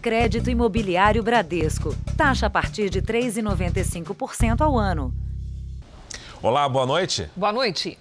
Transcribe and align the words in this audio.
Crédito 0.00 0.48
Imobiliário 0.48 1.22
Bradesco. 1.22 1.94
Taxa 2.16 2.46
a 2.46 2.50
partir 2.50 2.88
de 2.88 3.02
3,95% 3.02 4.62
ao 4.62 4.78
ano. 4.78 5.12
Olá, 6.42 6.66
boa 6.66 6.86
noite. 6.86 7.28
Boa 7.36 7.52
noite. 7.52 7.98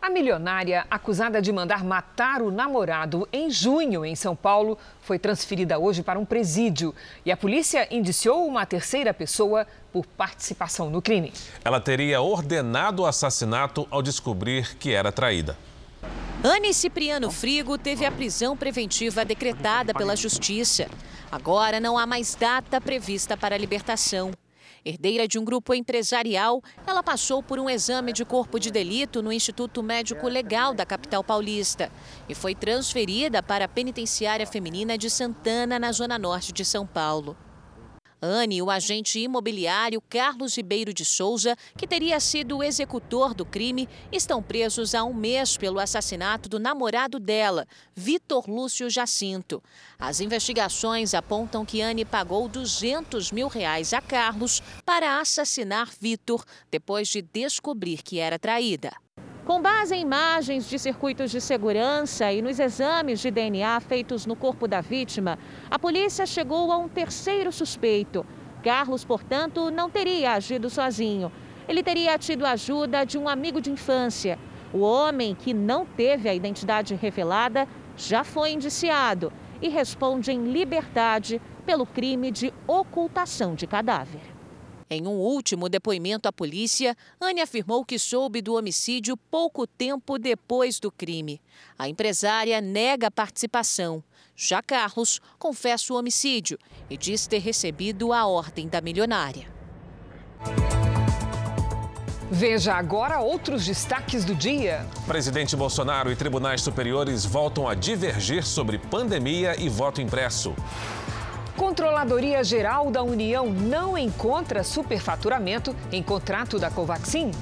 A 0.00 0.10
milionária 0.10 0.86
acusada 0.90 1.40
de 1.40 1.50
mandar 1.50 1.82
matar 1.82 2.42
o 2.42 2.50
namorado 2.50 3.26
em 3.32 3.50
junho 3.50 4.04
em 4.04 4.14
São 4.14 4.36
Paulo 4.36 4.76
foi 5.00 5.18
transferida 5.18 5.78
hoje 5.78 6.02
para 6.02 6.18
um 6.18 6.24
presídio 6.24 6.94
e 7.24 7.32
a 7.32 7.36
polícia 7.36 7.88
indiciou 7.90 8.46
uma 8.46 8.66
terceira 8.66 9.14
pessoa 9.14 9.66
por 9.90 10.04
participação 10.06 10.90
no 10.90 11.00
crime. 11.00 11.32
Ela 11.64 11.80
teria 11.80 12.20
ordenado 12.20 13.02
o 13.02 13.06
assassinato 13.06 13.88
ao 13.90 14.02
descobrir 14.02 14.76
que 14.76 14.92
era 14.92 15.10
traída. 15.10 15.56
Anne 16.42 16.72
Cipriano 16.72 17.32
Frigo 17.32 17.76
teve 17.76 18.04
a 18.04 18.12
prisão 18.12 18.56
preventiva 18.56 19.24
decretada 19.24 19.92
pela 19.92 20.14
Justiça. 20.14 20.88
Agora 21.32 21.80
não 21.80 21.98
há 21.98 22.06
mais 22.06 22.36
data 22.36 22.80
prevista 22.80 23.36
para 23.36 23.56
a 23.56 23.58
libertação. 23.58 24.30
Herdeira 24.84 25.26
de 25.26 25.36
um 25.36 25.44
grupo 25.44 25.74
empresarial, 25.74 26.62
ela 26.86 27.02
passou 27.02 27.42
por 27.42 27.58
um 27.58 27.68
exame 27.68 28.12
de 28.12 28.24
corpo 28.24 28.60
de 28.60 28.70
delito 28.70 29.20
no 29.20 29.32
Instituto 29.32 29.82
Médico 29.82 30.28
Legal 30.28 30.72
da 30.72 30.86
capital 30.86 31.24
paulista 31.24 31.90
e 32.28 32.36
foi 32.36 32.54
transferida 32.54 33.42
para 33.42 33.64
a 33.64 33.68
penitenciária 33.68 34.46
feminina 34.46 34.96
de 34.96 35.10
Santana, 35.10 35.76
na 35.76 35.90
zona 35.90 36.16
norte 36.16 36.52
de 36.52 36.64
São 36.64 36.86
Paulo. 36.86 37.36
Anne 38.20 38.56
e 38.56 38.62
o 38.62 38.70
agente 38.70 39.18
imobiliário 39.20 40.00
Carlos 40.00 40.56
Ribeiro 40.56 40.92
de 40.92 41.04
Souza, 41.04 41.56
que 41.76 41.86
teria 41.86 42.18
sido 42.18 42.58
o 42.58 42.62
executor 42.62 43.32
do 43.32 43.44
crime, 43.44 43.88
estão 44.10 44.42
presos 44.42 44.94
há 44.94 45.04
um 45.04 45.14
mês 45.14 45.56
pelo 45.56 45.78
assassinato 45.78 46.48
do 46.48 46.58
namorado 46.58 47.20
dela, 47.20 47.66
Vitor 47.94 48.48
Lúcio 48.48 48.90
Jacinto. 48.90 49.62
As 49.98 50.20
investigações 50.20 51.14
apontam 51.14 51.64
que 51.64 51.80
Anne 51.80 52.04
pagou 52.04 52.48
200 52.48 53.30
mil 53.30 53.48
reais 53.48 53.92
a 53.92 54.00
Carlos 54.00 54.62
para 54.84 55.20
assassinar 55.20 55.90
Vitor, 56.00 56.44
depois 56.70 57.08
de 57.08 57.22
descobrir 57.22 58.02
que 58.02 58.18
era 58.18 58.38
traída. 58.38 58.92
Com 59.48 59.62
base 59.62 59.94
em 59.94 60.02
imagens 60.02 60.68
de 60.68 60.78
circuitos 60.78 61.30
de 61.30 61.40
segurança 61.40 62.30
e 62.30 62.42
nos 62.42 62.60
exames 62.60 63.18
de 63.18 63.30
DNA 63.30 63.80
feitos 63.80 64.26
no 64.26 64.36
corpo 64.36 64.68
da 64.68 64.82
vítima, 64.82 65.38
a 65.70 65.78
polícia 65.78 66.26
chegou 66.26 66.70
a 66.70 66.76
um 66.76 66.86
terceiro 66.86 67.50
suspeito. 67.50 68.26
Carlos, 68.62 69.06
portanto, 69.06 69.70
não 69.70 69.88
teria 69.88 70.32
agido 70.32 70.68
sozinho. 70.68 71.32
Ele 71.66 71.82
teria 71.82 72.18
tido 72.18 72.44
ajuda 72.44 73.06
de 73.06 73.16
um 73.16 73.26
amigo 73.26 73.58
de 73.58 73.70
infância. 73.70 74.38
O 74.70 74.80
homem, 74.80 75.34
que 75.34 75.54
não 75.54 75.86
teve 75.86 76.28
a 76.28 76.34
identidade 76.34 76.94
revelada, 76.94 77.66
já 77.96 78.24
foi 78.24 78.50
indiciado 78.50 79.32
e 79.62 79.70
responde 79.70 80.30
em 80.30 80.52
liberdade 80.52 81.40
pelo 81.64 81.86
crime 81.86 82.30
de 82.30 82.52
ocultação 82.66 83.54
de 83.54 83.66
cadáver. 83.66 84.37
Em 84.90 85.06
um 85.06 85.18
último 85.18 85.68
depoimento 85.68 86.28
à 86.28 86.32
polícia, 86.32 86.96
Anne 87.20 87.42
afirmou 87.42 87.84
que 87.84 87.98
soube 87.98 88.40
do 88.40 88.54
homicídio 88.54 89.16
pouco 89.16 89.66
tempo 89.66 90.18
depois 90.18 90.80
do 90.80 90.90
crime. 90.90 91.40
A 91.78 91.88
empresária 91.88 92.60
nega 92.60 93.08
a 93.08 93.10
participação. 93.10 94.02
Já 94.34 94.62
Carlos 94.62 95.20
confessa 95.38 95.92
o 95.92 95.96
homicídio 95.96 96.58
e 96.88 96.96
diz 96.96 97.26
ter 97.26 97.40
recebido 97.40 98.12
a 98.12 98.26
ordem 98.26 98.66
da 98.66 98.80
milionária. 98.80 99.52
Veja 102.30 102.74
agora 102.74 103.20
outros 103.20 103.64
destaques 103.64 104.24
do 104.24 104.34
dia. 104.34 104.86
Presidente 105.06 105.56
Bolsonaro 105.56 106.12
e 106.12 106.16
tribunais 106.16 106.60
superiores 106.60 107.24
voltam 107.24 107.66
a 107.66 107.74
divergir 107.74 108.44
sobre 108.44 108.78
pandemia 108.78 109.58
e 109.58 109.68
voto 109.68 110.00
impresso. 110.00 110.54
Controladoria 111.58 112.44
Geral 112.44 112.88
da 112.88 113.02
União 113.02 113.50
não 113.50 113.98
encontra 113.98 114.62
superfaturamento 114.62 115.74
em 115.90 116.00
contrato 116.00 116.56
da 116.56 116.70
Covaxin. 116.70 117.32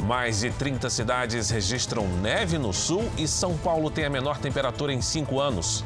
Mais 0.00 0.40
de 0.40 0.50
30 0.50 0.90
cidades 0.90 1.48
registram 1.48 2.06
neve 2.06 2.58
no 2.58 2.74
sul 2.74 3.10
e 3.16 3.26
São 3.26 3.56
Paulo 3.56 3.90
tem 3.90 4.04
a 4.04 4.10
menor 4.10 4.36
temperatura 4.36 4.92
em 4.92 5.00
cinco 5.00 5.40
anos. 5.40 5.82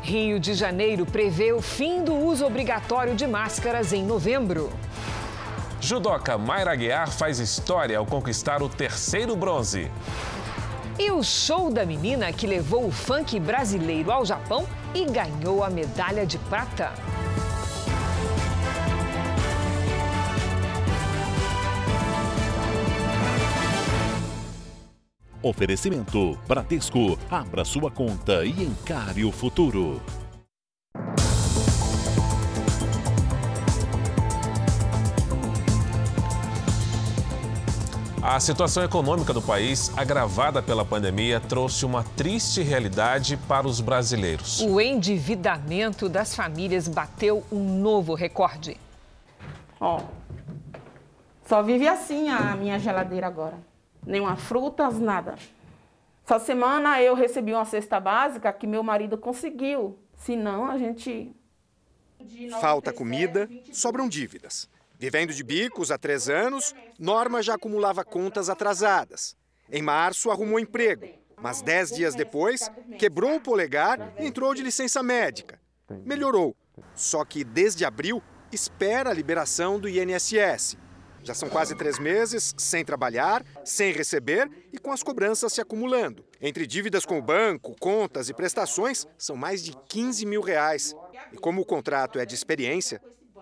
Rio 0.00 0.40
de 0.40 0.54
Janeiro 0.54 1.04
prevê 1.04 1.52
o 1.52 1.60
fim 1.60 2.02
do 2.02 2.14
uso 2.14 2.46
obrigatório 2.46 3.14
de 3.14 3.26
máscaras 3.26 3.92
em 3.92 4.02
novembro. 4.02 4.72
Judoca 5.78 6.38
Mayra 6.38 6.74
Guiar 6.74 7.10
faz 7.10 7.38
história 7.38 7.98
ao 7.98 8.06
conquistar 8.06 8.62
o 8.62 8.68
terceiro 8.68 9.36
bronze. 9.36 9.90
E 10.98 11.10
o 11.10 11.22
show 11.22 11.70
da 11.70 11.84
menina 11.84 12.32
que 12.32 12.46
levou 12.46 12.86
o 12.86 12.90
funk 12.90 13.38
brasileiro 13.38 14.10
ao 14.10 14.24
Japão 14.24 14.66
e 14.94 15.04
ganhou 15.04 15.62
a 15.62 15.70
medalha 15.70 16.26
de 16.26 16.38
prata. 16.38 16.92
Oferecimento 25.42 26.36
Bradesco. 26.48 27.16
Abra 27.30 27.64
sua 27.64 27.90
conta 27.90 28.44
e 28.44 28.62
encare 28.62 29.24
o 29.24 29.30
futuro. 29.30 30.02
A 38.30 38.38
situação 38.40 38.84
econômica 38.84 39.32
do 39.32 39.40
país, 39.40 39.90
agravada 39.96 40.62
pela 40.62 40.84
pandemia, 40.84 41.40
trouxe 41.40 41.86
uma 41.86 42.04
triste 42.04 42.60
realidade 42.60 43.38
para 43.48 43.66
os 43.66 43.80
brasileiros. 43.80 44.60
O 44.60 44.78
endividamento 44.78 46.10
das 46.10 46.36
famílias 46.36 46.86
bateu 46.86 47.42
um 47.50 47.80
novo 47.80 48.12
recorde. 48.12 48.76
Ó, 49.80 50.02
só 51.46 51.62
vive 51.62 51.88
assim 51.88 52.28
a 52.28 52.54
minha 52.54 52.78
geladeira 52.78 53.26
agora. 53.26 53.58
Nenhuma 54.06 54.36
frutas, 54.36 54.98
nada. 54.98 55.36
Essa 56.22 56.38
semana 56.38 57.00
eu 57.00 57.14
recebi 57.14 57.54
uma 57.54 57.64
cesta 57.64 57.98
básica 57.98 58.52
que 58.52 58.66
meu 58.66 58.82
marido 58.82 59.16
conseguiu. 59.16 59.98
Senão 60.18 60.70
a 60.70 60.76
gente. 60.76 61.34
Falta 62.60 62.92
comida, 62.92 63.48
sobram 63.72 64.06
dívidas. 64.06 64.68
Vivendo 64.98 65.32
de 65.32 65.44
bicos 65.44 65.92
há 65.92 65.96
três 65.96 66.28
anos, 66.28 66.74
Norma 66.98 67.40
já 67.40 67.54
acumulava 67.54 68.04
contas 68.04 68.50
atrasadas. 68.50 69.36
Em 69.70 69.80
março, 69.80 70.28
arrumou 70.28 70.58
emprego, 70.58 71.06
mas 71.40 71.62
dez 71.62 71.90
dias 71.90 72.16
depois, 72.16 72.68
quebrou 72.98 73.36
o 73.36 73.40
polegar 73.40 74.12
e 74.18 74.26
entrou 74.26 74.52
de 74.54 74.62
licença 74.62 75.00
médica. 75.00 75.60
Melhorou, 76.04 76.56
só 76.96 77.24
que 77.24 77.44
desde 77.44 77.84
abril 77.84 78.20
espera 78.50 79.10
a 79.10 79.14
liberação 79.14 79.78
do 79.78 79.88
INSS. 79.88 80.76
Já 81.22 81.34
são 81.34 81.48
quase 81.48 81.76
três 81.76 81.98
meses 82.00 82.52
sem 82.58 82.84
trabalhar, 82.84 83.44
sem 83.64 83.92
receber 83.92 84.50
e 84.72 84.78
com 84.78 84.90
as 84.90 85.02
cobranças 85.02 85.52
se 85.52 85.60
acumulando. 85.60 86.24
Entre 86.40 86.66
dívidas 86.66 87.04
com 87.04 87.18
o 87.18 87.22
banco, 87.22 87.76
contas 87.78 88.28
e 88.28 88.34
prestações, 88.34 89.06
são 89.16 89.36
mais 89.36 89.62
de 89.62 89.76
15 89.88 90.26
mil 90.26 90.40
reais. 90.40 90.94
E 91.32 91.36
como 91.36 91.60
o 91.60 91.66
contrato 91.66 92.18
é 92.18 92.26
de 92.26 92.34
experiência, 92.34 93.00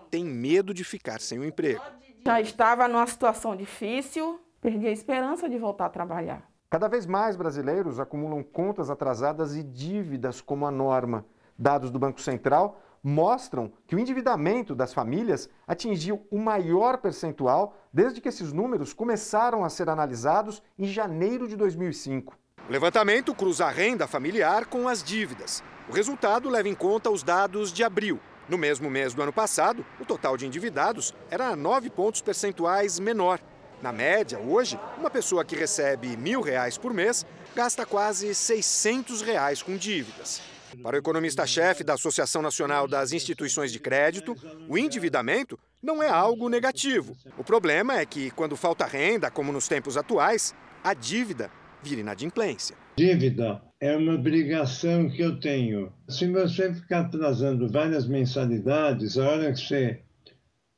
tem 0.09 0.25
medo 0.25 0.73
de 0.73 0.83
ficar 0.83 1.19
sem 1.19 1.39
o 1.39 1.41
um 1.41 1.45
emprego. 1.45 1.83
Já 2.25 2.41
estava 2.41 2.87
numa 2.87 3.07
situação 3.07 3.55
difícil, 3.55 4.39
perdi 4.61 4.87
a 4.87 4.91
esperança 4.91 5.47
de 5.47 5.57
voltar 5.57 5.85
a 5.85 5.89
trabalhar. 5.89 6.49
Cada 6.69 6.87
vez 6.87 7.05
mais 7.05 7.35
brasileiros 7.37 7.99
acumulam 7.99 8.43
contas 8.43 8.89
atrasadas 8.89 9.55
e 9.55 9.63
dívidas 9.63 10.41
como 10.41 10.65
a 10.65 10.71
norma. 10.71 11.25
Dados 11.57 11.89
do 11.89 11.97
Banco 11.97 12.19
Central 12.19 12.81
mostram 13.01 13.71
que 13.87 13.95
o 13.95 13.99
endividamento 13.99 14.75
das 14.75 14.93
famílias 14.93 15.49
atingiu 15.65 16.27
o 16.29 16.37
maior 16.37 16.97
percentual 16.97 17.77
desde 17.93 18.19
que 18.19 18.27
esses 18.27 18.51
números 18.51 18.93
começaram 18.93 19.63
a 19.63 19.69
ser 19.69 19.89
analisados 19.89 20.61
em 20.77 20.85
janeiro 20.85 21.47
de 21.47 21.55
2005. 21.55 22.37
O 22.67 22.71
levantamento 22.71 23.33
cruza 23.33 23.65
a 23.65 23.69
renda 23.69 24.05
familiar 24.07 24.65
com 24.65 24.89
as 24.89 25.01
dívidas. 25.01 25.63
O 25.89 25.93
resultado 25.93 26.49
leva 26.49 26.67
em 26.67 26.75
conta 26.75 27.09
os 27.09 27.23
dados 27.23 27.71
de 27.71 27.81
abril. 27.81 28.19
No 28.49 28.57
mesmo 28.57 28.89
mês 28.89 29.13
do 29.13 29.21
ano 29.21 29.33
passado, 29.33 29.85
o 29.99 30.05
total 30.05 30.37
de 30.37 30.45
endividados 30.45 31.13
era 31.29 31.55
9 31.55 31.89
pontos 31.89 32.21
percentuais 32.21 32.97
menor. 32.97 33.41
Na 33.81 33.91
média, 33.91 34.39
hoje, 34.39 34.79
uma 34.97 35.09
pessoa 35.09 35.43
que 35.43 35.55
recebe 35.55 36.15
mil 36.15 36.41
reais 36.41 36.77
por 36.77 36.93
mês 36.93 37.25
gasta 37.53 37.85
quase 37.85 38.33
600 38.33 39.21
reais 39.21 39.61
com 39.61 39.75
dívidas. 39.75 40.41
Para 40.81 40.95
o 40.95 40.99
economista-chefe 40.99 41.83
da 41.83 41.93
Associação 41.93 42.41
Nacional 42.41 42.87
das 42.87 43.11
Instituições 43.11 43.71
de 43.71 43.79
Crédito, 43.79 44.35
o 44.67 44.77
endividamento 44.77 45.59
não 45.83 46.01
é 46.01 46.09
algo 46.09 46.47
negativo. 46.49 47.15
O 47.37 47.43
problema 47.43 47.99
é 47.99 48.05
que, 48.05 48.31
quando 48.31 48.55
falta 48.55 48.85
renda, 48.85 49.29
como 49.29 49.51
nos 49.51 49.67
tempos 49.67 49.97
atuais, 49.97 50.55
a 50.83 50.93
dívida 50.93 51.51
vira 51.83 52.01
inadimplência. 52.01 52.75
Dívida 52.97 53.61
é 53.79 53.95
uma 53.95 54.15
obrigação 54.15 55.09
que 55.09 55.21
eu 55.21 55.39
tenho. 55.39 55.91
Se 56.07 56.27
você 56.31 56.73
ficar 56.73 57.01
atrasando 57.01 57.69
várias 57.69 58.07
mensalidades, 58.07 59.17
a 59.17 59.29
hora 59.29 59.53
que 59.53 59.59
você 59.59 60.01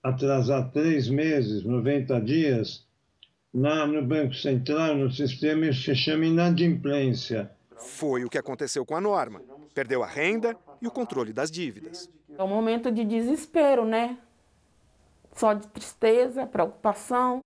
atrasar 0.04 0.72
três 0.72 1.10
meses, 1.10 1.64
90 1.64 2.20
dias, 2.22 2.86
lá 3.54 3.86
no 3.88 4.06
Banco 4.06 4.34
Central, 4.34 4.96
no 4.96 5.12
sistema, 5.12 5.68
isso 5.68 5.84
se 5.84 5.96
chama 5.96 6.26
inadimplência. 6.26 7.52
Foi 7.78 8.26
o 8.26 8.30
que 8.30 8.38
aconteceu 8.38 8.86
com 8.86 8.96
a 8.96 9.02
norma. 9.02 9.42
Perdeu 9.74 10.04
a 10.04 10.08
renda 10.08 10.58
e 10.82 10.88
o 10.88 10.92
controle 10.92 11.32
das 11.32 11.50
dívidas. 11.50 12.10
É 12.38 12.44
um 12.44 12.48
momento 12.48 12.92
de 12.92 13.06
desespero, 13.06 13.86
né? 13.86 14.18
Só 15.34 15.54
de 15.54 15.68
tristeza, 15.68 16.46
preocupação. 16.46 17.40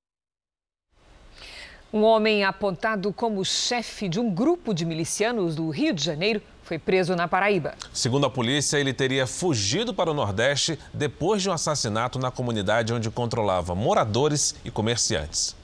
Um 1.94 2.02
homem 2.02 2.44
apontado 2.44 3.14
como 3.14 3.46
chefe 3.46 4.10
de 4.10 4.20
um 4.20 4.34
grupo 4.34 4.74
de 4.74 4.84
milicianos 4.84 5.56
do 5.56 5.70
Rio 5.70 5.94
de 5.94 6.04
Janeiro 6.04 6.42
foi 6.64 6.80
preso 6.80 7.16
na 7.16 7.28
Paraíba. 7.28 7.76
Segundo 7.94 8.26
a 8.26 8.32
polícia, 8.32 8.80
ele 8.80 8.92
teria 8.92 9.28
fugido 9.28 9.94
para 9.94 10.10
o 10.10 10.14
Nordeste 10.14 10.80
depois 10.92 11.44
de 11.44 11.52
um 11.52 11.54
assassinato 11.54 12.18
na 12.18 12.32
comunidade 12.32 12.92
onde 12.92 13.12
controlava 13.12 13.76
moradores 13.76 14.56
e 14.66 14.72
comerciantes. 14.72 15.56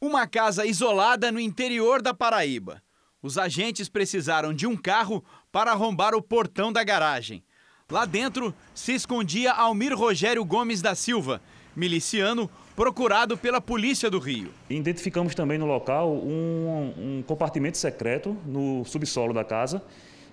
Uma 0.00 0.28
casa 0.28 0.64
isolada 0.64 1.32
no 1.32 1.40
interior 1.40 2.00
da 2.00 2.14
Paraíba. 2.14 2.80
Os 3.20 3.36
agentes 3.36 3.88
precisaram 3.88 4.54
de 4.54 4.68
um 4.68 4.76
carro 4.76 5.24
para 5.50 5.72
arrombar 5.72 6.14
o 6.14 6.22
portão 6.22 6.72
da 6.72 6.84
garagem. 6.84 7.42
Lá 7.90 8.04
dentro 8.04 8.54
se 8.72 8.92
escondia 8.92 9.50
Almir 9.50 9.92
Rogério 9.98 10.44
Gomes 10.44 10.80
da 10.80 10.94
Silva, 10.94 11.42
miliciano 11.74 12.48
procurado 12.76 13.38
pela 13.38 13.60
Polícia 13.60 14.10
do 14.10 14.18
Rio. 14.18 14.50
Identificamos 14.68 15.34
também 15.34 15.58
no 15.58 15.66
local 15.66 16.12
um, 16.12 16.94
um 16.96 17.24
compartimento 17.26 17.78
secreto 17.78 18.36
no 18.44 18.84
subsolo 18.84 19.32
da 19.32 19.44
casa, 19.44 19.82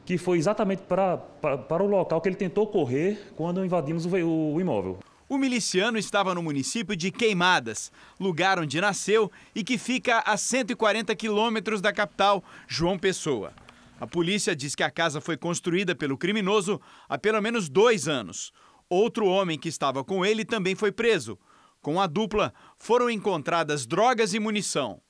que 0.06 0.18
foi 0.18 0.38
exatamente 0.38 0.82
para, 0.82 1.18
para, 1.18 1.58
para, 1.58 1.84
o 1.84 1.88
local 1.88 2.20
que 2.20 2.28
ele 2.28 2.36
tentou 2.36 2.66
correr 2.68 3.32
quando 3.36 3.64
invadimos 3.64 4.06
o, 4.06 4.54
o 4.54 4.60
imóvel. 4.60 4.98
O 5.30 5.38
miliciano 5.38 5.98
estava 5.98 6.36
no 6.36 6.44
município 6.44 6.96
de 6.96 7.12
Queimadas, 7.12 7.92
lugar 8.20 8.60
onde 8.60 8.82
nasceu 8.82 9.32
e 9.56 9.64
que 9.64 9.78
fica 9.78 10.22
a 10.26 10.36
140 10.36 11.16
quilômetros 11.16 11.80
da 11.80 11.94
capital, 11.94 12.44
João 12.68 12.98
Pessoa. 12.98 13.54
A 14.00 14.08
polícia 14.08 14.56
diz 14.56 14.74
que 14.74 14.84
a 14.84 14.90
casa 14.90 15.22
foi 15.22 15.38
construída 15.38 15.96
pelo 15.96 16.18
criminoso 16.18 16.82
há 17.08 17.18
pelo 17.18 17.40
menos 17.40 17.70
dois 17.70 18.08
anos. 18.08 18.52
Outro 18.90 19.28
homem 19.28 19.58
que 19.58 19.70
estava 19.70 20.04
com 20.04 20.26
ele 20.26 20.44
também 20.44 20.76
foi 20.76 20.92
preso. 20.92 21.38
Com 21.82 22.00
a 22.00 22.06
dupla, 22.06 22.54
foram 22.78 23.10
encontradas 23.10 23.88
drogas 23.88 24.36
e 24.36 24.40
munição. 24.40 25.02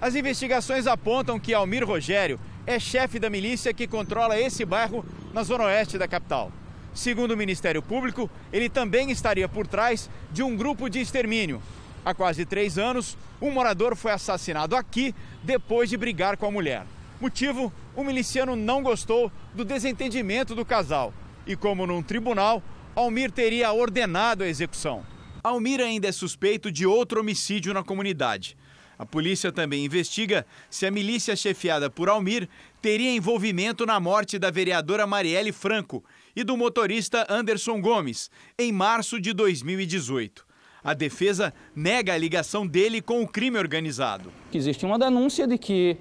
As 0.00 0.14
investigações 0.14 0.86
apontam 0.86 1.38
que 1.38 1.52
Almir 1.52 1.84
Rogério 1.84 2.38
é 2.64 2.78
chefe 2.78 3.18
da 3.18 3.28
milícia 3.28 3.74
que 3.74 3.88
controla 3.88 4.38
esse 4.38 4.64
bairro 4.64 5.04
na 5.34 5.42
zona 5.42 5.64
oeste 5.64 5.98
da 5.98 6.06
capital. 6.06 6.52
Segundo 6.94 7.32
o 7.32 7.36
Ministério 7.36 7.82
Público, 7.82 8.30
ele 8.52 8.68
também 8.68 9.10
estaria 9.10 9.48
por 9.48 9.66
trás 9.66 10.08
de 10.30 10.44
um 10.44 10.56
grupo 10.56 10.88
de 10.88 11.00
extermínio. 11.00 11.60
Há 12.04 12.14
quase 12.14 12.44
três 12.44 12.78
anos, 12.78 13.18
um 13.40 13.50
morador 13.50 13.96
foi 13.96 14.12
assassinado 14.12 14.76
aqui 14.76 15.12
depois 15.42 15.90
de 15.90 15.96
brigar 15.96 16.36
com 16.36 16.46
a 16.46 16.52
mulher. 16.52 16.86
Motivo: 17.20 17.72
o 17.96 18.04
miliciano 18.04 18.54
não 18.54 18.80
gostou 18.80 19.32
do 19.52 19.64
desentendimento 19.64 20.54
do 20.54 20.64
casal. 20.64 21.12
E, 21.44 21.56
como 21.56 21.84
num 21.84 22.00
tribunal, 22.00 22.62
Almir 22.94 23.32
teria 23.32 23.72
ordenado 23.72 24.44
a 24.44 24.48
execução. 24.48 25.04
Almir 25.44 25.80
ainda 25.80 26.06
é 26.06 26.12
suspeito 26.12 26.70
de 26.70 26.86
outro 26.86 27.20
homicídio 27.20 27.74
na 27.74 27.82
comunidade. 27.82 28.56
A 28.96 29.04
polícia 29.04 29.50
também 29.50 29.84
investiga 29.84 30.46
se 30.70 30.86
a 30.86 30.90
milícia 30.90 31.34
chefiada 31.34 31.90
por 31.90 32.08
Almir 32.08 32.48
teria 32.80 33.10
envolvimento 33.10 33.84
na 33.84 33.98
morte 33.98 34.38
da 34.38 34.52
vereadora 34.52 35.04
Marielle 35.04 35.50
Franco 35.50 36.04
e 36.36 36.44
do 36.44 36.56
motorista 36.56 37.26
Anderson 37.28 37.80
Gomes, 37.80 38.30
em 38.56 38.70
março 38.70 39.20
de 39.20 39.32
2018. 39.32 40.46
A 40.84 40.94
defesa 40.94 41.52
nega 41.74 42.14
a 42.14 42.18
ligação 42.18 42.64
dele 42.64 43.02
com 43.02 43.20
o 43.22 43.26
crime 43.26 43.58
organizado. 43.58 44.32
Existe 44.54 44.86
uma 44.86 44.98
denúncia 44.98 45.44
de 45.46 45.58
que 45.58 45.96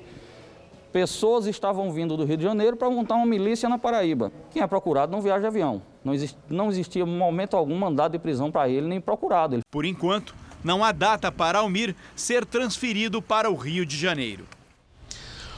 pessoas 0.93 1.47
estavam 1.47 1.91
vindo 1.91 2.15
do 2.15 2.25
Rio 2.25 2.37
de 2.37 2.43
Janeiro 2.43 2.77
para 2.77 2.91
montar 2.91 3.15
uma 3.15 3.25
milícia 3.25 3.67
na 3.67 3.79
Paraíba. 3.79 4.31
Quem 4.51 4.61
é 4.61 4.67
procurado 4.67 5.11
não 5.11 5.21
viaja 5.21 5.39
de 5.39 5.47
avião. 5.47 5.81
Não, 6.03 6.13
exist, 6.13 6.37
não 6.49 6.69
existia 6.69 7.05
momento 7.05 7.55
algum 7.55 7.77
mandado 7.77 8.13
de 8.13 8.19
prisão 8.19 8.51
para 8.51 8.69
ele 8.69 8.87
nem 8.87 8.99
procurado. 8.99 9.59
Por 9.69 9.85
enquanto, 9.85 10.33
não 10.63 10.83
há 10.83 10.91
data 10.91 11.31
para 11.31 11.59
Almir 11.59 11.95
ser 12.15 12.45
transferido 12.45 13.21
para 13.21 13.49
o 13.49 13.55
Rio 13.55 13.85
de 13.85 13.97
Janeiro. 13.97 14.45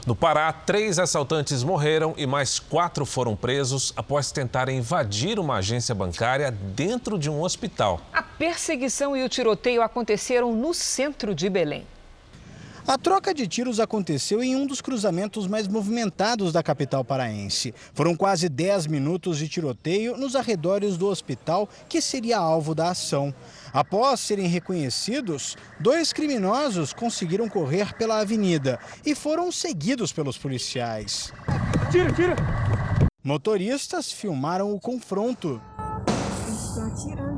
No 0.05 0.13
Pará, 0.13 0.51
três 0.51 0.99
assaltantes 0.99 1.63
morreram 1.63 2.13
e 2.17 2.27
mais 2.27 2.59
quatro 2.59 3.05
foram 3.05 3.37
presos 3.37 3.93
após 3.95 4.33
tentarem 4.33 4.79
invadir 4.79 5.39
uma 5.39 5.55
agência 5.55 5.95
bancária 5.95 6.51
dentro 6.51 7.17
de 7.17 7.29
um 7.29 7.41
hospital. 7.41 8.01
A 8.11 8.21
perseguição 8.21 9.15
e 9.15 9.23
o 9.23 9.29
tiroteio 9.29 9.81
aconteceram 9.81 10.53
no 10.53 10.73
centro 10.73 11.33
de 11.33 11.49
Belém. 11.49 11.87
A 12.85 12.97
troca 12.97 13.33
de 13.33 13.47
tiros 13.47 13.79
aconteceu 13.79 14.43
em 14.43 14.57
um 14.57 14.67
dos 14.67 14.81
cruzamentos 14.81 15.47
mais 15.47 15.69
movimentados 15.69 16.51
da 16.51 16.61
capital 16.61 17.03
paraense. 17.03 17.73
Foram 17.93 18.13
quase 18.13 18.49
10 18.49 18.87
minutos 18.87 19.37
de 19.37 19.47
tiroteio 19.47 20.17
nos 20.17 20.35
arredores 20.35 20.97
do 20.97 21.07
hospital 21.07 21.69
que 21.87 22.01
seria 22.01 22.37
alvo 22.37 22.75
da 22.75 22.89
ação. 22.89 23.33
Após 23.71 24.19
serem 24.19 24.47
reconhecidos, 24.47 25.55
dois 25.79 26.11
criminosos 26.11 26.91
conseguiram 26.91 27.47
correr 27.47 27.93
pela 27.95 28.19
avenida 28.19 28.77
e 29.05 29.15
foram 29.15 29.49
seguidos 29.49 30.11
pelos 30.11 30.37
policiais. 30.37 31.31
Tira, 31.89 32.11
tira! 32.11 32.35
Motoristas 33.23 34.11
filmaram 34.11 34.73
o 34.73 34.79
confronto. 34.79 35.61
Estão 36.49 36.87
atirando 36.87 37.32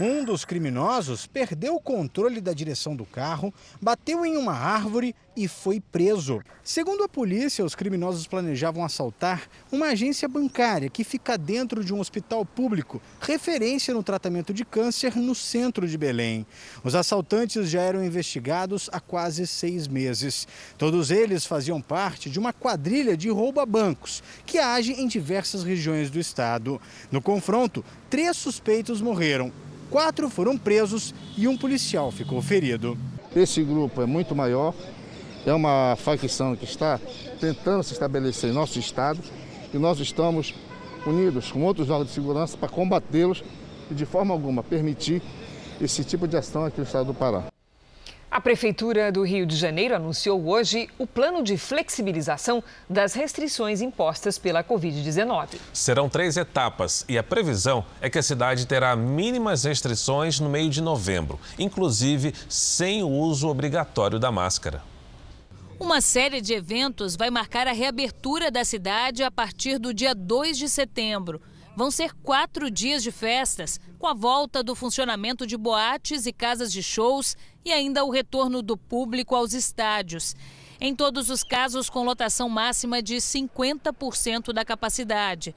um 0.00 0.24
dos 0.24 0.44
criminosos 0.44 1.26
perdeu 1.26 1.74
o 1.74 1.80
controle 1.80 2.40
da 2.40 2.52
direção 2.52 2.96
do 2.96 3.04
carro, 3.04 3.52
bateu 3.80 4.24
em 4.24 4.36
uma 4.36 4.54
árvore 4.54 5.14
e 5.36 5.46
foi 5.46 5.80
preso. 5.80 6.40
Segundo 6.62 7.04
a 7.04 7.08
polícia, 7.08 7.64
os 7.64 7.74
criminosos 7.74 8.26
planejavam 8.26 8.84
assaltar 8.84 9.48
uma 9.70 9.88
agência 9.88 10.28
bancária 10.28 10.88
que 10.88 11.04
fica 11.04 11.36
dentro 11.36 11.84
de 11.84 11.92
um 11.92 12.00
hospital 12.00 12.44
público, 12.44 13.00
referência 13.20 13.94
no 13.94 14.02
tratamento 14.02 14.52
de 14.52 14.64
câncer 14.64 15.16
no 15.16 15.34
centro 15.34 15.86
de 15.86 15.98
Belém. 15.98 16.46
Os 16.82 16.94
assaltantes 16.94 17.68
já 17.68 17.82
eram 17.82 18.04
investigados 18.04 18.88
há 18.92 19.00
quase 19.00 19.46
seis 19.46 19.86
meses. 19.86 20.46
Todos 20.78 21.10
eles 21.10 21.46
faziam 21.46 21.80
parte 21.80 22.30
de 22.30 22.38
uma 22.38 22.52
quadrilha 22.52 23.16
de 23.16 23.28
rouba-bancos 23.28 24.22
que 24.46 24.58
age 24.58 24.92
em 24.92 25.06
diversas 25.06 25.62
regiões 25.62 26.10
do 26.10 26.18
estado. 26.18 26.80
No 27.10 27.20
confronto, 27.20 27.84
três 28.08 28.36
suspeitos 28.36 29.00
morreram 29.00 29.52
Quatro 29.92 30.30
foram 30.30 30.56
presos 30.56 31.14
e 31.36 31.46
um 31.46 31.54
policial 31.54 32.10
ficou 32.10 32.40
ferido. 32.40 32.96
Esse 33.36 33.62
grupo 33.62 34.00
é 34.00 34.06
muito 34.06 34.34
maior, 34.34 34.74
é 35.44 35.52
uma 35.52 35.94
facção 35.96 36.56
que 36.56 36.64
está 36.64 36.98
tentando 37.38 37.82
se 37.82 37.92
estabelecer 37.92 38.48
em 38.48 38.54
nosso 38.54 38.78
estado 38.78 39.20
e 39.72 39.76
nós 39.76 40.00
estamos 40.00 40.54
unidos 41.04 41.52
com 41.52 41.62
outros 41.62 41.90
órgãos 41.90 42.08
de 42.08 42.14
segurança 42.14 42.56
para 42.56 42.70
combatê-los 42.70 43.44
e 43.90 43.94
de 43.94 44.06
forma 44.06 44.32
alguma 44.32 44.62
permitir 44.62 45.20
esse 45.78 46.02
tipo 46.02 46.26
de 46.26 46.38
ação 46.38 46.64
aqui 46.64 46.78
no 46.78 46.86
estado 46.86 47.08
do 47.08 47.14
Pará. 47.14 47.44
A 48.32 48.40
Prefeitura 48.40 49.12
do 49.12 49.22
Rio 49.22 49.44
de 49.44 49.54
Janeiro 49.54 49.94
anunciou 49.94 50.48
hoje 50.48 50.88
o 50.98 51.06
plano 51.06 51.42
de 51.42 51.58
flexibilização 51.58 52.64
das 52.88 53.12
restrições 53.12 53.82
impostas 53.82 54.38
pela 54.38 54.64
Covid-19. 54.64 55.58
Serão 55.70 56.08
três 56.08 56.38
etapas 56.38 57.04
e 57.06 57.18
a 57.18 57.22
previsão 57.22 57.84
é 58.00 58.08
que 58.08 58.18
a 58.18 58.22
cidade 58.22 58.66
terá 58.66 58.96
mínimas 58.96 59.64
restrições 59.64 60.40
no 60.40 60.48
meio 60.48 60.70
de 60.70 60.80
novembro, 60.80 61.38
inclusive 61.58 62.32
sem 62.48 63.02
o 63.02 63.10
uso 63.10 63.50
obrigatório 63.50 64.18
da 64.18 64.32
máscara. 64.32 64.82
Uma 65.78 66.00
série 66.00 66.40
de 66.40 66.54
eventos 66.54 67.14
vai 67.14 67.28
marcar 67.28 67.68
a 67.68 67.72
reabertura 67.72 68.50
da 68.50 68.64
cidade 68.64 69.22
a 69.22 69.30
partir 69.30 69.78
do 69.78 69.92
dia 69.92 70.14
2 70.14 70.56
de 70.56 70.70
setembro. 70.70 71.38
Vão 71.74 71.90
ser 71.90 72.12
quatro 72.12 72.70
dias 72.70 73.02
de 73.02 73.10
festas, 73.10 73.80
com 73.98 74.06
a 74.06 74.12
volta 74.12 74.62
do 74.62 74.74
funcionamento 74.74 75.46
de 75.46 75.56
boates 75.56 76.26
e 76.26 76.32
casas 76.32 76.70
de 76.70 76.82
shows 76.82 77.34
e 77.64 77.72
ainda 77.72 78.04
o 78.04 78.10
retorno 78.10 78.60
do 78.60 78.76
público 78.76 79.34
aos 79.34 79.54
estádios. 79.54 80.36
Em 80.78 80.94
todos 80.94 81.30
os 81.30 81.42
casos, 81.42 81.88
com 81.88 82.04
lotação 82.04 82.48
máxima 82.48 83.00
de 83.00 83.14
50% 83.16 84.52
da 84.52 84.64
capacidade. 84.64 85.54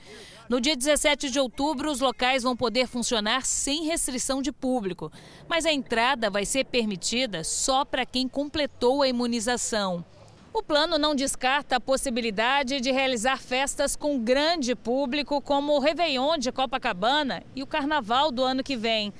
No 0.47 0.61
dia 0.61 0.75
17 0.75 1.31
de 1.31 1.39
outubro, 1.39 1.91
os 1.91 1.99
locais 1.99 2.43
vão 2.43 2.55
poder 2.55 2.87
funcionar 2.87 3.45
sem 3.45 3.85
restrição 3.85 4.41
de 4.41 4.51
público, 4.51 5.11
mas 5.49 5.65
a 5.65 5.73
entrada 5.73 6.29
vai 6.29 6.45
ser 6.45 6.65
permitida 6.65 7.43
só 7.43 7.83
para 7.83 8.05
quem 8.05 8.27
completou 8.27 9.01
a 9.01 9.07
imunização. 9.07 10.05
O 10.57 10.63
plano 10.63 10.97
não 10.97 11.13
descarta 11.13 11.75
a 11.75 11.81
possibilidade 11.81 12.79
de 12.79 12.89
realizar 12.89 13.41
festas 13.41 13.93
com 13.93 14.17
grande 14.17 14.73
público, 14.73 15.41
como 15.41 15.73
o 15.73 15.79
Réveillon 15.79 16.37
de 16.37 16.49
Copacabana 16.49 17.43
e 17.53 17.61
o 17.61 17.67
Carnaval 17.67 18.31
do 18.31 18.41
ano 18.41 18.63
que 18.63 18.77
vem. 18.77 19.13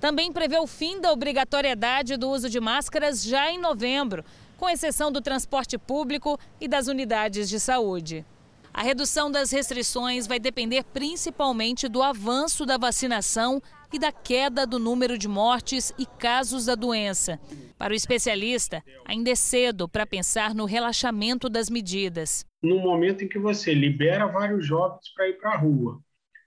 Também 0.00 0.32
prevê 0.32 0.58
o 0.58 0.66
fim 0.66 1.00
da 1.00 1.12
obrigatoriedade 1.12 2.16
do 2.16 2.28
uso 2.28 2.50
de 2.50 2.58
máscaras 2.58 3.22
já 3.22 3.52
em 3.52 3.56
novembro, 3.56 4.24
com 4.58 4.68
exceção 4.68 5.12
do 5.12 5.20
transporte 5.20 5.78
público 5.78 6.36
e 6.60 6.66
das 6.66 6.88
unidades 6.88 7.48
de 7.48 7.60
saúde. 7.60 8.26
A 8.74 8.82
redução 8.82 9.30
das 9.30 9.52
restrições 9.52 10.26
vai 10.26 10.40
depender 10.40 10.82
principalmente 10.82 11.86
do 11.86 12.02
avanço 12.02 12.66
da 12.66 12.76
vacinação 12.76 13.62
e 13.92 13.98
da 13.98 14.12
queda 14.12 14.66
do 14.66 14.78
número 14.78 15.18
de 15.18 15.28
mortes 15.28 15.92
e 15.98 16.06
casos 16.06 16.66
da 16.66 16.74
doença. 16.74 17.40
Para 17.78 17.92
o 17.92 17.96
especialista, 17.96 18.82
ainda 19.04 19.30
é 19.30 19.34
cedo 19.34 19.88
para 19.88 20.06
pensar 20.06 20.54
no 20.54 20.64
relaxamento 20.64 21.48
das 21.48 21.70
medidas. 21.70 22.44
no 22.62 22.78
momento 22.78 23.24
em 23.24 23.28
que 23.28 23.38
você 23.38 23.72
libera 23.72 24.26
vários 24.26 24.66
jovens 24.66 25.12
para 25.14 25.28
ir 25.28 25.38
para 25.38 25.54
a 25.54 25.56
rua, 25.56 25.98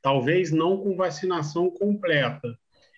talvez 0.01 0.51
não 0.51 0.77
com 0.77 0.95
vacinação 0.95 1.71
completa, 1.71 2.47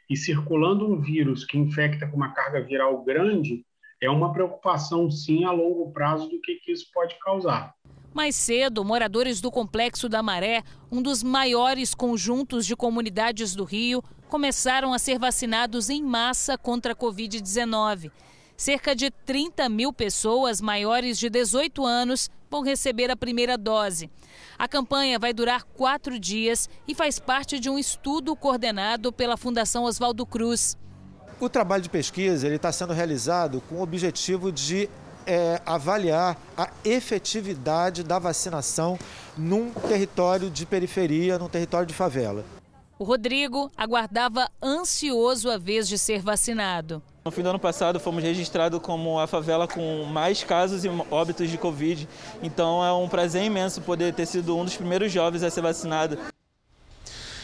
e 0.09 0.15
circulando 0.15 0.85
um 0.85 0.99
vírus 0.99 1.45
que 1.45 1.57
infecta 1.57 2.07
com 2.07 2.15
uma 2.15 2.33
carga 2.33 2.61
viral 2.61 3.03
grande, 3.03 3.65
é 4.01 4.09
uma 4.09 4.31
preocupação, 4.31 5.09
sim, 5.09 5.45
a 5.45 5.51
longo 5.51 5.91
prazo 5.91 6.29
do 6.29 6.39
que, 6.41 6.55
que 6.55 6.71
isso 6.71 6.87
pode 6.93 7.17
causar. 7.19 7.73
Mais 8.13 8.35
cedo, 8.35 8.85
moradores 8.85 9.41
do 9.41 9.51
Complexo 9.51 10.07
da 10.07 10.23
Maré, 10.23 10.63
um 10.91 11.01
dos 11.01 11.21
maiores 11.21 11.93
conjuntos 11.93 12.65
de 12.65 12.75
comunidades 12.75 13.55
do 13.55 13.63
Rio, 13.63 14.01
começaram 14.29 14.93
a 14.93 14.99
ser 14.99 15.19
vacinados 15.19 15.89
em 15.89 16.03
massa 16.03 16.57
contra 16.57 16.93
a 16.93 16.95
Covid-19. 16.95 18.11
Cerca 18.57 18.95
de 18.95 19.11
30 19.11 19.67
mil 19.67 19.91
pessoas 19.91 20.61
maiores 20.61 21.17
de 21.17 21.29
18 21.29 21.85
anos 21.85 22.29
vão 22.49 22.63
receber 22.63 23.11
a 23.11 23.15
primeira 23.15 23.57
dose. 23.57 24.09
A 24.57 24.67
campanha 24.67 25.19
vai 25.19 25.33
durar 25.33 25.63
quatro 25.63 26.17
dias 26.17 26.69
e 26.87 26.95
faz 26.95 27.19
parte 27.19 27.59
de 27.59 27.69
um 27.69 27.77
estudo 27.77 28.35
coordenado 28.35 29.11
pela 29.11 29.35
Fundação 29.35 29.83
Oswaldo 29.83 30.25
Cruz. 30.25 30.77
O 31.39 31.49
trabalho 31.49 31.83
de 31.83 31.89
pesquisa 31.89 32.47
está 32.47 32.71
sendo 32.71 32.93
realizado 32.93 33.61
com 33.67 33.75
o 33.75 33.81
objetivo 33.81 34.53
de 34.53 34.89
é, 35.27 35.61
avaliar 35.65 36.37
a 36.55 36.69
efetividade 36.85 38.03
da 38.03 38.19
vacinação 38.19 38.97
num 39.37 39.71
território 39.71 40.49
de 40.49 40.65
periferia, 40.65 41.37
num 41.37 41.49
território 41.49 41.87
de 41.87 41.93
favela. 41.93 42.45
O 42.97 43.03
Rodrigo 43.03 43.69
aguardava 43.75 44.49
ansioso 44.63 45.49
a 45.51 45.57
vez 45.57 45.85
de 45.85 45.97
ser 45.97 46.21
vacinado. 46.21 47.03
No 47.25 47.31
fim 47.31 47.43
do 47.43 47.49
ano 47.49 47.59
passado, 47.59 47.99
fomos 47.99 48.23
registrados 48.23 48.79
como 48.81 49.19
a 49.19 49.27
favela 49.27 49.67
com 49.67 50.05
mais 50.05 50.45
casos 50.45 50.85
e 50.85 50.89
óbitos 51.11 51.49
de 51.49 51.57
Covid. 51.57 52.07
Então 52.41 52.85
é 52.85 52.93
um 52.93 53.09
prazer 53.09 53.43
imenso 53.43 53.81
poder 53.81 54.13
ter 54.13 54.25
sido 54.25 54.55
um 54.55 54.63
dos 54.63 54.77
primeiros 54.77 55.11
jovens 55.11 55.43
a 55.43 55.49
ser 55.49 55.59
vacinado. 55.59 56.17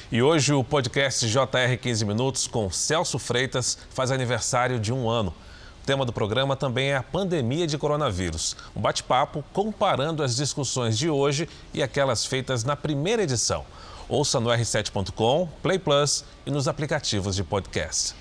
E 0.09 0.21
hoje 0.21 0.53
o 0.53 0.63
podcast 0.63 1.27
JR 1.27 1.77
15 1.81 2.05
Minutos 2.05 2.47
com 2.47 2.69
Celso 2.69 3.19
Freitas 3.19 3.77
faz 3.89 4.09
aniversário 4.09 4.79
de 4.79 4.93
um 4.93 5.09
ano. 5.09 5.33
O 5.83 5.85
tema 5.85 6.05
do 6.05 6.13
programa 6.13 6.55
também 6.55 6.91
é 6.91 6.95
a 6.95 7.03
pandemia 7.03 7.67
de 7.67 7.77
coronavírus. 7.77 8.55
Um 8.73 8.79
bate-papo 8.79 9.43
comparando 9.51 10.23
as 10.23 10.33
discussões 10.33 10.97
de 10.97 11.09
hoje 11.09 11.49
e 11.73 11.83
aquelas 11.83 12.25
feitas 12.25 12.63
na 12.63 12.77
primeira 12.77 13.23
edição. 13.23 13.65
Ouça 14.11 14.41
no 14.41 14.49
r7.com, 14.49 15.47
Play 15.63 15.79
Plus 15.79 16.25
e 16.45 16.51
nos 16.51 16.67
aplicativos 16.67 17.33
de 17.33 17.45
podcast. 17.45 18.13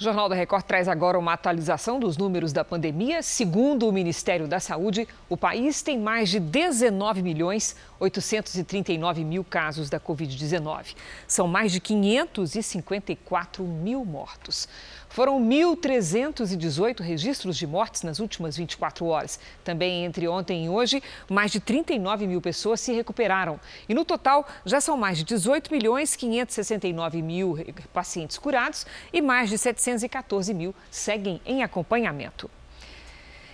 O 0.00 0.02
Jornal 0.02 0.30
da 0.30 0.34
Record 0.34 0.64
traz 0.64 0.88
agora 0.88 1.18
uma 1.18 1.34
atualização 1.34 2.00
dos 2.00 2.16
números 2.16 2.54
da 2.54 2.64
pandemia. 2.64 3.22
Segundo 3.22 3.86
o 3.86 3.92
Ministério 3.92 4.48
da 4.48 4.58
Saúde, 4.58 5.06
o 5.28 5.36
país 5.36 5.82
tem 5.82 5.98
mais 5.98 6.30
de 6.30 6.40
19 6.40 7.22
milhões 7.22 7.76
839 7.98 9.22
mil 9.22 9.44
casos 9.44 9.90
da 9.90 10.00
Covid-19. 10.00 10.96
São 11.28 11.46
mais 11.46 11.70
de 11.70 11.80
554 11.80 13.62
mil 13.62 14.06
mortos. 14.06 14.66
Foram 15.10 15.40
1.318 15.40 17.00
registros 17.00 17.56
de 17.56 17.66
mortes 17.66 18.02
nas 18.02 18.20
últimas 18.20 18.56
24 18.56 19.04
horas. 19.06 19.40
Também 19.64 20.04
entre 20.04 20.28
ontem 20.28 20.66
e 20.66 20.68
hoje, 20.68 21.02
mais 21.28 21.50
de 21.50 21.58
39 21.58 22.28
mil 22.28 22.40
pessoas 22.40 22.80
se 22.80 22.92
recuperaram. 22.92 23.58
E 23.88 23.94
no 23.94 24.04
total, 24.04 24.46
já 24.64 24.80
são 24.80 24.96
mais 24.96 25.18
de 25.18 25.24
18 25.24 25.72
milhões 25.72 26.14
569 26.14 27.22
mil 27.22 27.58
pacientes 27.92 28.38
curados 28.38 28.86
e 29.12 29.20
mais 29.20 29.50
de 29.50 29.58
714 29.58 30.54
mil 30.54 30.72
seguem 30.92 31.40
em 31.44 31.64
acompanhamento. 31.64 32.48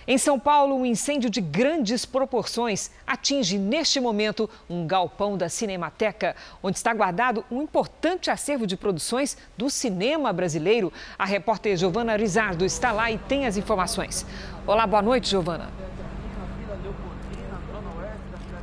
Em 0.09 0.17
São 0.17 0.39
Paulo, 0.39 0.73
um 0.73 0.85
incêndio 0.85 1.29
de 1.29 1.41
grandes 1.41 2.05
proporções 2.05 2.89
atinge 3.05 3.57
neste 3.57 3.99
momento 3.99 4.49
um 4.69 4.87
galpão 4.87 5.37
da 5.37 5.49
Cinemateca, 5.49 6.33
onde 6.63 6.77
está 6.77 6.93
guardado 6.93 7.43
um 7.51 7.61
importante 7.61 8.31
acervo 8.31 8.65
de 8.65 8.77
produções 8.77 9.35
do 9.57 9.69
cinema 9.69 10.31
brasileiro. 10.31 10.93
A 11.19 11.25
repórter 11.25 11.75
Giovana 11.75 12.15
Rizardo 12.15 12.63
está 12.63 12.93
lá 12.93 13.11
e 13.11 13.17
tem 13.17 13.45
as 13.45 13.57
informações. 13.57 14.25
Olá, 14.65 14.87
boa 14.87 15.01
noite, 15.01 15.29
Giovana. 15.29 15.69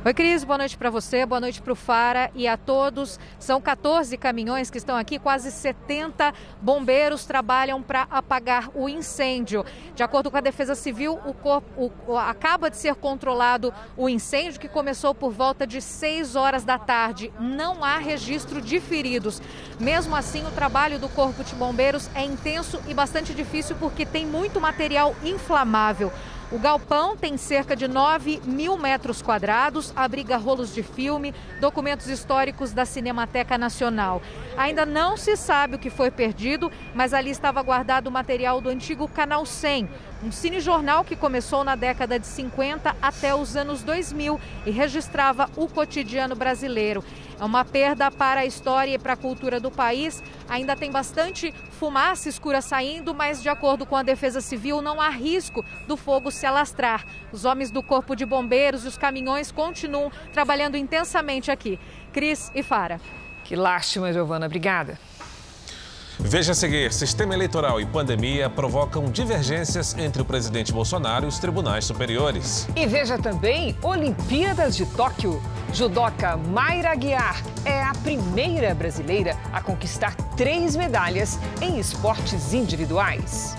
Oi, 0.05 0.13
Cris, 0.13 0.43
boa 0.43 0.59
noite 0.59 0.77
para 0.77 0.91
você, 0.91 1.25
boa 1.25 1.41
noite 1.41 1.59
para 1.59 1.73
o 1.73 1.75
Fara 1.75 2.29
e 2.35 2.47
a 2.47 2.55
todos. 2.55 3.19
São 3.39 3.59
14 3.59 4.15
caminhões 4.19 4.69
que 4.69 4.77
estão 4.77 4.95
aqui, 4.95 5.17
quase 5.17 5.51
70 5.51 6.31
bombeiros 6.61 7.25
trabalham 7.25 7.81
para 7.81 8.03
apagar 8.11 8.69
o 8.75 8.87
incêndio. 8.87 9.65
De 9.95 10.03
acordo 10.03 10.29
com 10.29 10.37
a 10.37 10.41
Defesa 10.41 10.75
Civil, 10.75 11.19
o 11.25 11.33
corpo, 11.33 11.91
o, 12.07 12.15
acaba 12.15 12.69
de 12.69 12.77
ser 12.77 12.93
controlado 12.93 13.73
o 13.97 14.07
incêndio 14.07 14.59
que 14.59 14.67
começou 14.67 15.15
por 15.15 15.31
volta 15.31 15.65
de 15.65 15.81
6 15.81 16.35
horas 16.35 16.63
da 16.63 16.77
tarde. 16.77 17.33
Não 17.39 17.83
há 17.83 17.97
registro 17.97 18.61
de 18.61 18.79
feridos. 18.79 19.41
Mesmo 19.79 20.15
assim, 20.15 20.45
o 20.45 20.51
trabalho 20.51 20.99
do 20.99 21.09
Corpo 21.09 21.43
de 21.43 21.55
Bombeiros 21.55 22.11
é 22.13 22.23
intenso 22.23 22.79
e 22.87 22.93
bastante 22.93 23.33
difícil 23.33 23.75
porque 23.79 24.05
tem 24.05 24.23
muito 24.23 24.61
material 24.61 25.15
inflamável. 25.23 26.13
O 26.51 26.59
galpão 26.59 27.17
tem 27.17 27.37
cerca 27.37 27.75
de 27.75 27.87
9 27.87 28.39
mil 28.45 28.77
metros 28.77 29.19
quadrados, 29.19 29.91
abriga 29.95 30.37
rolos 30.37 30.75
de 30.75 30.83
filme, 30.83 31.33
documentos 31.59 32.07
históricos 32.07 32.71
da 32.71 32.85
Cinemateca 32.85 33.57
Nacional. 33.57 34.21
Ainda 34.55 34.85
não 34.85 35.17
se 35.17 35.35
sabe 35.35 35.75
o 35.75 35.79
que 35.79 35.89
foi 35.89 36.11
perdido, 36.11 36.71
mas 36.93 37.15
ali 37.15 37.31
estava 37.31 37.63
guardado 37.63 38.07
o 38.07 38.11
material 38.11 38.61
do 38.61 38.69
antigo 38.69 39.07
Canal 39.07 39.43
100, 39.43 39.89
um 40.23 40.31
cinejornal 40.31 41.03
que 41.03 41.15
começou 41.15 41.63
na 41.63 41.75
década 41.75 42.19
de 42.19 42.27
50 42.27 42.95
até 43.01 43.33
os 43.33 43.55
anos 43.55 43.81
2000 43.81 44.39
e 44.67 44.71
registrava 44.71 45.49
o 45.55 45.67
cotidiano 45.67 46.35
brasileiro. 46.35 47.03
É 47.39 47.43
uma 47.43 47.65
perda 47.65 48.09
para 48.09 48.41
a 48.41 48.45
história 48.45 48.93
e 48.93 48.97
para 48.97 49.13
a 49.13 49.17
cultura 49.17 49.59
do 49.59 49.69
país. 49.69 50.23
Ainda 50.47 50.75
tem 50.75 50.91
bastante 50.91 51.53
fumaça 51.71 52.29
escura 52.29 52.61
saindo, 52.61 53.13
mas 53.13 53.41
de 53.41 53.49
acordo 53.49 53.85
com 53.85 53.95
a 53.95 54.03
Defesa 54.03 54.41
Civil, 54.41 54.81
não 54.81 55.01
há 55.01 55.09
risco 55.09 55.63
do 55.87 55.97
fogo 55.97 56.31
se 56.31 56.45
alastrar. 56.45 57.05
Os 57.31 57.45
homens 57.45 57.71
do 57.71 57.83
Corpo 57.83 58.15
de 58.15 58.25
Bombeiros 58.25 58.85
e 58.85 58.87
os 58.87 58.97
caminhões 58.97 59.51
continuam 59.51 60.11
trabalhando 60.31 60.77
intensamente 60.77 61.51
aqui. 61.51 61.79
Cris 62.13 62.51
e 62.55 62.63
Fara. 62.63 62.99
Que 63.43 63.55
lástima, 63.55 64.11
Giovana. 64.11 64.45
Obrigada. 64.45 64.97
Veja 66.19 66.53
a 66.53 66.55
seguir: 66.55 66.93
sistema 66.93 67.33
eleitoral 67.33 67.79
e 67.81 67.85
pandemia 67.85 68.49
provocam 68.49 69.05
divergências 69.05 69.95
entre 69.97 70.21
o 70.21 70.25
presidente 70.25 70.71
Bolsonaro 70.71 71.25
e 71.25 71.27
os 71.27 71.39
tribunais 71.39 71.85
superiores. 71.85 72.67
E 72.75 72.85
veja 72.85 73.17
também 73.17 73.75
Olimpíadas 73.81 74.75
de 74.75 74.85
Tóquio. 74.85 75.41
Judoca 75.73 76.37
Mayra 76.37 76.91
Aguiar 76.91 77.43
é 77.65 77.83
a 77.83 77.93
primeira 78.01 78.73
brasileira 78.73 79.37
a 79.51 79.61
conquistar 79.61 80.15
três 80.37 80.75
medalhas 80.75 81.37
em 81.61 81.79
esportes 81.79 82.53
individuais. 82.53 83.55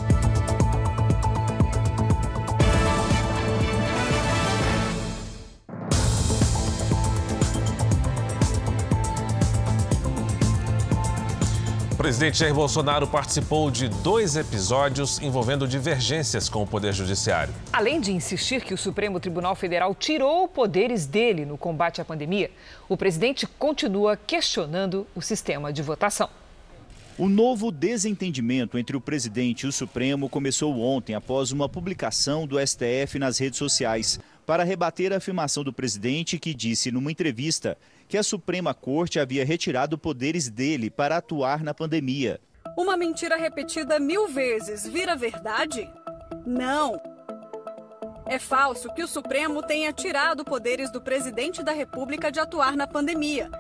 Presidente 12.06 12.38
Jair 12.38 12.54
Bolsonaro 12.54 13.04
participou 13.04 13.68
de 13.68 13.88
dois 13.88 14.36
episódios 14.36 15.20
envolvendo 15.20 15.66
divergências 15.66 16.48
com 16.48 16.62
o 16.62 16.66
Poder 16.66 16.92
Judiciário. 16.92 17.52
Além 17.72 18.00
de 18.00 18.12
insistir 18.12 18.62
que 18.62 18.72
o 18.72 18.78
Supremo 18.78 19.18
Tribunal 19.18 19.56
Federal 19.56 19.92
tirou 19.92 20.46
poderes 20.46 21.04
dele 21.04 21.44
no 21.44 21.58
combate 21.58 22.00
à 22.00 22.04
pandemia, 22.04 22.48
o 22.88 22.96
presidente 22.96 23.44
continua 23.44 24.16
questionando 24.16 25.04
o 25.16 25.20
sistema 25.20 25.72
de 25.72 25.82
votação. 25.82 26.30
O 27.18 27.28
novo 27.28 27.72
desentendimento 27.72 28.78
entre 28.78 28.96
o 28.96 29.00
presidente 29.00 29.62
e 29.62 29.68
o 29.68 29.72
Supremo 29.72 30.28
começou 30.28 30.78
ontem 30.78 31.12
após 31.12 31.50
uma 31.50 31.68
publicação 31.68 32.46
do 32.46 32.64
STF 32.64 33.18
nas 33.18 33.36
redes 33.38 33.58
sociais 33.58 34.20
para 34.46 34.62
rebater 34.62 35.12
a 35.12 35.16
afirmação 35.16 35.64
do 35.64 35.72
presidente 35.72 36.38
que 36.38 36.54
disse 36.54 36.92
numa 36.92 37.10
entrevista 37.10 37.76
que 38.08 38.18
a 38.18 38.22
Suprema 38.22 38.72
Corte 38.72 39.18
havia 39.18 39.44
retirado 39.44 39.98
poderes 39.98 40.48
dele 40.48 40.90
para 40.90 41.16
atuar 41.16 41.62
na 41.62 41.74
pandemia. 41.74 42.40
Uma 42.76 42.96
mentira 42.96 43.36
repetida 43.36 43.98
mil 43.98 44.28
vezes 44.28 44.86
vira 44.86 45.16
verdade? 45.16 45.90
Não! 46.44 47.00
É 48.26 48.38
falso 48.38 48.92
que 48.92 49.04
o 49.04 49.08
Supremo 49.08 49.62
tenha 49.62 49.92
tirado 49.92 50.44
poderes 50.44 50.90
do 50.90 51.00
presidente 51.00 51.62
da 51.62 51.72
República 51.72 52.30
de 52.30 52.40
atuar 52.40 52.76
na 52.76 52.86
pandemia. 52.86 53.50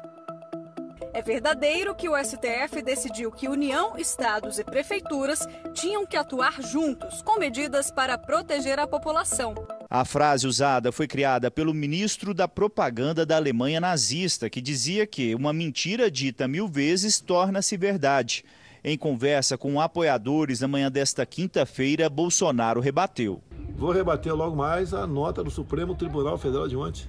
É 1.16 1.22
verdadeiro 1.22 1.94
que 1.94 2.10
o 2.10 2.14
STF 2.14 2.82
decidiu 2.82 3.32
que 3.32 3.48
União, 3.48 3.96
estados 3.96 4.58
e 4.58 4.64
prefeituras 4.64 5.48
tinham 5.72 6.04
que 6.04 6.14
atuar 6.14 6.60
juntos, 6.60 7.22
com 7.22 7.38
medidas 7.38 7.90
para 7.90 8.18
proteger 8.18 8.78
a 8.78 8.86
população. 8.86 9.54
A 9.88 10.04
frase 10.04 10.46
usada 10.46 10.92
foi 10.92 11.06
criada 11.08 11.50
pelo 11.50 11.72
ministro 11.72 12.34
da 12.34 12.46
propaganda 12.46 13.24
da 13.24 13.34
Alemanha 13.34 13.80
nazista, 13.80 14.50
que 14.50 14.60
dizia 14.60 15.06
que 15.06 15.34
uma 15.34 15.54
mentira 15.54 16.10
dita 16.10 16.46
mil 16.46 16.68
vezes 16.68 17.18
torna-se 17.18 17.78
verdade. 17.78 18.44
Em 18.84 18.98
conversa 18.98 19.56
com 19.56 19.80
apoiadores 19.80 20.60
na 20.60 20.68
manhã 20.68 20.92
desta 20.92 21.24
quinta-feira, 21.24 22.10
Bolsonaro 22.10 22.78
rebateu. 22.78 23.42
Vou 23.74 23.90
rebater 23.90 24.34
logo 24.34 24.54
mais 24.54 24.92
a 24.92 25.06
nota 25.06 25.42
do 25.42 25.50
Supremo 25.50 25.94
Tribunal 25.94 26.36
Federal 26.36 26.68
de 26.68 26.76
ontem. 26.76 27.08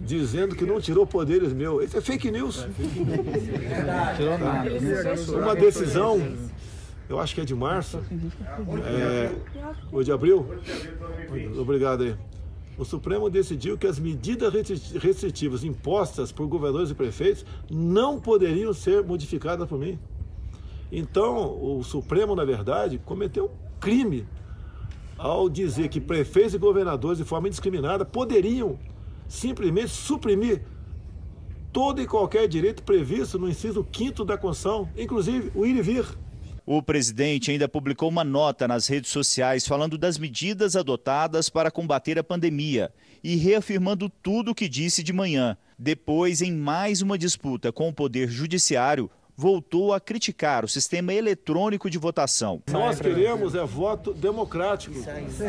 Dizendo 0.00 0.54
que 0.56 0.64
não 0.64 0.80
tirou 0.80 1.06
poderes 1.06 1.52
meus. 1.52 1.84
Isso 1.84 1.98
é 1.98 2.00
fake 2.00 2.30
news. 2.30 2.66
Nada. 3.86 5.38
Uma 5.38 5.54
decisão, 5.54 6.20
eu 7.08 7.20
acho 7.20 7.34
que 7.34 7.40
é 7.40 7.44
de 7.44 7.54
março, 7.54 8.00
é, 8.84 9.30
ou 9.92 10.02
de 10.02 10.10
abril. 10.10 10.46
Obrigado 11.58 12.04
aí. 12.04 12.16
O 12.78 12.84
Supremo 12.84 13.28
decidiu 13.28 13.76
que 13.76 13.86
as 13.86 13.98
medidas 13.98 14.54
restritivas 14.94 15.62
impostas 15.64 16.32
por 16.32 16.46
governadores 16.46 16.90
e 16.90 16.94
prefeitos 16.94 17.44
não 17.70 18.18
poderiam 18.18 18.72
ser 18.72 19.04
modificadas 19.04 19.68
por 19.68 19.78
mim. 19.78 19.98
Então, 20.90 21.62
o 21.62 21.84
Supremo, 21.84 22.34
na 22.34 22.44
verdade, 22.44 22.98
cometeu 23.04 23.46
um 23.46 23.78
crime 23.78 24.26
ao 25.18 25.50
dizer 25.50 25.88
que 25.90 26.00
prefeitos 26.00 26.54
e 26.54 26.58
governadores, 26.58 27.18
de 27.18 27.24
forma 27.24 27.48
indiscriminada, 27.48 28.06
poderiam 28.06 28.78
simplesmente 29.30 29.90
suprimir 29.90 30.60
todo 31.72 32.02
e 32.02 32.06
qualquer 32.06 32.48
direito 32.48 32.82
previsto 32.82 33.38
no 33.38 33.48
inciso 33.48 33.86
5 33.96 34.24
da 34.24 34.36
Constituição, 34.36 34.88
inclusive 34.96 35.52
o 35.54 35.64
ir 35.64 35.76
e 35.76 35.82
vir. 35.82 36.04
O 36.66 36.82
presidente 36.82 37.50
ainda 37.50 37.68
publicou 37.68 38.08
uma 38.08 38.24
nota 38.24 38.66
nas 38.66 38.88
redes 38.88 39.10
sociais 39.10 39.66
falando 39.66 39.96
das 39.96 40.18
medidas 40.18 40.74
adotadas 40.76 41.48
para 41.48 41.70
combater 41.70 42.18
a 42.18 42.24
pandemia 42.24 42.92
e 43.22 43.36
reafirmando 43.36 44.08
tudo 44.08 44.50
o 44.50 44.54
que 44.54 44.68
disse 44.68 45.02
de 45.02 45.12
manhã. 45.12 45.56
Depois, 45.78 46.42
em 46.42 46.52
mais 46.52 47.00
uma 47.00 47.16
disputa 47.16 47.72
com 47.72 47.88
o 47.88 47.94
Poder 47.94 48.28
Judiciário, 48.28 49.10
voltou 49.36 49.94
a 49.94 50.00
criticar 50.00 50.64
o 50.64 50.68
sistema 50.68 51.14
eletrônico 51.14 51.88
de 51.88 51.98
votação. 51.98 52.62
Nós 52.70 53.00
queremos 53.00 53.54
é 53.54 53.64
voto 53.64 54.12
democrático, 54.12 54.96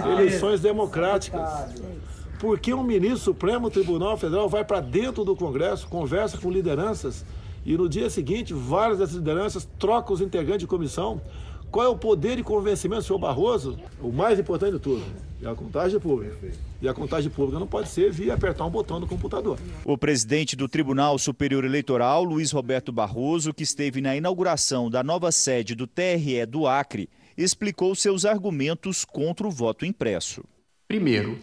eleições 0.08 0.62
democráticas. 0.62 2.21
Porque 2.42 2.74
um 2.74 2.82
ministro 2.82 3.20
do 3.20 3.20
Supremo 3.20 3.70
Tribunal 3.70 4.18
Federal 4.18 4.50
vai 4.50 4.66
para 4.66 4.82
dentro 4.82 5.24
do 5.24 5.36
Congresso, 5.36 5.88
conversa 5.88 6.40
com 6.40 6.50
lideranças 6.50 7.24
e 7.64 7.78
no 7.78 7.88
dia 7.88 8.10
seguinte 8.10 8.52
várias 8.52 8.98
dessas 8.98 9.14
lideranças 9.14 9.70
trocam 9.78 10.16
os 10.16 10.22
integrantes 10.22 10.62
de 10.62 10.68
comissão. 10.68 11.22
Qual 11.70 11.86
é 11.86 11.88
o 11.88 11.96
poder 11.96 12.38
de 12.38 12.44
convencimento 12.44 13.04
do 13.04 13.06
senhor 13.06 13.20
Barroso? 13.20 13.78
O 14.02 14.12
mais 14.12 14.40
importante 14.40 14.74
de 14.74 14.80
tudo, 14.80 15.04
é 15.40 15.48
a 15.48 15.54
contagem 15.54 16.00
pública. 16.00 16.36
E 16.82 16.90
a 16.90 16.94
contagem 16.96 17.30
pública 17.30 17.60
não 17.60 17.68
pode 17.68 17.90
ser 17.90 18.12
via 18.12 18.34
apertar 18.34 18.66
um 18.66 18.72
botão 18.72 19.00
no 19.00 19.06
computador. 19.06 19.60
O 19.86 19.96
presidente 19.96 20.56
do 20.56 20.68
Tribunal 20.68 21.20
Superior 21.20 21.64
Eleitoral, 21.64 22.24
Luiz 22.24 22.52
Roberto 22.52 22.92
Barroso, 22.92 23.54
que 23.54 23.62
esteve 23.62 24.02
na 24.02 24.16
inauguração 24.16 24.90
da 24.90 25.04
nova 25.04 25.32
sede 25.32 25.76
do 25.76 25.86
TRE 25.86 26.44
do 26.48 26.66
Acre, 26.66 27.08
explicou 27.38 27.94
seus 27.94 28.26
argumentos 28.26 29.06
contra 29.06 29.46
o 29.46 29.52
voto 29.52 29.86
impresso. 29.86 30.44
Primeiro, 30.88 31.38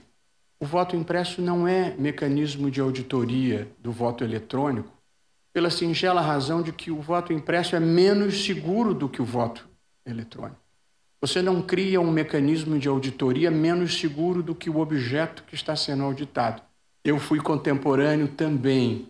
o 0.61 0.67
voto 0.67 0.97
impresso 0.97 1.41
não 1.41 1.69
é 1.69 1.95
mecanismo 1.97 2.71
de 2.71 2.81
auditoria 2.81 3.69
do 3.79 3.93
voto 3.93 4.25
eletrônico, 4.25 4.93
pela 5.53 5.71
singela 5.71 6.21
razão 6.21 6.63
de 6.63 6.73
que 6.73 6.91
o 6.91 7.01
voto 7.01 7.33
impresso 7.33 7.77
é 7.77 7.81
menos 7.81 8.45
seguro 8.45 8.93
do 8.93 9.09
que 9.09 9.23
o 9.23 9.25
voto 9.25 9.69
eletrônico. 10.05 10.61
Você 11.21 11.43
não 11.43 11.63
cria 11.63 12.01
um 12.01 12.11
mecanismo 12.11 12.79
de 12.79 12.89
auditoria 12.89 13.51
menos 13.51 13.99
seguro 13.99 14.43
do 14.43 14.55
que 14.55 14.71
o 14.71 14.79
objeto 14.79 15.43
que 15.45 15.55
está 15.55 15.75
sendo 15.75 16.05
auditado. 16.05 16.63
Eu 17.05 17.19
fui 17.19 17.41
contemporâneo 17.41 18.29
também 18.29 19.09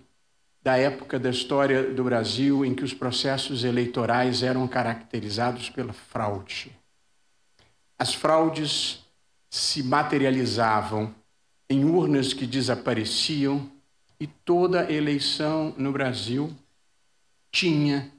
da 0.62 0.76
época 0.76 1.19
da 1.19 1.31
história 1.31 1.83
do 1.83 2.05
Brasil 2.05 2.64
em 2.64 2.75
que 2.75 2.85
os 2.85 2.95
processos 2.95 3.64
eleitorais 3.64 4.43
eram 4.43 4.67
caracterizados 4.67 5.71
pela 5.71 5.93
fraude. 5.93 6.73
As 7.99 8.14
fraudes 8.14 9.05
se 9.50 9.83
materializavam 9.83 11.14
em 11.71 11.85
urnas 11.85 12.33
que 12.33 12.47
desapareciam 12.47 13.71
e 14.19 14.27
toda 14.27 14.91
eleição 14.91 15.75
no 15.77 15.93
Brasil 15.93 16.51
tinha 17.53 18.11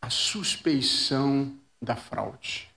a 0.00 0.10
suspeição 0.10 1.52
da 1.80 1.96
fraude. 1.96 2.68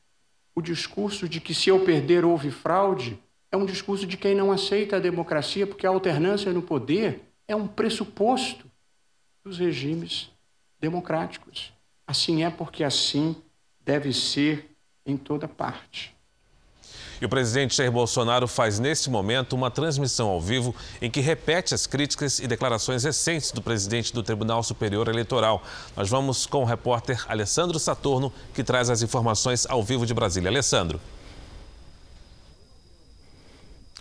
O 0.55 0.61
discurso 0.61 1.27
de 1.27 1.39
que 1.39 1.53
se 1.53 1.69
eu 1.69 1.83
perder 1.83 2.25
houve 2.25 2.51
fraude 2.51 3.19
é 3.51 3.57
um 3.57 3.65
discurso 3.65 4.05
de 4.05 4.17
quem 4.17 4.35
não 4.35 4.51
aceita 4.51 4.97
a 4.97 4.99
democracia, 4.99 5.65
porque 5.65 5.87
a 5.87 5.89
alternância 5.89 6.53
no 6.53 6.61
poder 6.61 7.21
é 7.47 7.55
um 7.55 7.67
pressuposto 7.67 8.69
dos 9.43 9.57
regimes 9.57 10.29
democráticos. 10.79 11.73
Assim 12.05 12.43
é 12.43 12.49
porque 12.49 12.83
assim 12.83 13.35
deve 13.79 14.13
ser 14.13 14.69
em 15.05 15.17
toda 15.17 15.47
parte. 15.47 16.15
E 17.21 17.25
o 17.25 17.29
presidente 17.29 17.75
Jair 17.75 17.91
Bolsonaro 17.91 18.47
faz 18.47 18.79
neste 18.79 19.09
momento 19.09 19.53
uma 19.53 19.69
transmissão 19.69 20.29
ao 20.29 20.39
vivo 20.39 20.73
em 21.01 21.11
que 21.11 21.19
repete 21.19 21.73
as 21.73 21.85
críticas 21.85 22.39
e 22.39 22.47
declarações 22.47 23.03
recentes 23.03 23.51
do 23.51 23.61
presidente 23.61 24.13
do 24.13 24.23
Tribunal 24.23 24.63
Superior 24.63 25.07
Eleitoral. 25.09 25.61
Nós 25.95 26.09
vamos 26.09 26.45
com 26.45 26.61
o 26.61 26.65
repórter 26.65 27.25
Alessandro 27.27 27.77
Saturno, 27.77 28.31
que 28.53 28.63
traz 28.63 28.89
as 28.89 29.01
informações 29.01 29.65
ao 29.69 29.83
vivo 29.83 30.05
de 30.05 30.13
Brasília. 30.13 30.49
Alessandro. 30.49 30.99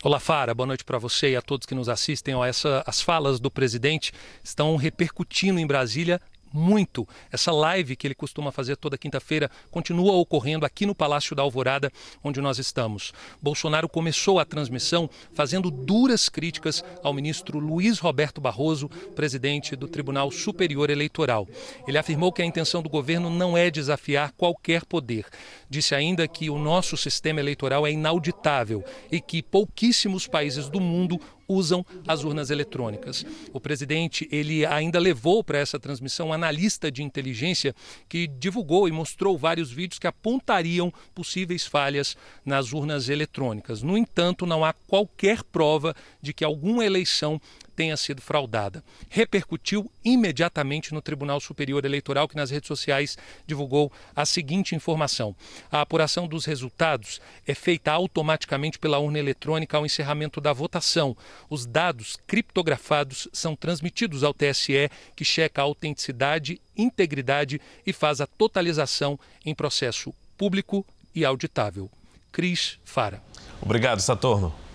Olá, 0.05 0.21
Fara. 0.21 0.55
Boa 0.55 0.67
noite 0.69 0.85
para 0.85 0.97
você 0.97 1.33
e 1.33 1.37
a 1.37 1.43
todos 1.43 1.67
que 1.67 1.75
nos 1.75 1.89
assistem. 1.89 2.33
Ó, 2.33 2.45
essa, 2.45 2.85
as 2.87 3.01
falas 3.01 3.41
do 3.41 3.51
presidente 3.51 4.13
estão 4.45 4.77
repercutindo 4.77 5.59
em 5.59 5.67
Brasília 5.67 6.21
muito. 6.53 7.07
Essa 7.31 7.53
live 7.53 7.97
que 7.97 8.07
ele 8.07 8.15
costuma 8.15 8.53
fazer 8.53 8.77
toda 8.77 8.99
quinta-feira 8.99 9.51
continua 9.71 10.13
ocorrendo 10.13 10.65
aqui 10.65 10.87
no 10.87 10.95
Palácio 10.95 11.35
da 11.35 11.43
Alvorada, 11.43 11.93
onde 12.23 12.41
nós 12.41 12.59
estamos. 12.59 13.13
Bolsonaro 13.41 13.89
começou 13.89 14.39
a 14.39 14.45
transmissão 14.45 15.09
fazendo 15.33 15.71
duras 15.71 16.29
críticas 16.29 16.85
ao 17.03 17.13
ministro 17.13 17.59
Luiz 17.59 17.99
Roberto 17.99 18.41
Barroso, 18.41 18.89
presidente 19.15 19.77
do 19.77 19.89
Tribunal 19.89 20.31
Superior 20.31 20.91
Eleitoral. 20.91 21.47
Ele 21.87 21.99
afirmou 21.99 22.33
que 22.33 22.43
a 22.43 22.47
intenção 22.47 22.83
do 22.83 22.89
governo 22.89 23.31
não 23.31 23.57
é 23.57 23.71
desafiar 23.71 24.33
qualquer 24.33 24.85
poder. 24.85 25.27
Disse 25.69 25.95
ainda 25.95 26.27
que 26.27 26.51
o 26.51 26.59
nosso 26.59 26.97
sistema 26.97 27.41
eleitoral 27.41 27.87
é 27.87 27.93
inauditável 27.93 28.85
e 29.11 29.21
que 29.21 29.43
pouquíssimos 29.43 30.27
países 30.27 30.69
do 30.69 30.81
mundo 30.81 31.21
usam 31.49 31.85
as 32.07 32.23
urnas 32.23 32.51
eletrônicas. 32.51 33.25
O 33.53 33.61
presidente 33.61 34.29
ele 34.31 34.67
ainda 34.67 34.99
levou 34.99 35.43
para 35.43 35.59
essa 35.59 35.81
transmissão 35.81 36.29
um 36.29 36.33
analista 36.33 36.91
de 36.91 37.03
inteligência 37.03 37.75
que 38.09 38.27
divulgou 38.27 38.87
e 38.87 38.93
mostrou 38.93 39.39
vários 39.39 39.73
vídeos 39.73 39.99
que 39.99 40.07
apontariam 40.07 40.93
possíveis 41.15 41.67
falhas 41.67 42.17
nas 42.45 42.73
urnas 42.73 43.09
eletrônicas. 43.09 43.83
No 43.83 43.97
entanto, 43.97 44.45
não 44.45 44.65
há 44.65 44.73
qualquer 44.73 45.43
prova 45.43 45.95
de 46.21 46.33
que 46.33 46.45
alguma 46.45 46.85
eleição 46.85 47.41
tenha 47.75 47.97
sido 47.97 48.21
fraudada. 48.21 48.83
Repercutiu 49.09 49.89
imediatamente 50.13 50.95
no 50.95 51.03
Tribunal 51.03 51.41
Superior 51.41 51.85
Eleitoral, 51.85 52.29
que 52.29 52.37
nas 52.37 52.51
redes 52.51 52.69
sociais 52.69 53.19
divulgou 53.47 53.93
a 54.15 54.25
seguinte 54.25 54.75
informação: 54.75 55.35
a 55.71 55.81
apuração 55.81 56.27
dos 56.27 56.45
resultados 56.45 57.21
é 57.47 57.55
feita 57.55 57.93
automaticamente 57.93 58.79
pela 58.79 58.99
urna 58.99 59.19
eletrônica 59.19 59.77
ao 59.77 59.85
encerramento 59.85 60.41
da 60.41 60.53
votação. 60.53 61.17
Os 61.51 61.67
dados 61.67 62.19
criptografados 62.27 63.29
são 63.33 63.55
transmitidos 63.55 64.23
ao 64.25 64.35
TSE, 64.35 64.91
que 65.15 65.25
checa 65.25 65.61
a 65.61 65.65
autenticidade, 65.65 66.61
integridade 66.77 67.61
e 67.87 67.93
faz 67.93 68.21
a 68.21 68.27
totalização 68.27 69.19
em 69.45 69.55
processo 69.55 70.15
público 70.37 70.87
e 71.15 71.25
auditável. 71.25 71.91
Cris 72.31 72.79
Fara. 72.85 73.23
Obrigado, 73.61 74.01
Saturno. 74.01 74.68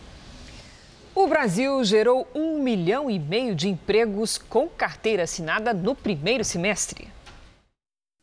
O 1.15 1.27
Brasil 1.27 1.83
gerou 1.83 2.27
um 2.33 2.59
milhão 2.63 3.07
e 3.07 3.19
meio 3.19 3.53
de 3.53 3.69
empregos 3.69 4.39
com 4.39 4.67
carteira 4.67 5.23
assinada 5.23 5.71
no 5.71 5.93
primeiro 5.93 6.43
semestre. 6.43 7.07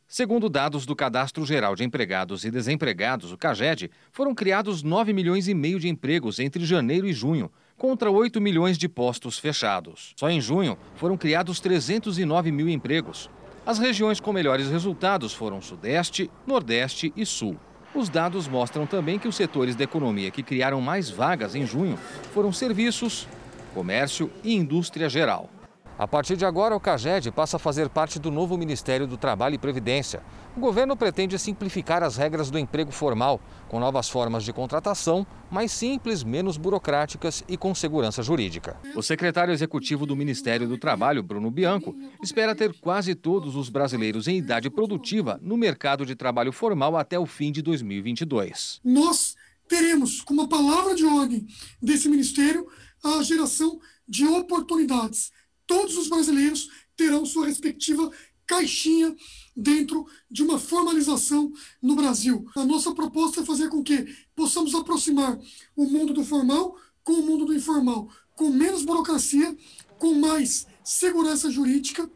Segundo 0.08 0.48
dados 0.48 0.84
do 0.84 0.96
Cadastro 0.96 1.46
Geral 1.46 1.76
de 1.76 1.84
Empregados 1.84 2.44
e 2.44 2.50
Desempregados, 2.50 3.30
o 3.30 3.38
CAGED, 3.38 3.92
foram 4.10 4.34
criados 4.34 4.82
9 4.82 5.12
milhões 5.12 5.46
e 5.46 5.54
meio 5.54 5.78
de 5.78 5.88
empregos 5.88 6.40
entre 6.40 6.64
janeiro 6.64 7.06
e 7.06 7.12
junho, 7.12 7.48
contra 7.76 8.10
8 8.10 8.40
milhões 8.40 8.76
de 8.76 8.88
postos 8.88 9.38
fechados. 9.38 10.12
Só 10.16 10.28
em 10.28 10.40
junho 10.40 10.76
foram 10.96 11.16
criados 11.16 11.60
309 11.60 12.50
mil 12.50 12.68
empregos. 12.68 13.30
As 13.64 13.78
regiões 13.78 14.18
com 14.18 14.32
melhores 14.32 14.68
resultados 14.68 15.32
foram 15.32 15.62
Sudeste, 15.62 16.28
Nordeste 16.44 17.12
e 17.16 17.24
Sul. 17.24 17.56
Os 17.94 18.08
dados 18.08 18.46
mostram 18.46 18.86
também 18.86 19.18
que 19.18 19.26
os 19.26 19.34
setores 19.34 19.74
da 19.74 19.82
economia 19.82 20.30
que 20.30 20.42
criaram 20.42 20.80
mais 20.80 21.10
vagas 21.10 21.54
em 21.54 21.66
junho 21.66 21.98
foram 22.32 22.52
serviços, 22.52 23.26
comércio 23.74 24.30
e 24.44 24.54
indústria 24.54 25.08
geral. 25.08 25.50
A 25.98 26.06
partir 26.06 26.36
de 26.36 26.46
agora, 26.46 26.74
o 26.74 26.80
CAGED 26.80 27.30
passa 27.30 27.56
a 27.56 27.60
fazer 27.60 27.88
parte 27.88 28.18
do 28.18 28.30
novo 28.30 28.56
Ministério 28.56 29.06
do 29.06 29.16
Trabalho 29.16 29.56
e 29.56 29.58
Previdência. 29.58 30.22
O 30.60 30.68
governo 30.70 30.94
pretende 30.94 31.38
simplificar 31.38 32.02
as 32.02 32.18
regras 32.18 32.50
do 32.50 32.58
emprego 32.58 32.92
formal, 32.92 33.40
com 33.66 33.80
novas 33.80 34.10
formas 34.10 34.44
de 34.44 34.52
contratação, 34.52 35.26
mais 35.50 35.72
simples, 35.72 36.22
menos 36.22 36.58
burocráticas 36.58 37.42
e 37.48 37.56
com 37.56 37.74
segurança 37.74 38.22
jurídica. 38.22 38.78
O 38.94 39.00
secretário 39.00 39.54
executivo 39.54 40.04
do 40.04 40.14
Ministério 40.14 40.68
do 40.68 40.76
Trabalho, 40.76 41.22
Bruno 41.22 41.50
Bianco, 41.50 41.96
espera 42.22 42.54
ter 42.54 42.78
quase 42.78 43.14
todos 43.14 43.56
os 43.56 43.70
brasileiros 43.70 44.28
em 44.28 44.36
idade 44.36 44.68
produtiva 44.68 45.40
no 45.42 45.56
mercado 45.56 46.04
de 46.04 46.14
trabalho 46.14 46.52
formal 46.52 46.94
até 46.94 47.18
o 47.18 47.24
fim 47.24 47.50
de 47.50 47.62
2022. 47.62 48.82
Nós 48.84 49.36
teremos, 49.66 50.20
como 50.20 50.46
palavra 50.46 50.94
de 50.94 51.06
ordem 51.06 51.46
desse 51.80 52.06
ministério, 52.06 52.68
a 53.02 53.22
geração 53.22 53.80
de 54.06 54.26
oportunidades 54.26 55.32
todos 55.70 55.96
os 55.96 56.08
brasileiros 56.08 56.68
terão 56.96 57.24
sua 57.24 57.46
respectiva 57.46 58.10
caixinha 58.50 59.14
dentro 59.56 60.04
de 60.28 60.42
uma 60.42 60.58
formalização 60.58 61.52
no 61.80 61.94
Brasil. 61.94 62.44
A 62.56 62.64
nossa 62.64 62.92
proposta 62.92 63.42
é 63.42 63.44
fazer 63.44 63.68
com 63.68 63.80
que 63.80 64.12
possamos 64.34 64.74
aproximar 64.74 65.38
o 65.76 65.84
mundo 65.84 66.12
do 66.12 66.24
formal 66.24 66.76
com 67.04 67.12
o 67.12 67.22
mundo 67.22 67.44
do 67.44 67.54
informal, 67.54 68.10
com 68.34 68.50
menos 68.50 68.84
burocracia, 68.84 69.56
com 70.00 70.14
mais 70.14 70.66
segurança 70.82 71.48
jurídica 71.48 72.10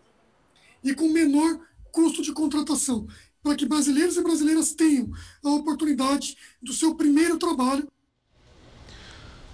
e 0.82 0.92
com 0.92 1.08
menor 1.08 1.60
custo 1.92 2.20
de 2.20 2.32
contratação, 2.32 3.06
para 3.40 3.54
que 3.54 3.64
brasileiros 3.64 4.16
e 4.16 4.22
brasileiras 4.22 4.74
tenham 4.74 5.08
a 5.44 5.50
oportunidade 5.50 6.36
do 6.60 6.72
seu 6.72 6.96
primeiro 6.96 7.38
trabalho 7.38 7.88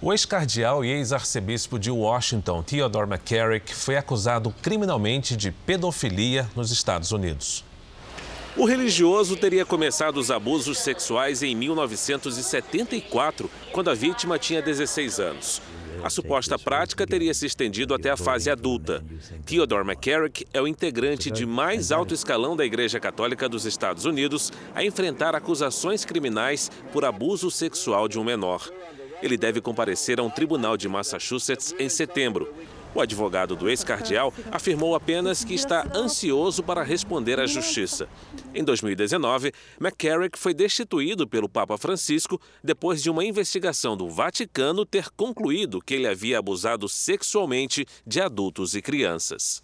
o 0.01 0.11
ex-cardeal 0.11 0.83
e 0.83 0.89
ex-arcebispo 0.89 1.77
de 1.77 1.91
Washington, 1.91 2.63
Theodore 2.63 3.07
McCarrick, 3.07 3.73
foi 3.73 3.95
acusado 3.95 4.53
criminalmente 4.61 5.37
de 5.37 5.51
pedofilia 5.51 6.49
nos 6.55 6.71
Estados 6.71 7.11
Unidos. 7.11 7.63
O 8.57 8.65
religioso 8.65 9.37
teria 9.37 9.63
começado 9.63 10.17
os 10.17 10.31
abusos 10.31 10.79
sexuais 10.79 11.43
em 11.43 11.55
1974, 11.55 13.49
quando 13.71 13.91
a 13.91 13.93
vítima 13.93 14.39
tinha 14.39 14.61
16 14.61 15.19
anos. 15.19 15.61
A 16.03 16.09
suposta 16.09 16.57
prática 16.57 17.05
teria 17.05 17.33
se 17.33 17.45
estendido 17.45 17.93
até 17.93 18.09
a 18.09 18.17
fase 18.17 18.49
adulta. 18.49 19.03
Theodore 19.45 19.85
McCarrick 19.85 20.47
é 20.51 20.59
o 20.59 20.67
integrante 20.67 21.29
de 21.29 21.45
mais 21.45 21.91
alto 21.91 22.13
escalão 22.13 22.55
da 22.55 22.65
Igreja 22.65 22.99
Católica 22.99 23.47
dos 23.47 23.65
Estados 23.65 24.03
Unidos 24.03 24.51
a 24.73 24.83
enfrentar 24.83 25.35
acusações 25.35 26.03
criminais 26.03 26.71
por 26.91 27.05
abuso 27.05 27.51
sexual 27.51 28.07
de 28.07 28.17
um 28.17 28.23
menor. 28.23 28.67
Ele 29.21 29.37
deve 29.37 29.61
comparecer 29.61 30.19
a 30.19 30.23
um 30.23 30.29
tribunal 30.29 30.75
de 30.75 30.87
Massachusetts 30.87 31.73
em 31.79 31.89
setembro. 31.89 32.53
O 32.93 32.99
advogado 32.99 33.55
do 33.55 33.69
ex-cardeal 33.69 34.33
afirmou 34.51 34.95
apenas 34.95 35.45
que 35.45 35.53
está 35.53 35.87
ansioso 35.95 36.61
para 36.61 36.83
responder 36.83 37.39
à 37.39 37.45
justiça. 37.45 38.07
Em 38.53 38.63
2019, 38.63 39.53
McCarrick 39.79 40.37
foi 40.37 40.53
destituído 40.53 41.25
pelo 41.25 41.47
Papa 41.47 41.77
Francisco 41.77 42.39
depois 42.61 43.01
de 43.01 43.09
uma 43.09 43.23
investigação 43.23 43.95
do 43.95 44.09
Vaticano 44.09 44.85
ter 44.85 45.09
concluído 45.15 45.81
que 45.81 45.93
ele 45.93 46.07
havia 46.07 46.39
abusado 46.39 46.89
sexualmente 46.89 47.85
de 48.05 48.19
adultos 48.19 48.75
e 48.75 48.81
crianças. 48.81 49.63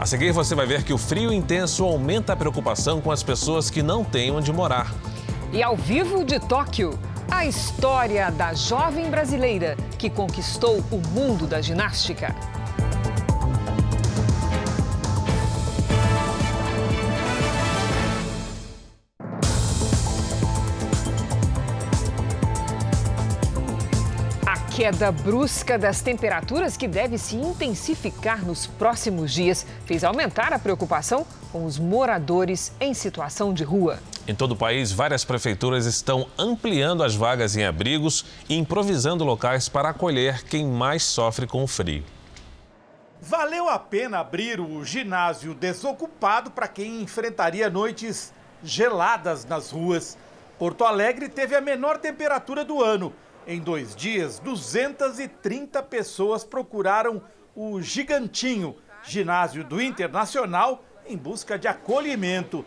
A 0.00 0.04
seguir, 0.04 0.32
você 0.32 0.56
vai 0.56 0.66
ver 0.66 0.82
que 0.82 0.92
o 0.92 0.98
frio 0.98 1.32
intenso 1.32 1.84
aumenta 1.84 2.32
a 2.32 2.36
preocupação 2.36 3.00
com 3.00 3.12
as 3.12 3.22
pessoas 3.22 3.70
que 3.70 3.82
não 3.82 4.02
têm 4.04 4.32
onde 4.32 4.52
morar. 4.52 4.92
E 5.52 5.62
ao 5.62 5.76
vivo 5.76 6.24
de 6.24 6.40
Tóquio. 6.40 6.98
A 7.34 7.46
história 7.46 8.30
da 8.30 8.52
jovem 8.52 9.10
brasileira 9.10 9.74
que 9.98 10.10
conquistou 10.10 10.84
o 10.92 10.98
mundo 11.08 11.46
da 11.46 11.62
ginástica. 11.62 12.36
A 24.46 24.56
queda 24.70 25.10
brusca 25.10 25.78
das 25.78 26.02
temperaturas, 26.02 26.76
que 26.76 26.86
deve 26.86 27.16
se 27.16 27.34
intensificar 27.34 28.44
nos 28.44 28.66
próximos 28.66 29.32
dias, 29.32 29.66
fez 29.86 30.04
aumentar 30.04 30.52
a 30.52 30.58
preocupação 30.58 31.26
com 31.50 31.64
os 31.64 31.78
moradores 31.78 32.72
em 32.78 32.92
situação 32.94 33.54
de 33.54 33.64
rua. 33.64 33.98
Em 34.26 34.36
todo 34.36 34.52
o 34.52 34.56
país, 34.56 34.92
várias 34.92 35.24
prefeituras 35.24 35.84
estão 35.84 36.28
ampliando 36.38 37.02
as 37.02 37.12
vagas 37.12 37.56
em 37.56 37.64
abrigos 37.64 38.24
e 38.48 38.56
improvisando 38.56 39.24
locais 39.24 39.68
para 39.68 39.88
acolher 39.88 40.44
quem 40.44 40.64
mais 40.64 41.02
sofre 41.02 41.44
com 41.44 41.64
o 41.64 41.66
frio. 41.66 42.04
Valeu 43.20 43.68
a 43.68 43.80
pena 43.80 44.20
abrir 44.20 44.60
o 44.60 44.84
ginásio 44.84 45.54
desocupado 45.54 46.52
para 46.52 46.68
quem 46.68 47.02
enfrentaria 47.02 47.68
noites 47.68 48.32
geladas 48.62 49.44
nas 49.44 49.72
ruas. 49.72 50.16
Porto 50.56 50.84
Alegre 50.84 51.28
teve 51.28 51.56
a 51.56 51.60
menor 51.60 51.98
temperatura 51.98 52.64
do 52.64 52.80
ano. 52.80 53.12
Em 53.44 53.58
dois 53.58 53.96
dias, 53.96 54.38
230 54.38 55.82
pessoas 55.82 56.44
procuraram 56.44 57.20
o 57.56 57.82
Gigantinho, 57.82 58.76
ginásio 59.02 59.64
do 59.64 59.82
Internacional, 59.82 60.84
em 61.04 61.16
busca 61.16 61.58
de 61.58 61.66
acolhimento. 61.66 62.64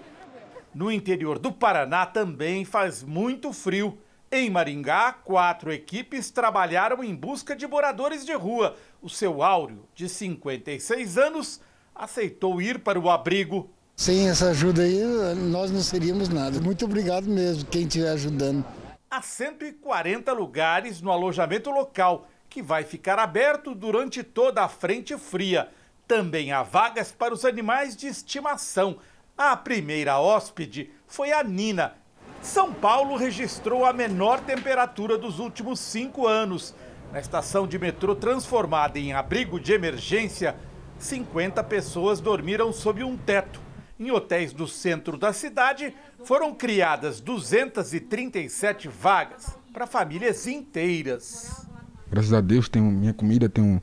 No 0.76 0.92
interior 0.92 1.40
do 1.40 1.54
Paraná 1.54 2.06
também 2.06 2.66
faz 2.66 3.02
muito 3.02 3.54
frio. 3.54 3.98
Em 4.30 4.50
Maringá, 4.50 5.14
quatro 5.14 5.72
equipes 5.72 6.30
trabalharam 6.30 7.02
em 7.02 7.16
busca 7.16 7.56
de 7.56 7.66
moradores 7.66 8.26
de 8.26 8.34
rua. 8.34 8.76
O 9.02 9.10
seu 9.10 9.42
Áureo, 9.42 9.88
de 9.96 10.10
56 10.10 11.18
anos, 11.18 11.62
aceitou 11.96 12.62
ir 12.62 12.80
para 12.80 13.00
o 13.00 13.10
abrigo. 13.10 13.70
Sem 13.96 14.28
essa 14.28 14.50
ajuda 14.50 14.82
aí, 14.82 15.02
nós 15.50 15.72
não 15.72 15.80
seríamos 15.80 16.28
nada. 16.28 16.60
Muito 16.60 16.84
obrigado 16.84 17.26
mesmo, 17.26 17.64
quem 17.68 17.84
estiver 17.84 18.10
ajudando. 18.10 18.66
Há 19.10 19.22
140 19.22 20.34
lugares 20.34 21.02
no 21.02 21.10
alojamento 21.10 21.70
local, 21.70 22.28
que 22.50 22.62
vai 22.62 22.84
ficar 22.84 23.18
aberto 23.18 23.74
durante 23.74 24.24
toda 24.24 24.66
a 24.66 24.68
frente 24.68 25.18
fria. 25.18 25.70
Também 26.06 26.52
há 26.52 26.64
vagas 26.64 27.14
para 27.14 27.34
os 27.34 27.46
animais 27.46 27.96
de 27.96 28.08
estimação 28.08 28.98
a 29.38 29.56
primeira 29.56 30.20
hóspede 30.20 30.90
foi 31.08 31.32
a 31.32 31.44
Nina. 31.44 31.94
São 32.42 32.74
Paulo 32.74 33.18
registrou 33.18 33.86
a 33.86 33.92
menor 33.92 34.40
temperatura 34.40 35.18
dos 35.18 35.40
últimos 35.40 35.80
cinco 35.80 36.28
anos. 36.28 36.74
Na 37.12 37.20
estação 37.20 37.68
de 37.68 37.78
metrô 37.78 38.16
transformada 38.16 39.00
em 39.00 39.14
abrigo 39.14 39.60
de 39.60 39.74
emergência, 39.74 40.56
50 41.00 41.64
pessoas 41.64 42.20
dormiram 42.20 42.72
sob 42.72 43.04
um 43.04 43.18
teto. 43.18 43.60
Em 44.00 44.12
hotéis 44.12 44.54
do 44.54 44.68
centro 44.68 45.18
da 45.18 45.32
cidade, 45.32 45.94
foram 46.24 46.54
criadas 46.54 47.20
237 47.22 48.88
vagas 48.88 49.58
para 49.74 49.88
famílias 49.88 50.48
inteiras. 50.48 51.68
Graças 52.10 52.34
a 52.34 52.42
Deus, 52.42 52.70
tenho 52.70 52.86
minha 52.86 53.14
comida, 53.14 53.50
tenho 53.50 53.82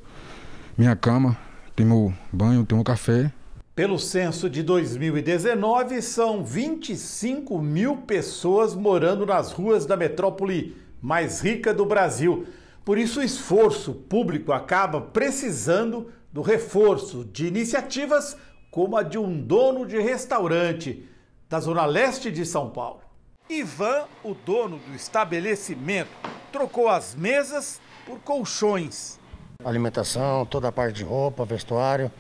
minha 0.77 0.95
cama, 0.95 1.37
tenho 1.75 1.89
meu 1.89 2.15
banho, 2.33 2.65
tenho 2.65 2.79
meu 2.79 2.85
café. 2.85 3.33
Pelo 3.75 3.99
censo 3.99 4.51
de 4.51 4.63
2019, 4.63 6.03
são 6.03 6.45
25 6.45 7.59
mil 7.59 7.97
pessoas 8.03 8.75
morando 8.75 9.25
nas 9.25 9.51
ruas 9.51 9.87
da 9.87 9.97
metrópole 9.97 10.77
mais 11.01 11.41
rica 11.41 11.73
do 11.73 11.87
Brasil. 11.87 12.47
Por 12.85 12.99
isso, 12.99 13.21
o 13.21 13.23
esforço 13.23 13.95
público 13.95 14.53
acaba 14.53 15.01
precisando 15.01 16.13
do 16.31 16.43
reforço 16.43 17.25
de 17.25 17.47
iniciativas 17.47 18.37
como 18.71 18.95
a 18.95 19.03
de 19.03 19.17
um 19.17 19.41
dono 19.41 19.87
de 19.87 19.99
restaurante 19.99 21.09
da 21.49 21.59
Zona 21.59 21.87
Leste 21.87 22.31
de 22.31 22.45
São 22.45 22.69
Paulo. 22.69 23.01
Ivan, 23.49 24.05
o 24.23 24.35
dono 24.35 24.81
do 24.87 24.95
estabelecimento, 24.95 26.11
trocou 26.53 26.91
as 26.91 27.15
mesas 27.15 27.81
por 28.05 28.19
colchões. 28.19 29.19
Alimentação, 29.65 30.45
toda 30.45 30.69
a 30.69 30.73
parte 30.73 30.97
de 30.97 31.05
roupa, 31.05 31.47
vestuário 31.47 32.13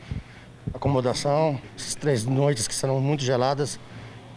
acomodação. 0.72 1.61
Essas 1.77 1.94
três 1.94 2.25
noites 2.25 2.68
que 2.68 2.75
serão 2.75 3.01
muito 3.01 3.22
geladas, 3.22 3.79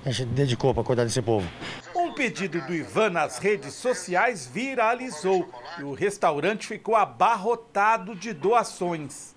a 0.05 0.11
gente 0.11 0.29
dedicou 0.29 0.73
para 0.73 0.83
cuidar 0.83 1.03
desse 1.03 1.21
povo. 1.21 1.47
Um 1.95 2.13
pedido 2.13 2.61
do 2.61 2.73
Ivan 2.73 3.09
nas 3.09 3.37
redes 3.37 3.73
sociais 3.73 4.49
viralizou 4.51 5.49
e 5.79 5.83
o 5.83 5.93
restaurante 5.93 6.67
ficou 6.67 6.95
abarrotado 6.95 8.15
de 8.15 8.33
doações. 8.33 9.35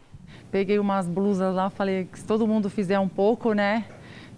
Peguei 0.50 0.78
umas 0.78 1.06
blusas 1.06 1.54
lá, 1.54 1.68
falei 1.70 2.04
que 2.04 2.18
se 2.18 2.24
todo 2.24 2.46
mundo 2.46 2.70
fizer 2.70 2.98
um 2.98 3.08
pouco, 3.08 3.52
né? 3.52 3.84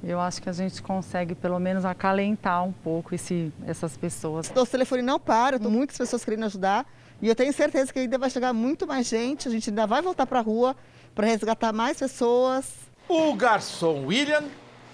Eu 0.02 0.18
acho 0.18 0.40
que 0.40 0.48
a 0.48 0.52
gente 0.52 0.80
consegue 0.80 1.34
pelo 1.34 1.58
menos 1.58 1.84
acalentar 1.84 2.64
um 2.64 2.72
pouco 2.72 3.14
esse, 3.14 3.52
essas 3.66 3.96
pessoas. 3.96 4.50
O 4.54 4.66
telefone 4.66 5.02
não 5.02 5.20
para, 5.20 5.58
muitas 5.58 5.98
pessoas 5.98 6.24
querendo 6.24 6.46
ajudar 6.46 6.86
e 7.20 7.28
eu 7.28 7.34
tenho 7.34 7.52
certeza 7.52 7.92
que 7.92 7.98
ainda 7.98 8.16
vai 8.16 8.30
chegar 8.30 8.52
muito 8.52 8.86
mais 8.86 9.06
gente, 9.06 9.46
a 9.46 9.50
gente 9.50 9.68
ainda 9.68 9.86
vai 9.86 10.00
voltar 10.00 10.26
para 10.26 10.38
a 10.38 10.42
rua 10.42 10.74
para 11.20 11.28
resgatar 11.28 11.70
mais 11.70 11.98
pessoas. 11.98 12.64
O 13.06 13.34
garçom 13.34 14.06
William 14.06 14.44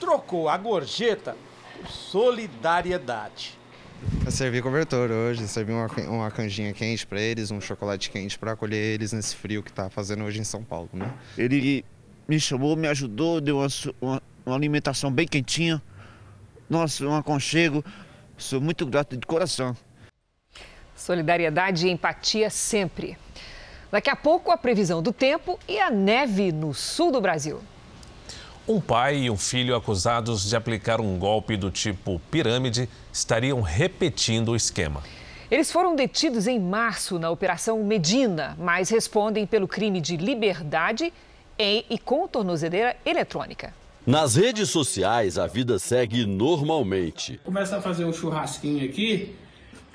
trocou 0.00 0.48
a 0.48 0.56
gorjeta 0.56 1.36
por 1.76 1.88
solidariedade. 1.88 3.56
Eu 4.24 4.32
servi 4.32 4.60
cobertor 4.60 5.08
hoje, 5.08 5.46
servi 5.46 5.70
uma, 5.70 5.86
uma 6.08 6.30
canjinha 6.32 6.72
quente 6.72 7.06
para 7.06 7.20
eles, 7.20 7.52
um 7.52 7.60
chocolate 7.60 8.10
quente 8.10 8.36
para 8.36 8.52
acolher 8.52 8.76
eles 8.76 9.12
nesse 9.12 9.36
frio 9.36 9.62
que 9.62 9.70
está 9.70 9.88
fazendo 9.88 10.24
hoje 10.24 10.40
em 10.40 10.44
São 10.44 10.64
Paulo, 10.64 10.88
né? 10.92 11.14
Ele 11.38 11.84
me 12.26 12.40
chamou, 12.40 12.74
me 12.74 12.88
ajudou, 12.88 13.40
deu 13.40 13.58
uma, 13.58 13.68
uma, 14.00 14.22
uma 14.44 14.56
alimentação 14.56 15.12
bem 15.12 15.28
quentinha. 15.28 15.80
Nossa, 16.68 17.06
um 17.06 17.14
aconchego. 17.14 17.84
Sou 18.36 18.60
muito 18.60 18.84
grato 18.84 19.16
de 19.16 19.24
coração. 19.24 19.76
Solidariedade 20.96 21.86
e 21.86 21.90
empatia 21.90 22.50
sempre. 22.50 23.16
Daqui 23.90 24.10
a 24.10 24.16
pouco, 24.16 24.50
a 24.50 24.56
previsão 24.56 25.02
do 25.02 25.12
tempo 25.12 25.58
e 25.68 25.78
a 25.78 25.90
neve 25.90 26.50
no 26.52 26.74
sul 26.74 27.12
do 27.12 27.20
Brasil. 27.20 27.60
Um 28.68 28.80
pai 28.80 29.16
e 29.18 29.30
um 29.30 29.36
filho 29.36 29.76
acusados 29.76 30.48
de 30.48 30.56
aplicar 30.56 31.00
um 31.00 31.16
golpe 31.18 31.56
do 31.56 31.70
tipo 31.70 32.20
pirâmide 32.30 32.88
estariam 33.12 33.60
repetindo 33.60 34.50
o 34.50 34.56
esquema. 34.56 35.04
Eles 35.48 35.70
foram 35.70 35.94
detidos 35.94 36.48
em 36.48 36.58
março 36.58 37.18
na 37.20 37.30
Operação 37.30 37.84
Medina, 37.84 38.56
mas 38.58 38.90
respondem 38.90 39.46
pelo 39.46 39.68
crime 39.68 40.00
de 40.00 40.16
liberdade 40.16 41.12
e 41.56 41.98
com 42.04 42.26
tornozeleira 42.26 42.96
eletrônica. 43.06 43.72
Nas 44.04 44.34
redes 44.34 44.70
sociais, 44.70 45.38
a 45.38 45.46
vida 45.46 45.78
segue 45.78 46.26
normalmente. 46.26 47.40
Começa 47.44 47.76
a 47.76 47.80
fazer 47.80 48.04
um 48.04 48.12
churrasquinho 48.12 48.84
aqui, 48.84 49.34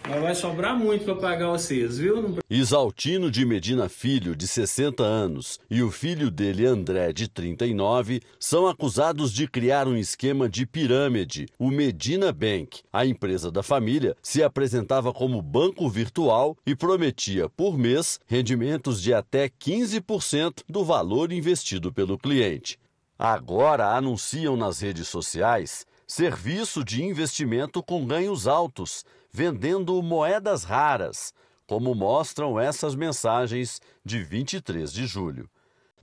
mas 0.08 0.22
vai 0.22 0.36
sobrar 0.36 0.78
muito 0.78 1.06
para 1.06 1.16
pagar 1.16 1.48
vocês, 1.50 1.98
viu? 1.98 2.38
Isaltino 2.50 3.30
de 3.30 3.46
Medina 3.46 3.88
Filho, 3.88 4.36
de 4.36 4.48
60 4.48 5.04
anos, 5.04 5.60
e 5.70 5.82
o 5.82 5.92
filho 5.92 6.30
dele, 6.30 6.66
André, 6.66 7.14
de 7.14 7.28
39, 7.28 8.22
são 8.40 8.68
acusados 8.68 9.32
de 9.32 9.48
criar 9.48 9.88
um 9.88 9.96
esquema 9.96 10.50
de 10.50 10.66
pirâmide, 10.66 11.48
o 11.58 11.70
Medina 11.70 12.32
Bank. 12.32 12.82
A 12.92 13.06
empresa 13.06 13.52
da 13.52 13.64
família 13.64 14.16
se 14.22 14.44
apresentava 14.44 15.14
como 15.14 15.42
banco 15.42 15.88
virtual 15.90 16.58
e 16.66 16.76
prometia, 16.76 17.48
por 17.50 17.78
mês, 17.78 18.20
rendimentos 18.28 19.02
de 19.02 19.14
até 19.14 19.50
15% 19.50 20.64
do 20.68 20.84
valor 20.84 21.32
investido 21.32 21.94
pelo 21.94 22.18
cliente. 22.18 22.78
Agora 23.18 23.96
anunciam 23.96 24.58
nas 24.58 24.82
redes 24.82 25.08
sociais 25.08 25.86
serviço 26.12 26.84
de 26.84 27.02
investimento 27.02 27.82
com 27.82 28.06
ganhos 28.06 28.46
altos, 28.46 29.06
vendendo 29.32 30.02
moedas 30.02 30.64
raras, 30.64 31.34
como 31.66 31.96
mostram 31.96 32.60
essas 32.60 32.96
mensagens 32.96 33.80
de 34.04 34.24
23 34.24 34.92
de 34.92 35.06
julho. 35.06 35.50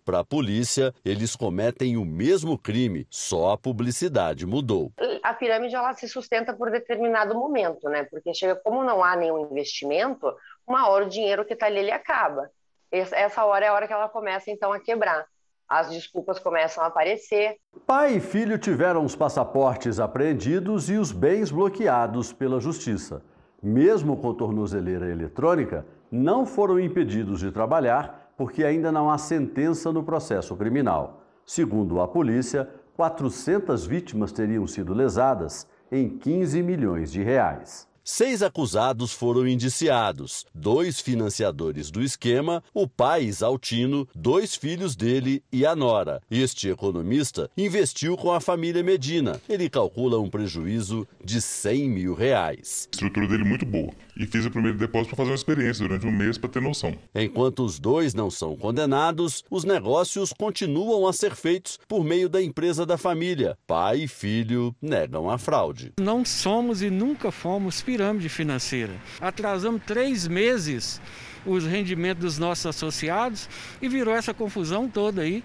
Para 0.04 0.20
a 0.20 0.24
polícia, 0.24 0.94
eles 1.04 1.36
cometem 1.36 1.98
o 1.98 2.04
mesmo 2.04 2.56
crime, 2.56 3.06
só 3.10 3.50
a 3.52 3.58
publicidade 3.58 4.46
mudou. 4.46 4.90
A 5.22 5.34
pirâmide 5.34 5.74
ela 5.74 5.92
se 5.92 6.08
sustenta 6.08 6.54
por 6.54 6.70
determinado 6.70 7.34
momento, 7.34 7.90
né? 7.90 8.04
Porque 8.04 8.32
chega 8.32 8.56
como 8.56 8.82
não 8.82 9.04
há 9.04 9.14
nenhum 9.14 9.50
investimento, 9.50 10.34
uma 10.66 10.88
hora 10.88 11.04
o 11.04 11.08
dinheiro 11.10 11.44
que 11.44 11.52
está 11.52 11.66
ali 11.66 11.80
ele 11.80 11.90
acaba. 11.90 12.50
Essa 12.90 13.44
hora 13.44 13.66
é 13.66 13.68
a 13.68 13.74
hora 13.74 13.86
que 13.86 13.92
ela 13.92 14.08
começa 14.08 14.50
então 14.50 14.72
a 14.72 14.80
quebrar 14.80 15.26
as 15.68 15.90
desculpas 15.90 16.38
começam 16.38 16.82
a 16.82 16.86
aparecer. 16.86 17.56
Pai 17.86 18.16
e 18.16 18.20
filho 18.20 18.58
tiveram 18.58 19.04
os 19.04 19.14
passaportes 19.14 20.00
apreendidos 20.00 20.88
e 20.88 20.94
os 20.94 21.12
bens 21.12 21.50
bloqueados 21.50 22.32
pela 22.32 22.58
justiça. 22.58 23.22
Mesmo 23.62 24.16
com 24.16 24.32
tornozeleira 24.32 25.10
eletrônica, 25.10 25.84
não 26.10 26.46
foram 26.46 26.80
impedidos 26.80 27.40
de 27.40 27.50
trabalhar 27.50 28.32
porque 28.36 28.64
ainda 28.64 28.90
não 28.90 29.10
há 29.10 29.18
sentença 29.18 29.92
no 29.92 30.02
processo 30.02 30.56
criminal. 30.56 31.22
Segundo 31.44 32.00
a 32.00 32.08
polícia, 32.08 32.68
400 32.96 33.86
vítimas 33.86 34.32
teriam 34.32 34.66
sido 34.66 34.94
lesadas 34.94 35.66
em 35.90 36.08
15 36.08 36.62
milhões 36.62 37.10
de 37.10 37.22
reais. 37.22 37.88
Seis 38.10 38.42
acusados 38.42 39.12
foram 39.12 39.46
indiciados: 39.46 40.46
dois 40.54 40.98
financiadores 40.98 41.90
do 41.90 42.02
esquema, 42.02 42.64
o 42.72 42.88
pai 42.88 43.24
Isaltino, 43.24 44.08
dois 44.14 44.56
filhos 44.56 44.96
dele 44.96 45.44
e 45.52 45.66
a 45.66 45.76
nora. 45.76 46.22
Este 46.30 46.70
economista 46.70 47.50
investiu 47.54 48.16
com 48.16 48.32
a 48.32 48.40
família 48.40 48.82
Medina. 48.82 49.38
Ele 49.46 49.68
calcula 49.68 50.18
um 50.18 50.30
prejuízo 50.30 51.06
de 51.22 51.38
100 51.38 51.90
mil 51.90 52.14
reais. 52.14 52.88
A 52.90 52.96
estrutura 52.96 53.28
dele 53.28 53.44
muito 53.44 53.66
boa. 53.66 53.92
E 54.18 54.26
fiz 54.26 54.44
o 54.44 54.50
primeiro 54.50 54.76
depósito 54.76 55.10
para 55.14 55.18
fazer 55.18 55.30
uma 55.30 55.36
experiência 55.36 55.86
durante 55.86 56.04
um 56.04 56.10
mês 56.10 56.36
para 56.36 56.50
ter 56.50 56.60
noção. 56.60 56.92
Enquanto 57.14 57.64
os 57.64 57.78
dois 57.78 58.14
não 58.14 58.28
são 58.28 58.56
condenados, 58.56 59.44
os 59.48 59.62
negócios 59.62 60.32
continuam 60.32 61.06
a 61.06 61.12
ser 61.12 61.36
feitos 61.36 61.78
por 61.86 62.04
meio 62.04 62.28
da 62.28 62.42
empresa 62.42 62.84
da 62.84 62.98
família. 62.98 63.56
Pai 63.64 64.00
e 64.00 64.08
filho 64.08 64.74
negam 64.82 65.30
a 65.30 65.38
fraude. 65.38 65.92
Não 66.00 66.24
somos 66.24 66.82
e 66.82 66.90
nunca 66.90 67.30
fomos 67.30 67.80
pirâmide 67.80 68.28
financeira. 68.28 68.94
Atrasamos 69.20 69.82
três 69.86 70.26
meses 70.26 71.00
os 71.46 71.64
rendimentos 71.64 72.22
dos 72.22 72.38
nossos 72.38 72.66
associados 72.66 73.48
e 73.80 73.88
virou 73.88 74.14
essa 74.14 74.34
confusão 74.34 74.88
toda 74.88 75.22
aí. 75.22 75.44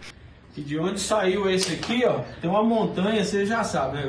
E 0.58 0.62
de 0.62 0.78
onde 0.78 1.00
saiu 1.00 1.50
esse 1.50 1.74
aqui, 1.74 2.04
ó? 2.06 2.20
Tem 2.42 2.50
uma 2.50 2.64
montanha, 2.64 3.24
você 3.24 3.46
já 3.46 3.64
sabe, 3.64 3.98
né? 3.98 4.06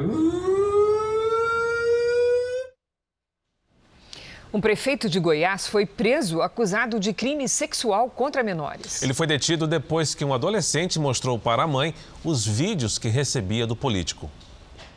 Um 4.54 4.60
prefeito 4.60 5.10
de 5.10 5.18
Goiás 5.18 5.66
foi 5.66 5.84
preso 5.84 6.40
acusado 6.40 7.00
de 7.00 7.12
crime 7.12 7.48
sexual 7.48 8.08
contra 8.08 8.40
menores. 8.40 9.02
Ele 9.02 9.12
foi 9.12 9.26
detido 9.26 9.66
depois 9.66 10.14
que 10.14 10.24
um 10.24 10.32
adolescente 10.32 10.96
mostrou 10.96 11.36
para 11.36 11.64
a 11.64 11.66
mãe 11.66 11.92
os 12.24 12.46
vídeos 12.46 12.96
que 12.96 13.08
recebia 13.08 13.66
do 13.66 13.74
político. 13.74 14.30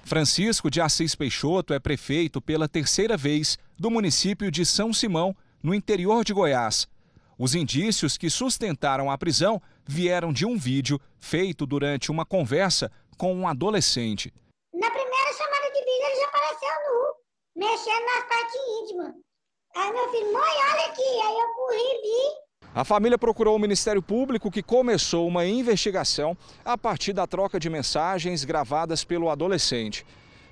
Francisco 0.03 0.69
de 0.69 0.79
Assis 0.79 1.15
Peixoto 1.15 1.73
é 1.73 1.79
prefeito 1.79 2.39
pela 2.39 2.67
terceira 2.67 3.17
vez 3.17 3.57
do 3.79 3.89
município 3.89 4.51
de 4.51 4.63
São 4.63 4.93
Simão, 4.93 5.35
no 5.63 5.73
interior 5.73 6.23
de 6.23 6.33
Goiás. 6.33 6.87
Os 7.35 7.55
indícios 7.55 8.15
que 8.15 8.29
sustentaram 8.29 9.09
a 9.09 9.17
prisão 9.17 9.59
vieram 9.87 10.31
de 10.31 10.45
um 10.45 10.55
vídeo 10.55 11.01
feito 11.19 11.65
durante 11.65 12.11
uma 12.11 12.27
conversa 12.27 12.91
com 13.17 13.33
um 13.33 13.47
adolescente. 13.47 14.31
Na 14.71 14.91
primeira 14.91 15.33
chamada 15.35 15.67
de 15.73 15.79
vídeo 15.79 16.05
ele 16.05 16.15
já 16.15 16.27
apareceu 16.27 16.69
nu, 16.85 17.65
mexendo 17.65 18.05
nas 18.05 18.23
partes 18.27 18.55
íntimas. 18.83 19.26
Aí 19.77 19.93
meu 19.93 20.09
filho, 20.09 20.33
mãe, 20.33 20.43
olha 20.43 20.85
aqui. 20.87 21.01
Aí 21.01 21.39
eu 21.39 21.47
corri 21.55 22.01
vi. 22.01 22.47
A 22.73 22.83
família 22.83 23.17
procurou 23.17 23.55
o 23.55 23.59
Ministério 23.59 24.01
Público, 24.01 24.49
que 24.49 24.63
começou 24.63 25.27
uma 25.27 25.45
investigação 25.45 26.35
a 26.65 26.75
partir 26.75 27.13
da 27.13 27.27
troca 27.27 27.59
de 27.59 27.69
mensagens 27.69 28.43
gravadas 28.43 29.03
pelo 29.03 29.29
adolescente. 29.29 30.03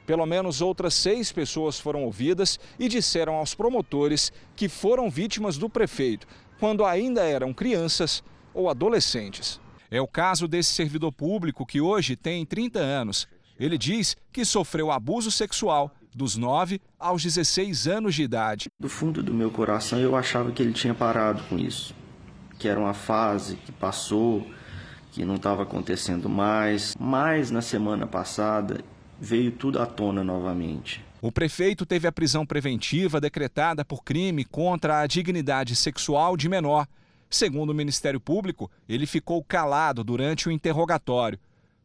Pelo 0.06 0.28
menos 0.28 0.62
outras 0.62 0.94
seis 0.94 1.32
pessoas 1.32 1.80
foram 1.80 2.04
ouvidas 2.04 2.60
e 2.78 2.88
disseram 2.88 3.34
aos 3.34 3.56
promotores 3.56 4.32
que 4.56 4.70
foram 4.70 5.10
vítimas 5.10 5.58
do 5.58 5.68
prefeito 5.68 6.28
quando 6.60 6.86
ainda 6.86 7.24
eram 7.24 7.52
crianças 7.52 8.24
ou 8.54 8.70
adolescentes. 8.70 9.60
É 9.90 10.00
o 10.00 10.08
caso 10.08 10.48
desse 10.48 10.72
servidor 10.74 11.12
público 11.12 11.66
que 11.66 11.82
hoje 11.82 12.16
tem 12.16 12.46
30 12.46 12.80
anos. 12.80 13.28
Ele 13.60 13.78
diz 13.78 14.16
que 14.32 14.46
sofreu 14.46 14.92
abuso 14.92 15.32
sexual 15.32 15.92
dos 16.16 16.38
9 16.38 16.80
aos 16.98 17.22
16 17.22 17.88
anos 17.88 18.16
de 18.16 18.24
idade. 18.24 18.70
Do 18.80 18.88
fundo 18.88 19.22
do 19.22 19.34
meu 19.34 19.52
coração 19.52 20.00
eu 20.00 20.16
achava 20.16 20.52
que 20.52 20.64
ele 20.64 20.72
tinha 20.72 20.94
parado 20.94 21.44
com 21.50 21.60
isso, 21.60 21.94
que 22.58 22.68
era 22.68 22.80
uma 22.80 22.94
fase 22.94 23.58
que 23.58 23.72
passou, 23.72 24.48
que 25.12 25.26
não 25.26 25.36
estava 25.36 25.64
acontecendo 25.64 26.30
mais. 26.30 26.96
Mas 26.98 27.52
na 27.52 27.62
semana 27.62 28.08
passada 28.08 28.82
veio 29.20 29.52
tudo 29.52 29.82
à 29.82 29.86
tona 29.86 30.24
novamente. 30.24 31.04
O 31.22 31.32
prefeito 31.32 31.86
teve 31.86 32.08
a 32.08 32.12
prisão 32.12 32.46
preventiva 32.46 33.20
decretada 33.20 33.84
por 33.84 34.04
crime 34.04 34.46
contra 34.46 35.00
a 35.00 35.08
dignidade 35.08 35.76
sexual 35.76 36.38
de 36.38 36.48
menor. 36.48 36.88
Segundo 37.30 37.72
o 37.72 37.76
Ministério 37.76 38.20
Público, 38.20 38.70
ele 38.88 39.06
ficou 39.06 39.44
calado 39.44 40.04
durante 40.04 40.48
o 40.48 40.52
interrogatório. 40.52 41.40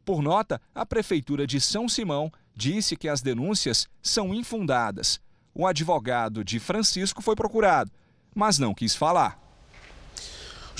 Por 0.04 0.22
nota, 0.22 0.60
a 0.74 0.84
Prefeitura 0.84 1.46
de 1.46 1.60
São 1.60 1.88
Simão 1.88 2.30
disse 2.60 2.94
que 2.94 3.08
as 3.08 3.22
denúncias 3.22 3.88
são 4.02 4.34
infundadas. 4.34 5.18
O 5.54 5.66
advogado 5.66 6.44
de 6.44 6.60
Francisco 6.60 7.22
foi 7.22 7.34
procurado, 7.34 7.90
mas 8.34 8.58
não 8.58 8.74
quis 8.74 8.94
falar. 8.94 9.40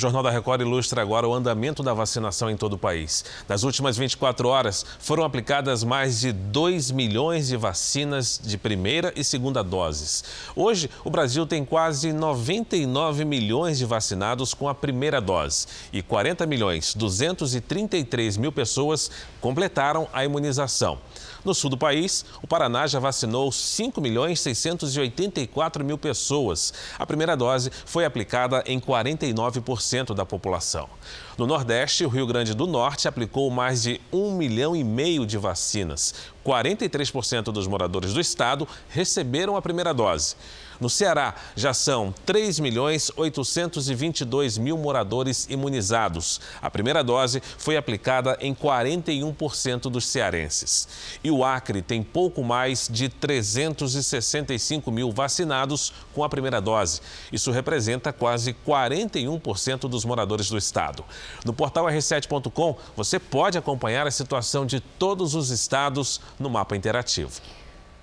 O 0.00 0.08
Jornal 0.08 0.22
da 0.22 0.30
Record 0.30 0.62
ilustra 0.62 1.02
agora 1.02 1.28
o 1.28 1.34
andamento 1.34 1.82
da 1.82 1.92
vacinação 1.92 2.48
em 2.48 2.56
todo 2.56 2.72
o 2.72 2.78
país. 2.78 3.22
Nas 3.46 3.64
últimas 3.64 3.98
24 3.98 4.48
horas, 4.48 4.86
foram 4.98 5.24
aplicadas 5.24 5.84
mais 5.84 6.20
de 6.20 6.32
2 6.32 6.90
milhões 6.90 7.48
de 7.48 7.56
vacinas 7.58 8.40
de 8.42 8.56
primeira 8.56 9.12
e 9.14 9.22
segunda 9.22 9.62
doses. 9.62 10.24
Hoje, 10.56 10.88
o 11.04 11.10
Brasil 11.10 11.46
tem 11.46 11.66
quase 11.66 12.14
99 12.14 13.26
milhões 13.26 13.76
de 13.76 13.84
vacinados 13.84 14.54
com 14.54 14.70
a 14.70 14.74
primeira 14.74 15.20
dose 15.20 15.66
e 15.92 16.00
40 16.00 16.46
milhões 16.46 16.94
233 16.94 18.38
mil 18.38 18.52
pessoas 18.52 19.10
completaram 19.38 20.08
a 20.14 20.24
imunização. 20.24 20.98
No 21.44 21.54
sul 21.54 21.70
do 21.70 21.76
país, 21.76 22.24
o 22.42 22.46
Paraná 22.46 22.86
já 22.86 22.98
vacinou 22.98 23.50
5 23.50 24.00
milhões 24.00 24.40
684 24.40 25.84
mil 25.84 25.96
pessoas. 25.96 26.72
A 26.98 27.06
primeira 27.06 27.34
dose 27.36 27.70
foi 27.86 28.04
aplicada 28.04 28.62
em 28.66 28.78
49% 28.78 29.89
da 30.14 30.24
população. 30.24 30.88
No 31.36 31.46
Nordeste, 31.46 32.04
o 32.04 32.08
Rio 32.08 32.26
Grande 32.26 32.54
do 32.54 32.66
Norte 32.66 33.08
aplicou 33.08 33.50
mais 33.50 33.82
de 33.82 34.00
1 34.12 34.32
milhão 34.32 34.76
e 34.76 34.84
meio 34.84 35.26
de 35.26 35.36
vacinas. 35.36 36.14
43% 36.46 37.44
dos 37.44 37.66
moradores 37.66 38.12
do 38.12 38.20
estado 38.20 38.68
receberam 38.88 39.56
a 39.56 39.62
primeira 39.62 39.92
dose. 39.92 40.36
No 40.80 40.88
Ceará, 40.88 41.34
já 41.54 41.74
são 41.74 42.14
3 42.24 42.58
milhões 42.58 43.12
822 43.14 44.56
mil 44.56 44.78
moradores 44.78 45.46
imunizados. 45.50 46.40
A 46.62 46.70
primeira 46.70 47.04
dose 47.04 47.42
foi 47.58 47.76
aplicada 47.76 48.38
em 48.40 48.54
41% 48.54 49.90
dos 49.90 50.06
cearenses. 50.06 50.88
E 51.22 51.30
o 51.30 51.44
Acre 51.44 51.82
tem 51.82 52.02
pouco 52.02 52.42
mais 52.42 52.88
de 52.90 53.10
365 53.10 54.90
mil 54.90 55.12
vacinados 55.12 55.92
com 56.14 56.24
a 56.24 56.28
primeira 56.30 56.62
dose. 56.62 57.02
Isso 57.30 57.50
representa 57.50 58.10
quase 58.10 58.56
41% 58.66 59.80
dos 59.86 60.06
moradores 60.06 60.48
do 60.48 60.56
estado. 60.56 61.04
No 61.44 61.52
portal 61.52 61.84
r7.com, 61.84 62.76
você 62.96 63.18
pode 63.18 63.58
acompanhar 63.58 64.06
a 64.06 64.10
situação 64.10 64.64
de 64.64 64.80
todos 64.80 65.34
os 65.34 65.50
estados 65.50 66.22
no 66.38 66.48
mapa 66.48 66.74
interativo. 66.74 67.38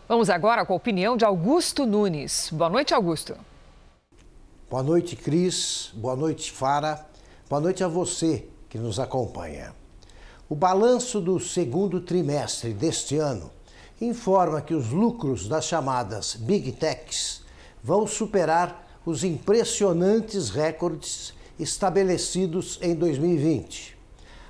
Vamos 0.08 0.30
agora 0.30 0.66
com 0.66 0.72
a 0.72 0.78
opinião 0.78 1.18
de 1.18 1.26
Augusto 1.26 1.86
Nunes. 1.86 2.48
Boa 2.54 2.70
noite, 2.70 2.94
Augusto. 2.94 3.36
Boa 4.70 4.82
noite, 4.82 5.18
Cris. 5.18 5.92
Boa 5.96 6.16
noite, 6.16 6.50
Fara. 6.50 7.06
Boa 7.50 7.60
noite 7.60 7.84
a 7.84 7.90
você 7.90 8.48
que 8.70 8.78
nos 8.78 9.02
acompanha. 9.02 9.76
O 10.48 10.56
balanço 10.56 11.20
do 11.20 11.38
segundo 11.42 12.00
trimestre 12.00 12.72
deste 12.74 13.18
ano 13.18 13.52
informa 14.00 14.62
que 14.62 14.74
os 14.74 14.92
lucros 14.92 15.46
das 15.46 15.66
chamadas 15.66 16.36
Big 16.36 16.72
Techs 16.72 17.42
vão 17.84 18.08
superar 18.08 18.88
os 19.06 19.26
impressionantes 19.26 20.50
recordes 20.50 21.34
estabelecidos 21.60 22.80
em 22.82 22.96
2020. 22.96 23.97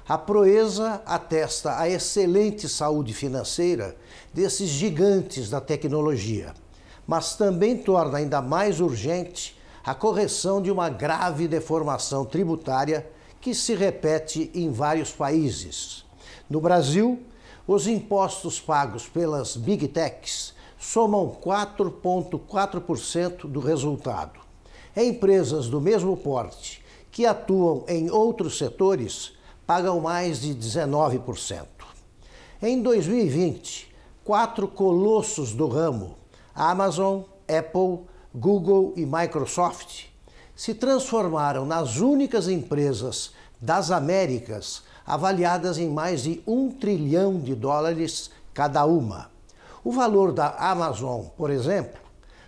A 0.09 0.17
proeza 0.17 1.01
atesta 1.05 1.77
a 1.77 1.89
excelente 1.89 2.69
saúde 2.69 3.13
financeira 3.13 3.97
desses 4.33 4.69
gigantes 4.69 5.49
da 5.49 5.59
tecnologia, 5.59 6.53
mas 7.05 7.35
também 7.35 7.75
torna 7.75 8.19
ainda 8.19 8.41
mais 8.41 8.79
urgente 8.79 9.59
a 9.83 9.93
correção 9.93 10.61
de 10.61 10.71
uma 10.71 10.89
grave 10.89 11.45
deformação 11.45 12.23
tributária 12.23 13.05
que 13.41 13.53
se 13.53 13.75
repete 13.75 14.49
em 14.55 14.71
vários 14.71 15.11
países. 15.11 16.05
No 16.49 16.61
Brasil, 16.61 17.21
os 17.67 17.85
impostos 17.85 18.61
pagos 18.61 19.09
pelas 19.09 19.57
Big 19.57 19.89
Techs 19.89 20.53
somam 20.79 21.35
4,4% 21.43 23.45
do 23.45 23.59
resultado. 23.59 24.39
Empresas 24.95 25.67
do 25.67 25.81
mesmo 25.81 26.15
porte 26.15 26.81
que 27.11 27.25
atuam 27.25 27.83
em 27.89 28.09
outros 28.09 28.57
setores 28.57 29.35
pagam 29.67 29.99
mais 29.99 30.39
de 30.39 30.55
19%. 30.55 31.65
Em 32.61 32.81
2020, 32.81 33.93
quatro 34.23 34.65
colossos 34.65 35.51
do 35.51 35.67
ramo, 35.67 36.15
Amazon, 36.55 37.23
Apple, 37.45 37.99
Google 38.33 38.93
e 38.95 39.05
Microsoft 39.05 40.05
se 40.55 40.73
transformaram 40.73 41.65
nas 41.65 41.97
únicas 41.97 42.47
empresas 42.47 43.33
das 43.59 43.91
Américas 43.91 44.83
avaliadas 45.05 45.77
em 45.77 45.89
mais 45.89 46.23
de 46.23 46.41
um 46.47 46.71
trilhão 46.71 47.37
de 47.37 47.53
dólares 47.53 48.31
cada 48.53 48.85
uma. 48.85 49.29
O 49.83 49.91
valor 49.91 50.31
da 50.31 50.49
Amazon, 50.57 51.25
por 51.35 51.49
exemplo, 51.49 51.99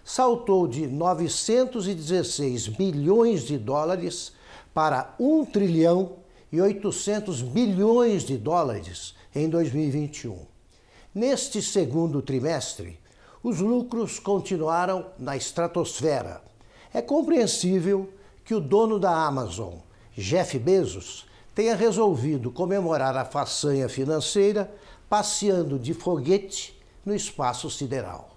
saltou 0.06 0.68
de 0.68 0.88
916 0.88 2.70
bilhões 2.70 3.42
de 3.42 3.58
dólares 3.58 4.32
para 4.74 5.14
1 5.20 5.46
trilhão 5.46 6.19
e 6.52 6.60
800 6.60 7.42
bilhões 7.42 8.24
de 8.24 8.38
dólares 8.38 9.16
em 9.36 9.50
2021. 9.50 10.46
Neste 11.14 11.62
segundo 11.62 12.22
trimestre, 12.22 13.00
os 13.42 13.60
lucros 13.60 14.20
continuaram 14.20 15.08
na 15.18 15.38
estratosfera. 15.38 16.42
É 16.94 17.02
compreensível 17.02 18.10
que 18.44 18.54
o 18.54 18.60
dono 18.60 19.00
da 19.00 19.12
Amazon, 19.12 19.76
Jeff 20.16 20.58
Bezos, 20.60 21.26
tenha 21.54 21.76
resolvido 21.76 22.52
comemorar 22.52 23.16
a 23.16 23.26
façanha 23.26 23.88
financeira 23.90 24.74
passeando 25.10 25.80
de 25.80 25.94
foguete 25.94 26.80
no 27.06 27.16
espaço 27.16 27.70
sideral. 27.70 28.29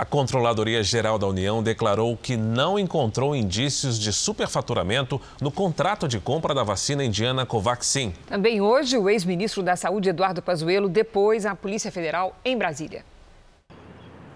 A 0.00 0.04
Controladoria 0.06 0.82
Geral 0.82 1.18
da 1.18 1.26
União 1.26 1.62
declarou 1.62 2.16
que 2.16 2.34
não 2.34 2.78
encontrou 2.78 3.36
indícios 3.36 3.98
de 3.98 4.14
superfaturamento 4.14 5.20
no 5.42 5.50
contrato 5.50 6.08
de 6.08 6.18
compra 6.18 6.54
da 6.54 6.62
vacina 6.62 7.04
indiana 7.04 7.44
Covaxin. 7.44 8.14
Também 8.26 8.62
hoje, 8.62 8.96
o 8.96 9.10
ex-ministro 9.10 9.62
da 9.62 9.76
Saúde, 9.76 10.08
Eduardo 10.08 10.40
Pazuello, 10.40 10.88
depôs 10.88 11.44
à 11.44 11.54
Polícia 11.54 11.92
Federal 11.92 12.34
em 12.42 12.56
Brasília. 12.56 13.04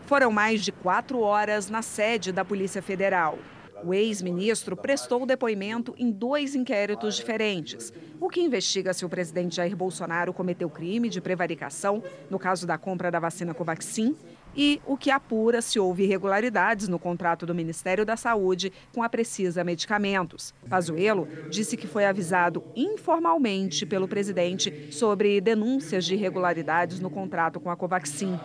Foram 0.04 0.30
mais 0.30 0.62
de 0.62 0.70
quatro 0.70 1.20
horas 1.20 1.70
na 1.70 1.80
sede 1.80 2.30
da 2.30 2.44
Polícia 2.44 2.82
Federal. 2.82 3.38
O 3.82 3.94
ex-ministro 3.94 4.76
prestou 4.76 5.24
depoimento 5.24 5.94
em 5.96 6.10
dois 6.10 6.54
inquéritos 6.54 7.16
diferentes. 7.16 7.90
O 8.20 8.28
que 8.28 8.40
investiga 8.40 8.94
se 8.94 9.04
o 9.04 9.08
presidente 9.08 9.56
Jair 9.56 9.76
Bolsonaro 9.76 10.32
cometeu 10.32 10.70
crime 10.70 11.08
de 11.08 11.20
prevaricação 11.20 12.02
no 12.30 12.38
caso 12.38 12.66
da 12.66 12.78
compra 12.78 13.10
da 13.10 13.18
vacina 13.18 13.52
Covaxin 13.52 14.16
e 14.56 14.80
o 14.86 14.96
que 14.96 15.10
apura 15.10 15.60
se 15.60 15.80
houve 15.80 16.04
irregularidades 16.04 16.88
no 16.88 16.98
contrato 16.98 17.44
do 17.44 17.54
Ministério 17.54 18.04
da 18.04 18.16
Saúde 18.16 18.72
com 18.94 19.02
a 19.02 19.08
Precisa 19.08 19.64
Medicamentos. 19.64 20.54
Pazuello 20.68 21.26
disse 21.50 21.76
que 21.76 21.88
foi 21.88 22.04
avisado 22.04 22.62
informalmente 22.76 23.84
pelo 23.84 24.06
presidente 24.06 24.92
sobre 24.92 25.40
denúncias 25.40 26.04
de 26.04 26.14
irregularidades 26.14 27.00
no 27.00 27.10
contrato 27.10 27.58
com 27.58 27.68
a 27.68 27.76
Covaxin. 27.76 28.38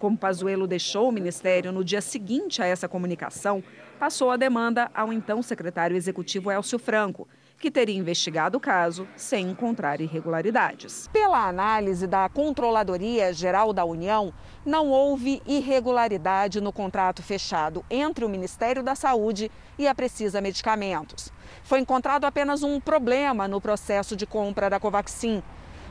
Como 0.00 0.18
Pazuello 0.18 0.66
deixou 0.66 1.08
o 1.08 1.12
ministério 1.12 1.70
no 1.70 1.84
dia 1.84 2.00
seguinte 2.00 2.60
a 2.60 2.66
essa 2.66 2.88
comunicação, 2.88 3.62
passou 4.00 4.32
a 4.32 4.36
demanda 4.36 4.90
ao 4.92 5.12
então 5.12 5.42
secretário 5.42 5.96
executivo 5.96 6.50
Elcio 6.50 6.78
Franco, 6.78 7.28
que 7.62 7.70
teria 7.70 7.96
investigado 7.96 8.58
o 8.58 8.60
caso 8.60 9.06
sem 9.14 9.48
encontrar 9.48 10.00
irregularidades. 10.00 11.08
Pela 11.12 11.46
análise 11.46 12.08
da 12.08 12.28
Controladoria 12.28 13.32
Geral 13.32 13.72
da 13.72 13.84
União, 13.84 14.34
não 14.66 14.88
houve 14.88 15.40
irregularidade 15.46 16.60
no 16.60 16.72
contrato 16.72 17.22
fechado 17.22 17.84
entre 17.88 18.24
o 18.24 18.28
Ministério 18.28 18.82
da 18.82 18.96
Saúde 18.96 19.48
e 19.78 19.86
a 19.86 19.94
Precisa 19.94 20.40
Medicamentos. 20.40 21.32
Foi 21.62 21.78
encontrado 21.78 22.24
apenas 22.24 22.64
um 22.64 22.80
problema 22.80 23.46
no 23.46 23.60
processo 23.60 24.16
de 24.16 24.26
compra 24.26 24.68
da 24.68 24.80
Covaxin. 24.80 25.40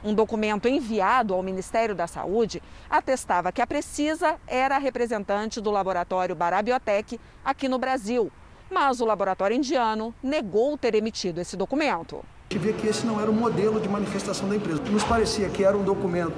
Um 0.03 0.13
documento 0.13 0.67
enviado 0.67 1.33
ao 1.33 1.41
Ministério 1.41 1.95
da 1.95 2.05
Saúde 2.05 2.61
atestava 2.89 3.49
que 3.49 3.61
a 3.61 3.67
Precisa 3.67 4.35
era 4.45 4.77
representante 4.77 5.61
do 5.61 5.71
laboratório 5.71 6.35
Barabiotec 6.35 7.17
aqui 7.45 7.69
no 7.69 7.79
Brasil 7.79 8.29
mas 8.71 9.01
o 9.01 9.05
laboratório 9.05 9.55
indiano 9.55 10.15
negou 10.23 10.77
ter 10.77 10.95
emitido 10.95 11.41
esse 11.41 11.57
documento. 11.57 12.23
A 12.49 12.53
gente 12.53 12.63
vê 12.63 12.73
que 12.73 12.87
esse 12.87 13.05
não 13.05 13.19
era 13.19 13.29
o 13.29 13.33
modelo 13.33 13.79
de 13.79 13.89
manifestação 13.89 14.47
da 14.47 14.55
empresa. 14.55 14.81
Nos 14.83 15.03
parecia 15.03 15.49
que 15.49 15.63
era 15.63 15.77
um 15.77 15.83
documento, 15.83 16.35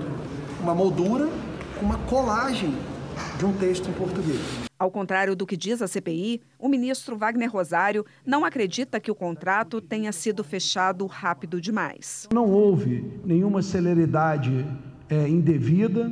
uma 0.59 0.73
moldura, 0.73 1.29
uma 1.81 1.97
colagem 1.99 2.75
de 3.37 3.45
um 3.45 3.53
texto 3.53 3.89
em 3.89 3.93
português. 3.93 4.39
Ao 4.77 4.91
contrário 4.91 5.35
do 5.35 5.45
que 5.45 5.55
diz 5.55 5.81
a 5.81 5.87
CPI, 5.87 6.41
o 6.59 6.67
ministro 6.67 7.17
Wagner 7.17 7.51
Rosário 7.51 8.05
não 8.25 8.43
acredita 8.43 8.99
que 8.99 9.11
o 9.11 9.15
contrato 9.15 9.79
tenha 9.79 10.11
sido 10.11 10.43
fechado 10.43 11.05
rápido 11.05 11.61
demais. 11.61 12.27
Não 12.33 12.49
houve 12.49 13.21
nenhuma 13.23 13.61
celeridade 13.61 14.65
é, 15.09 15.27
indevida 15.27 16.11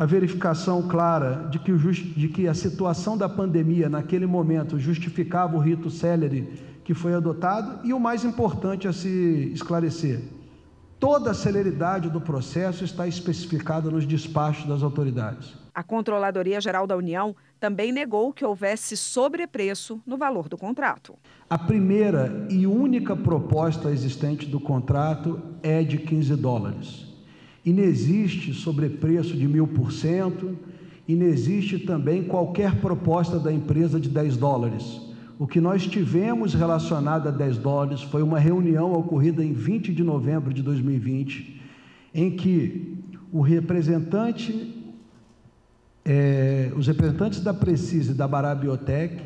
a 0.00 0.06
verificação 0.06 0.88
clara 0.88 1.46
de 1.50 1.58
que, 1.58 1.70
de 1.70 2.28
que 2.28 2.48
a 2.48 2.54
situação 2.54 3.18
da 3.18 3.28
pandemia 3.28 3.86
naquele 3.86 4.24
momento 4.24 4.78
justificava 4.78 5.58
o 5.58 5.60
rito 5.60 5.90
célere 5.90 6.80
que 6.82 6.94
foi 6.94 7.12
adotado 7.12 7.86
e 7.86 7.92
o 7.92 8.00
mais 8.00 8.24
importante 8.24 8.88
a 8.88 8.94
se 8.94 9.52
esclarecer, 9.52 10.22
toda 10.98 11.32
a 11.32 11.34
celeridade 11.34 12.08
do 12.08 12.18
processo 12.18 12.82
está 12.82 13.06
especificada 13.06 13.90
nos 13.90 14.06
despachos 14.06 14.66
das 14.66 14.82
autoridades. 14.82 15.54
A 15.74 15.82
Controladoria 15.82 16.62
Geral 16.62 16.86
da 16.86 16.96
União 16.96 17.36
também 17.60 17.92
negou 17.92 18.32
que 18.32 18.42
houvesse 18.42 18.96
sobrepreço 18.96 20.00
no 20.06 20.16
valor 20.16 20.48
do 20.48 20.56
contrato. 20.56 21.14
A 21.50 21.58
primeira 21.58 22.46
e 22.48 22.66
única 22.66 23.14
proposta 23.14 23.90
existente 23.90 24.46
do 24.46 24.58
contrato 24.58 25.42
é 25.62 25.82
de 25.82 25.98
15 25.98 26.36
dólares. 26.36 27.09
Inexiste 27.64 28.54
sobrepreço 28.54 29.36
de 29.36 29.46
mil 29.46 29.66
por 29.66 29.92
cento, 29.92 30.56
inexiste 31.06 31.78
também 31.78 32.22
qualquer 32.24 32.80
proposta 32.80 33.38
da 33.38 33.52
empresa 33.52 34.00
de 34.00 34.08
10 34.08 34.36
dólares. 34.36 35.00
O 35.38 35.46
que 35.46 35.60
nós 35.60 35.86
tivemos 35.86 36.54
relacionado 36.54 37.28
a 37.28 37.30
10 37.30 37.58
dólares 37.58 38.02
foi 38.02 38.22
uma 38.22 38.38
reunião 38.38 38.92
ocorrida 38.92 39.44
em 39.44 39.52
20 39.52 39.92
de 39.92 40.02
novembro 40.02 40.52
de 40.52 40.62
2020, 40.62 41.60
em 42.14 42.30
que 42.30 42.98
o 43.32 43.40
representante, 43.40 44.74
é, 46.04 46.72
os 46.76 46.86
representantes 46.86 47.40
da 47.40 47.54
Precisa 47.54 48.12
e 48.12 48.14
da 48.14 48.26
Barabiotec, 48.26 49.22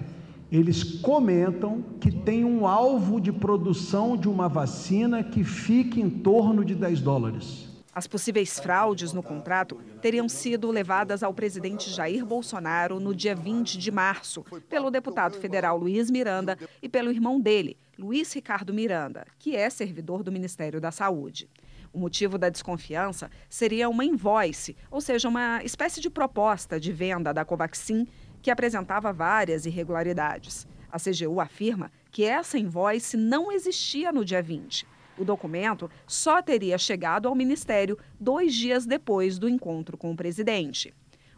eles 0.52 0.84
comentam 0.84 1.82
que 1.98 2.10
tem 2.10 2.44
um 2.44 2.66
alvo 2.66 3.20
de 3.20 3.32
produção 3.32 4.16
de 4.16 4.28
uma 4.28 4.48
vacina 4.48 5.22
que 5.24 5.42
fique 5.42 6.00
em 6.00 6.08
torno 6.08 6.64
de 6.64 6.74
10 6.74 7.00
dólares. 7.00 7.63
As 7.94 8.08
possíveis 8.08 8.58
fraudes 8.58 9.12
no 9.12 9.22
contrato 9.22 9.80
teriam 10.02 10.28
sido 10.28 10.68
levadas 10.72 11.22
ao 11.22 11.32
presidente 11.32 11.88
Jair 11.88 12.26
Bolsonaro 12.26 12.98
no 12.98 13.14
dia 13.14 13.36
20 13.36 13.78
de 13.78 13.92
março, 13.92 14.44
pelo 14.68 14.90
deputado 14.90 15.38
federal 15.38 15.78
Luiz 15.78 16.10
Miranda 16.10 16.58
e 16.82 16.88
pelo 16.88 17.12
irmão 17.12 17.40
dele, 17.40 17.76
Luiz 17.96 18.32
Ricardo 18.32 18.74
Miranda, 18.74 19.24
que 19.38 19.54
é 19.54 19.70
servidor 19.70 20.24
do 20.24 20.32
Ministério 20.32 20.80
da 20.80 20.90
Saúde. 20.90 21.48
O 21.92 21.98
motivo 22.00 22.36
da 22.36 22.48
desconfiança 22.48 23.30
seria 23.48 23.88
uma 23.88 24.04
invoice, 24.04 24.76
ou 24.90 25.00
seja, 25.00 25.28
uma 25.28 25.62
espécie 25.62 26.00
de 26.00 26.10
proposta 26.10 26.80
de 26.80 26.92
venda 26.92 27.32
da 27.32 27.44
Covaxin 27.44 28.08
que 28.42 28.50
apresentava 28.50 29.12
várias 29.12 29.66
irregularidades. 29.66 30.66
A 30.90 30.98
CGU 30.98 31.40
afirma 31.40 31.92
que 32.10 32.24
essa 32.24 32.58
invoice 32.58 33.16
não 33.16 33.52
existia 33.52 34.10
no 34.10 34.24
dia 34.24 34.42
20. 34.42 34.84
O 35.18 35.24
documento 35.24 35.90
só 36.06 36.42
teria 36.42 36.76
chegado 36.78 37.28
ao 37.28 37.34
Ministério 37.34 37.98
dois 38.18 38.54
dias 38.54 38.86
depois 38.86 39.38
do 39.38 39.48
encontro 39.48 39.96
com 39.96 40.10
o 40.10 40.16
presidente. 40.16 40.92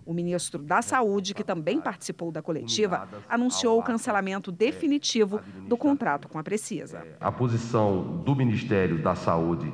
O 0.05 0.14
ministro 0.14 0.62
da 0.62 0.81
Saúde, 0.83 1.35
que 1.35 1.43
também 1.43 1.81
participou 1.81 2.31
da 2.31 2.41
coletiva, 2.41 3.09
anunciou 3.29 3.81
o 3.81 3.83
cancelamento 3.83 4.53
definitivo 4.53 5.41
do 5.66 5.77
contrato 5.77 6.29
com 6.29 6.39
a 6.39 6.45
Precisa. 6.45 7.05
A 7.20 7.33
posição 7.33 8.18
do 8.24 8.37
Ministério 8.37 9.03
da 9.03 9.16
Saúde 9.16 9.72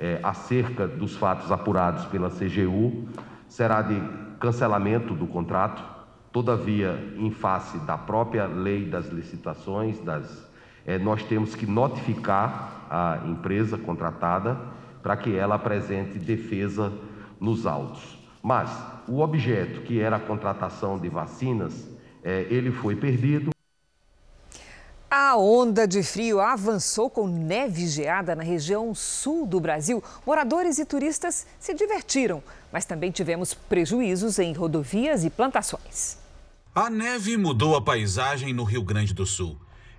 é, 0.00 0.18
acerca 0.22 0.88
dos 0.88 1.14
fatos 1.16 1.52
apurados 1.52 2.06
pela 2.06 2.30
CGU 2.30 3.06
será 3.46 3.82
de 3.82 4.00
cancelamento 4.40 5.14
do 5.14 5.26
contrato, 5.26 5.84
todavia, 6.32 6.98
em 7.16 7.30
face 7.30 7.78
da 7.80 7.96
própria 7.98 8.46
lei 8.46 8.86
das 8.86 9.06
licitações, 9.08 10.00
das, 10.00 10.50
é, 10.86 10.98
nós 10.98 11.22
temos 11.22 11.54
que 11.54 11.66
notificar 11.66 12.86
a 12.90 13.20
empresa 13.26 13.78
contratada 13.78 14.58
para 15.02 15.16
que 15.16 15.36
ela 15.36 15.54
apresente 15.54 16.18
defesa 16.18 16.92
nos 17.40 17.66
autos. 17.66 18.18
Mas 18.42 18.70
o 19.08 19.20
objeto, 19.20 19.82
que 19.82 20.00
era 20.00 20.16
a 20.16 20.20
contratação 20.20 20.98
de 20.98 21.08
vacinas, 21.08 21.88
é, 22.22 22.46
ele 22.50 22.70
foi 22.70 22.96
perdido. 22.96 23.50
A 25.10 25.36
onda 25.36 25.86
de 25.86 26.02
frio 26.02 26.40
avançou 26.40 27.08
com 27.08 27.28
neve 27.28 27.86
geada 27.86 28.34
na 28.34 28.42
região 28.42 28.94
sul 28.94 29.46
do 29.46 29.60
Brasil. 29.60 30.02
Moradores 30.26 30.78
e 30.78 30.84
turistas 30.84 31.46
se 31.60 31.72
divertiram, 31.72 32.42
mas 32.72 32.84
também 32.84 33.10
tivemos 33.10 33.54
prejuízos 33.54 34.38
em 34.38 34.52
rodovias 34.52 35.24
e 35.24 35.30
plantações. 35.30 36.18
A 36.74 36.90
neve 36.90 37.36
mudou 37.36 37.76
a 37.76 37.80
paisagem 37.80 38.52
no 38.52 38.64
Rio 38.64 38.82
Grande 38.82 39.14
do 39.14 39.24
Sul. 39.24 39.56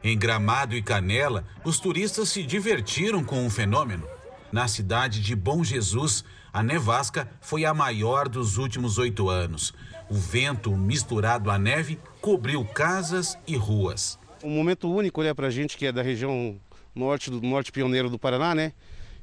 Em 0.07 0.15
Gramado 0.15 0.75
e 0.75 0.83
Canela, 0.83 1.43
os 1.63 1.79
turistas 1.79 2.29
se 2.29 2.43
divertiram 2.43 3.23
com 3.23 3.43
o 3.43 3.49
fenômeno. 3.49 4.07
Na 4.51 4.67
cidade 4.67 5.19
de 5.19 5.35
Bom 5.35 5.63
Jesus, 5.63 6.23
a 6.53 6.61
nevasca 6.61 7.27
foi 7.41 7.65
a 7.65 7.73
maior 7.73 8.29
dos 8.29 8.59
últimos 8.59 8.99
oito 8.99 9.29
anos. 9.29 9.73
O 10.07 10.13
vento 10.13 10.77
misturado 10.77 11.49
à 11.49 11.57
neve 11.57 11.97
cobriu 12.21 12.63
casas 12.63 13.35
e 13.47 13.55
ruas. 13.55 14.19
Um 14.43 14.51
momento 14.51 14.87
único 14.93 15.23
né, 15.23 15.33
para 15.33 15.47
a 15.47 15.49
gente 15.49 15.75
que 15.75 15.87
é 15.87 15.91
da 15.91 16.03
região 16.03 16.55
norte 16.93 17.31
do 17.31 17.41
norte 17.41 17.71
pioneiro 17.71 18.07
do 18.07 18.19
Paraná, 18.19 18.53
né? 18.53 18.73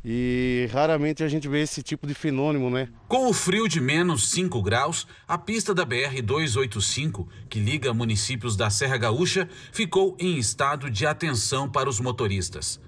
E 0.04 0.68
raramente 0.72 1.22
a 1.22 1.28
gente 1.28 1.46
vê 1.48 1.60
esse 1.60 1.80
tipo 1.80 2.06
de 2.06 2.14
fenômeno, 2.14 2.68
né? 2.68 2.88
Com 3.06 3.28
o 3.28 3.32
frio 3.32 3.68
de 3.68 3.80
menos 3.80 4.30
5 4.30 4.60
graus, 4.60 5.06
a 5.28 5.38
pista 5.38 5.72
da 5.72 5.86
BR-285, 5.86 7.28
que 7.48 7.60
liga 7.60 7.94
municípios 7.94 8.56
da 8.56 8.68
Serra 8.68 8.96
Gaúcha, 8.96 9.48
ficou 9.72 10.16
em 10.18 10.38
estado 10.38 10.90
de 10.90 11.06
atenção 11.06 11.70
para 11.70 11.88
os 11.88 12.00
motoristas. 12.00 12.80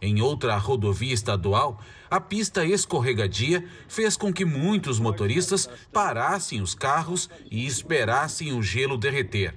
Em 0.00 0.20
outra 0.20 0.56
rodovia 0.56 1.14
estadual, 1.14 1.80
a 2.08 2.20
pista 2.20 2.64
escorregadia 2.64 3.64
fez 3.88 4.16
com 4.16 4.32
que 4.32 4.44
muitos 4.44 5.00
motoristas 5.00 5.68
parassem 5.92 6.60
os 6.60 6.74
carros 6.74 7.28
e 7.50 7.66
esperassem 7.66 8.52
o 8.52 8.62
gelo 8.62 8.96
derreter. 8.96 9.54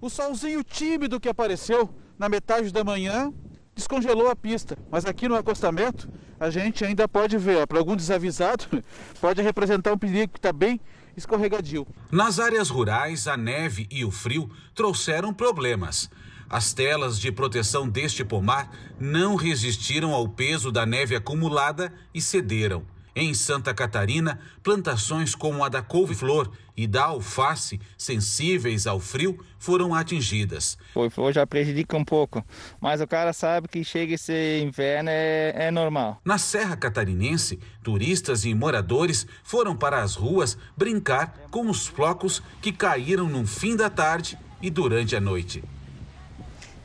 O 0.00 0.10
solzinho 0.10 0.64
tímido 0.64 1.20
que 1.20 1.28
apareceu 1.28 1.94
na 2.18 2.28
metade 2.28 2.72
da 2.72 2.82
manhã 2.82 3.32
descongelou 3.74 4.28
a 4.28 4.34
pista, 4.34 4.76
mas 4.90 5.04
aqui 5.04 5.28
no 5.28 5.36
acostamento 5.36 6.08
a 6.42 6.50
gente 6.50 6.84
ainda 6.84 7.06
pode 7.06 7.38
ver, 7.38 7.64
para 7.68 7.78
algum 7.78 7.94
desavisado, 7.94 8.64
pode 9.20 9.40
representar 9.40 9.92
um 9.92 9.98
perigo 9.98 10.32
que 10.32 10.40
está 10.40 10.52
bem 10.52 10.80
escorregadio. 11.16 11.86
Nas 12.10 12.40
áreas 12.40 12.68
rurais, 12.68 13.28
a 13.28 13.36
neve 13.36 13.86
e 13.88 14.04
o 14.04 14.10
frio 14.10 14.50
trouxeram 14.74 15.32
problemas. 15.32 16.10
As 16.50 16.74
telas 16.74 17.20
de 17.20 17.30
proteção 17.30 17.88
deste 17.88 18.24
pomar 18.24 18.68
não 18.98 19.36
resistiram 19.36 20.12
ao 20.12 20.28
peso 20.28 20.72
da 20.72 20.84
neve 20.84 21.14
acumulada 21.14 21.92
e 22.12 22.20
cederam. 22.20 22.82
Em 23.14 23.34
Santa 23.34 23.74
Catarina, 23.74 24.38
plantações 24.62 25.34
como 25.34 25.62
a 25.62 25.68
da 25.68 25.82
couve-flor 25.82 26.50
e 26.74 26.86
da 26.86 27.04
alface, 27.04 27.78
sensíveis 27.98 28.86
ao 28.86 28.98
frio, 28.98 29.38
foram 29.58 29.94
atingidas. 29.94 30.78
Couve-flor 30.94 31.30
já 31.30 31.46
prejudica 31.46 31.94
um 31.94 32.04
pouco, 32.04 32.42
mas 32.80 33.02
o 33.02 33.06
cara 33.06 33.34
sabe 33.34 33.68
que 33.68 33.84
chega 33.84 34.14
esse 34.14 34.62
inverno 34.62 35.10
é, 35.10 35.66
é 35.66 35.70
normal. 35.70 36.22
Na 36.24 36.38
Serra 36.38 36.74
Catarinense, 36.74 37.60
turistas 37.82 38.46
e 38.46 38.54
moradores 38.54 39.26
foram 39.44 39.76
para 39.76 40.02
as 40.02 40.14
ruas 40.14 40.56
brincar 40.74 41.48
com 41.50 41.68
os 41.68 41.86
flocos 41.86 42.42
que 42.62 42.72
caíram 42.72 43.28
no 43.28 43.46
fim 43.46 43.76
da 43.76 43.90
tarde 43.90 44.38
e 44.62 44.70
durante 44.70 45.14
a 45.14 45.20
noite. 45.20 45.62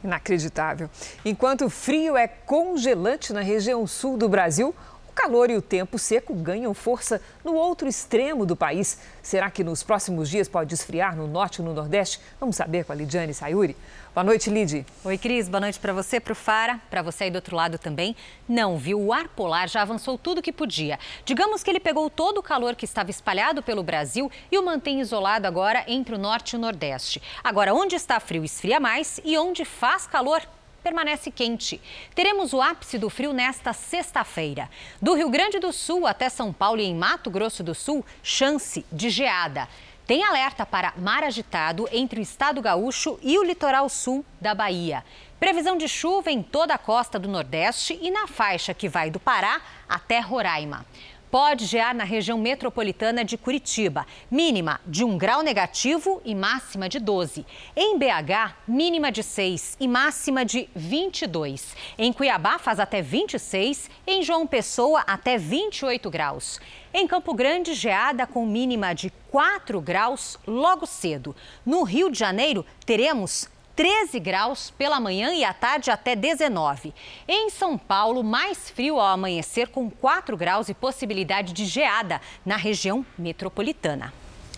Inacreditável. 0.03 0.89
Enquanto 1.25 1.65
o 1.65 1.69
frio 1.69 2.15
é 2.15 2.27
congelante 2.27 3.33
na 3.33 3.41
região 3.41 3.85
sul 3.87 4.17
do 4.17 4.29
Brasil, 4.29 4.73
calor 5.17 5.49
e 5.49 5.55
o 5.57 5.61
tempo 5.63 5.97
seco 5.97 6.31
ganham 6.35 6.71
força 6.75 7.19
no 7.43 7.55
outro 7.55 7.87
extremo 7.87 8.45
do 8.45 8.55
país. 8.55 8.99
Será 9.23 9.49
que 9.49 9.63
nos 9.63 9.81
próximos 9.81 10.29
dias 10.29 10.47
pode 10.47 10.75
esfriar 10.75 11.15
no 11.15 11.27
norte 11.27 11.57
e 11.57 11.63
no 11.63 11.73
nordeste? 11.73 12.21
Vamos 12.39 12.55
saber 12.55 12.85
com 12.85 12.91
a 12.91 12.95
Lidiane 12.95 13.33
Sayuri. 13.33 13.75
Boa 14.13 14.23
noite, 14.23 14.49
Lid. 14.51 14.85
Oi, 15.03 15.17
Cris. 15.17 15.49
Boa 15.49 15.61
noite 15.61 15.79
para 15.79 15.91
você, 15.91 16.19
para 16.19 16.33
o 16.33 16.35
Fara, 16.35 16.79
para 16.89 17.01
você 17.01 17.25
aí 17.25 17.31
do 17.31 17.35
outro 17.35 17.55
lado 17.55 17.79
também. 17.79 18.15
Não, 18.47 18.77
viu? 18.77 18.99
O 19.01 19.11
ar 19.11 19.27
polar 19.27 19.67
já 19.67 19.81
avançou 19.81 20.19
tudo 20.19 20.41
que 20.41 20.51
podia. 20.51 20.99
Digamos 21.25 21.63
que 21.63 21.69
ele 21.71 21.79
pegou 21.79 22.09
todo 22.11 22.37
o 22.37 22.43
calor 22.43 22.75
que 22.75 22.85
estava 22.85 23.09
espalhado 23.09 23.63
pelo 23.63 23.81
Brasil 23.81 24.31
e 24.51 24.57
o 24.57 24.63
mantém 24.63 25.01
isolado 25.01 25.47
agora 25.47 25.83
entre 25.87 26.13
o 26.13 26.17
norte 26.17 26.51
e 26.51 26.55
o 26.57 26.59
nordeste. 26.59 27.21
Agora, 27.43 27.73
onde 27.73 27.95
está 27.95 28.19
frio 28.19 28.43
esfria 28.43 28.79
mais 28.79 29.19
e 29.25 29.35
onde 29.37 29.65
faz 29.65 30.05
calor 30.05 30.41
permanece 30.87 31.29
quente. 31.29 31.81
Teremos 32.15 32.53
o 32.53 32.61
ápice 32.61 32.97
do 32.97 33.09
frio 33.09 33.33
nesta 33.33 33.73
sexta-feira. 33.73 34.69
Do 35.01 35.15
Rio 35.15 35.29
Grande 35.29 35.59
do 35.59 35.73
Sul 35.73 36.07
até 36.07 36.29
São 36.29 36.53
Paulo 36.53 36.79
e 36.79 36.85
em 36.85 36.95
Mato 36.95 37.29
Grosso 37.29 37.61
do 37.61 37.75
Sul, 37.75 38.05
chance 38.23 38.85
de 38.89 39.09
geada. 39.09 39.67
Tem 40.05 40.23
alerta 40.23 40.65
para 40.65 40.93
mar 40.95 41.25
agitado 41.25 41.89
entre 41.91 42.21
o 42.21 42.23
estado 42.23 42.61
gaúcho 42.61 43.19
e 43.21 43.37
o 43.37 43.43
litoral 43.43 43.89
sul 43.89 44.23
da 44.39 44.55
Bahia. 44.55 45.03
Previsão 45.37 45.77
de 45.77 45.89
chuva 45.89 46.31
em 46.31 46.41
toda 46.41 46.73
a 46.73 46.77
costa 46.77 47.19
do 47.19 47.27
Nordeste 47.27 47.99
e 48.01 48.09
na 48.09 48.25
faixa 48.25 48.73
que 48.73 48.87
vai 48.87 49.11
do 49.11 49.19
Pará 49.19 49.59
até 49.89 50.21
Roraima. 50.21 50.85
Pode 51.29 51.65
gear 51.65 51.93
na 51.93 52.05
região 52.05 52.37
metropolitana 52.37 53.25
de 53.25 53.37
Curitiba, 53.37 54.07
mínima 54.31 54.79
de 54.87 55.03
1 55.03 55.17
grau 55.17 55.43
negativo 55.43 56.21
e 56.23 56.33
máxima 56.33 56.87
de 56.87 56.99
12. 56.99 57.45
Em 57.75 57.97
BH, 57.99 58.55
mínima 58.65 59.11
de 59.11 59.21
6 59.21 59.75
e 59.77 59.89
máxima 59.89 60.45
de 60.45 60.69
22. 60.73 61.75
Em 61.97 62.13
Cuiabá, 62.13 62.57
faz 62.57 62.79
até 62.79 63.01
26. 63.01 63.89
Em 64.07 64.23
João 64.23 64.47
Pessoa, 64.47 65.01
até 65.01 65.37
28 65.37 66.09
graus. 66.09 66.61
Em 66.93 67.05
Campo 67.05 67.33
Grande, 67.33 67.73
geada 67.73 68.25
com 68.25 68.45
mínima 68.45 68.95
de 68.95 69.11
4 69.29 69.81
graus 69.81 70.39
logo 70.47 70.85
cedo. 70.85 71.35
No 71.65 71.83
Rio 71.83 72.09
de 72.09 72.17
Janeiro, 72.17 72.65
teremos 72.85 73.49
13 73.77 74.19
graus 74.19 74.71
pela 74.71 74.99
manhã 74.99 75.35
e 75.35 75.43
à 75.43 75.53
tarde 75.53 75.91
até 75.91 76.15
19. 76.15 76.91
Em 77.27 77.47
São 77.51 77.77
Paulo, 77.77 78.23
mais 78.23 78.71
frio 78.71 78.99
ao 78.99 79.05
amanhecer 79.05 79.67
com 79.67 79.87
4 79.87 80.35
graus 80.35 80.67
e 80.67 80.73
possibilidade 80.73 81.53
de 81.53 81.63
geada 81.63 82.19
na 82.43 82.55
região 82.55 83.05
metropolitana. 83.15 84.11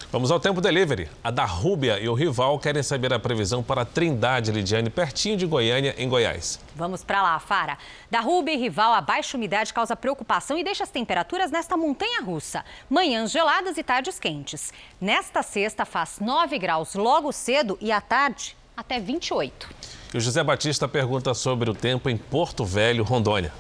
Vamos 0.10 0.32
ao 0.32 0.40
tempo 0.40 0.62
delivery. 0.62 1.10
A 1.22 1.30
da 1.30 1.44
Rúbia 1.44 2.00
e 2.00 2.08
o 2.08 2.14
Rival 2.14 2.58
querem 2.60 2.82
saber 2.82 3.14
a 3.14 3.20
previsão 3.20 3.62
para 3.62 3.84
Trindade, 3.84 4.54
Lidiane, 4.54 4.90
pertinho 4.90 5.36
de 5.36 5.46
Goiânia, 5.46 5.94
em 5.98 6.08
Goiás. 6.08 6.58
Vamos 6.74 7.04
para 7.04 7.22
lá, 7.22 7.38
Fara. 7.40 7.78
Da 8.10 8.22
Rúbia 8.22 8.54
e 8.54 8.58
Rival, 8.58 8.94
a 8.94 9.02
baixa 9.02 9.36
umidade 9.36 9.74
causa 9.74 9.98
preocupação 9.98 10.58
e 10.58 10.64
deixa 10.64 10.86
as 10.86 10.90
temperaturas 10.90 11.52
nesta 11.52 11.76
montanha 11.76 12.22
russa. 12.22 12.64
Manhãs 12.90 13.32
geladas 13.32 13.78
e 13.78 13.84
tardes 13.84 14.18
quentes. 14.18 14.72
Nesta 15.00 15.44
sexta 15.44 15.84
faz 15.84 16.20
9 16.22 16.58
graus 16.58 16.96
logo 16.96 17.34
cedo 17.34 17.78
e 17.82 17.92
à 17.92 18.00
tarde 18.00 18.58
até 18.80 19.00
28. 19.00 19.70
E 20.14 20.18
o 20.18 20.22
José 20.22 20.44
Batista 20.44 20.88
pergunta 20.88 21.34
sobre 21.34 21.70
o 21.70 21.74
tempo 21.74 22.10
em 22.10 22.18
Porto 22.18 22.66
Velho, 22.66 23.04
Rondônia. 23.04 23.54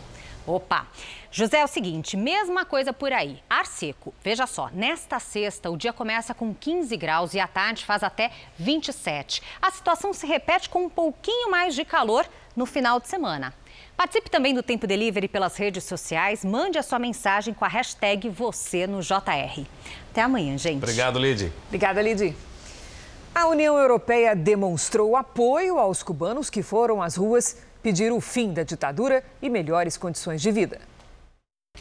Opa! 0.47 0.87
José, 1.31 1.59
é 1.59 1.63
o 1.63 1.67
seguinte, 1.67 2.17
mesma 2.17 2.65
coisa 2.65 2.91
por 2.91 3.13
aí, 3.13 3.37
ar 3.47 3.67
seco. 3.67 4.11
Veja 4.23 4.47
só, 4.47 4.67
nesta 4.73 5.19
sexta 5.19 5.69
o 5.69 5.77
dia 5.77 5.93
começa 5.93 6.33
com 6.33 6.55
15 6.55 6.97
graus 6.97 7.35
e 7.35 7.39
à 7.39 7.45
tarde 7.45 7.85
faz 7.85 8.01
até 8.01 8.31
27. 8.57 9.43
A 9.61 9.69
situação 9.69 10.11
se 10.11 10.25
repete 10.25 10.69
com 10.69 10.85
um 10.85 10.89
pouquinho 10.89 11.51
mais 11.51 11.75
de 11.75 11.85
calor 11.85 12.25
no 12.55 12.65
final 12.65 12.99
de 12.99 13.07
semana. 13.07 13.53
Participe 13.95 14.31
também 14.31 14.55
do 14.55 14.63
Tempo 14.63 14.87
Delivery 14.87 15.27
pelas 15.27 15.55
redes 15.55 15.83
sociais, 15.83 16.43
mande 16.43 16.79
a 16.79 16.83
sua 16.83 16.97
mensagem 16.97 17.53
com 17.53 17.63
a 17.63 17.67
hashtag 17.67 18.27
você 18.27 18.87
no 18.87 19.01
JR. 19.01 19.65
Até 20.09 20.21
amanhã, 20.23 20.57
gente. 20.57 20.77
Obrigado, 20.77 21.19
Lid. 21.19 21.51
Obrigada, 21.67 22.01
Lid. 22.01 22.35
A 23.33 23.47
União 23.47 23.77
Europeia 23.77 24.35
demonstrou 24.35 25.15
apoio 25.15 25.77
aos 25.77 26.01
cubanos 26.01 26.49
que 26.49 26.63
foram 26.63 27.01
às 27.01 27.15
ruas 27.15 27.57
pedir 27.81 28.11
o 28.11 28.19
fim 28.19 28.51
da 28.51 28.63
ditadura 28.63 29.23
e 29.41 29.49
melhores 29.49 29.95
condições 29.97 30.41
de 30.41 30.51
vida. 30.51 30.79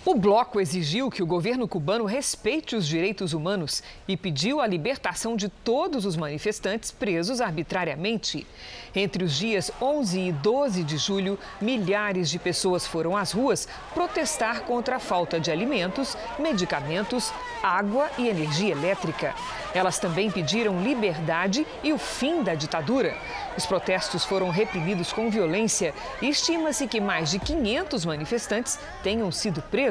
O 0.05 0.14
bloco 0.14 0.61
exigiu 0.61 1.11
que 1.11 1.22
o 1.22 1.26
governo 1.26 1.66
cubano 1.66 2.05
respeite 2.05 2.76
os 2.76 2.86
direitos 2.86 3.32
humanos 3.32 3.82
e 4.07 4.16
pediu 4.16 4.61
a 4.61 4.66
libertação 4.66 5.36
de 5.36 5.49
todos 5.49 6.07
os 6.07 6.16
manifestantes 6.16 6.90
presos 6.90 7.40
arbitrariamente. 7.40 8.46
Entre 8.94 9.24
os 9.24 9.36
dias 9.36 9.70
11 9.82 10.20
e 10.20 10.32
12 10.32 10.84
de 10.84 10.96
julho, 10.96 11.38
milhares 11.61 12.30
de 12.30 12.38
pessoas 12.38 12.86
foram 12.86 13.16
às 13.16 13.32
ruas 13.32 13.68
protestar 13.92 14.62
contra 14.62 14.96
a 14.96 15.01
falta 15.01 15.38
de 15.38 15.51
alimentos, 15.51 16.16
medicamentos, 16.38 17.32
água 17.62 18.09
e 18.16 18.28
energia 18.28 18.72
elétrica. 18.72 19.34
Elas 19.74 19.99
também 19.99 20.30
pediram 20.30 20.82
liberdade 20.82 21.66
e 21.82 21.92
o 21.92 21.99
fim 21.99 22.42
da 22.42 22.55
ditadura. 22.55 23.14
Os 23.57 23.66
protestos 23.66 24.24
foram 24.24 24.49
reprimidos 24.49 25.12
com 25.12 25.30
violência 25.30 25.92
e 26.22 26.28
estima-se 26.28 26.86
que 26.86 27.01
mais 27.01 27.30
de 27.30 27.38
500 27.38 28.05
manifestantes 28.05 28.78
tenham 29.03 29.30
sido 29.30 29.61
presos. 29.62 29.88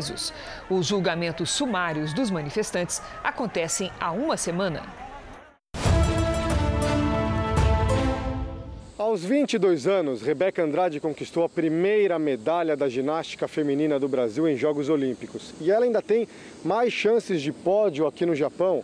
Os 0.70 0.86
julgamentos 0.86 1.50
sumários 1.50 2.14
dos 2.14 2.30
manifestantes 2.30 3.02
acontecem 3.24 3.92
há 4.00 4.12
uma 4.12 4.38
semana. 4.38 4.84
Aos 8.98 9.24
22 9.24 9.88
anos, 9.88 10.22
Rebeca 10.22 10.62
Andrade 10.62 11.00
conquistou 11.00 11.44
a 11.44 11.50
primeira 11.50 12.20
medalha 12.20 12.76
da 12.76 12.90
ginástica 12.90 13.48
feminina 13.48 13.98
do 13.98 14.08
Brasil 14.08 14.48
em 14.48 14.56
Jogos 14.56 14.90
Olímpicos. 14.90 15.54
E 15.62 15.72
ela 15.72 15.86
ainda 15.86 16.02
tem 16.02 16.28
mais 16.64 16.92
chances 16.94 17.42
de 17.42 17.52
pódio 17.52 18.06
aqui 18.06 18.26
no 18.26 18.36
Japão. 18.36 18.84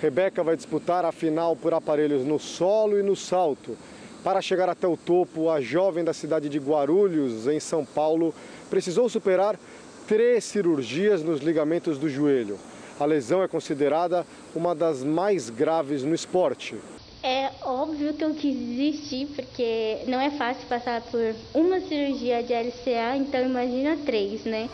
Rebeca 0.00 0.44
vai 0.44 0.56
disputar 0.56 1.04
a 1.04 1.10
final 1.10 1.56
por 1.56 1.72
aparelhos 1.72 2.24
no 2.24 2.38
solo 2.38 2.98
e 2.98 3.02
no 3.02 3.16
salto. 3.16 3.76
Para 4.22 4.40
chegar 4.40 4.68
até 4.68 4.86
o 4.86 4.96
topo, 4.96 5.50
a 5.50 5.60
jovem 5.60 6.04
da 6.04 6.12
cidade 6.12 6.48
de 6.48 6.58
Guarulhos, 6.58 7.48
em 7.48 7.58
São 7.58 7.84
Paulo, 7.84 8.32
precisou 8.70 9.08
superar 9.08 9.58
três 10.06 10.44
cirurgias 10.44 11.22
nos 11.22 11.40
ligamentos 11.40 11.98
do 11.98 12.08
joelho. 12.08 12.58
A 12.98 13.04
lesão 13.04 13.42
é 13.42 13.48
considerada 13.48 14.26
uma 14.54 14.74
das 14.74 15.02
mais 15.02 15.50
graves 15.50 16.04
no 16.04 16.14
esporte. 16.14 16.76
É 17.24 17.50
óbvio 17.62 18.12
que 18.14 18.24
eu 18.24 18.34
quis 18.34 18.56
desistir, 18.56 19.28
porque 19.36 19.98
não 20.08 20.20
é 20.20 20.30
fácil 20.30 20.66
passar 20.68 21.00
por 21.02 21.20
uma 21.54 21.80
cirurgia 21.80 22.42
de 22.42 22.52
LCA, 22.52 23.16
então 23.16 23.40
imagina 23.46 23.96
três, 24.04 24.44
né? 24.44 24.68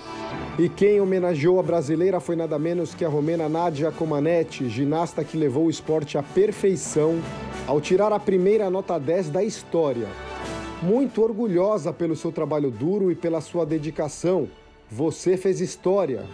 E 0.59 0.66
quem 0.66 0.99
homenageou 0.99 1.61
a 1.61 1.62
brasileira 1.62 2.20
foi 2.20 2.37
nada 2.37 2.59
menos 2.59 2.95
que 2.95 3.05
a 3.05 3.09
romena 3.09 3.51
Nadia 3.51 3.93
Comaneci, 3.93 4.68
ginasta 4.70 5.22
que 5.22 5.37
levou 5.37 5.66
o 5.66 5.70
esporte 5.70 6.16
à 6.16 6.22
perfeição 6.22 7.20
ao 7.66 7.83
tirar 7.83 8.14
a 8.14 8.18
primeira 8.18 8.70
nota 8.70 8.99
10 8.99 9.29
da 9.29 9.45
história. 9.45 10.09
Muito 10.83 11.22
orgulhosa 11.22 11.93
pelo 11.93 12.16
seu 12.16 12.33
trabalho 12.33 12.70
duro 12.70 13.12
e 13.12 13.14
pela 13.14 13.43
sua 13.43 13.66
dedicação, 13.66 14.49
você 14.91 15.36
fez 15.36 15.61
história. 15.61 16.24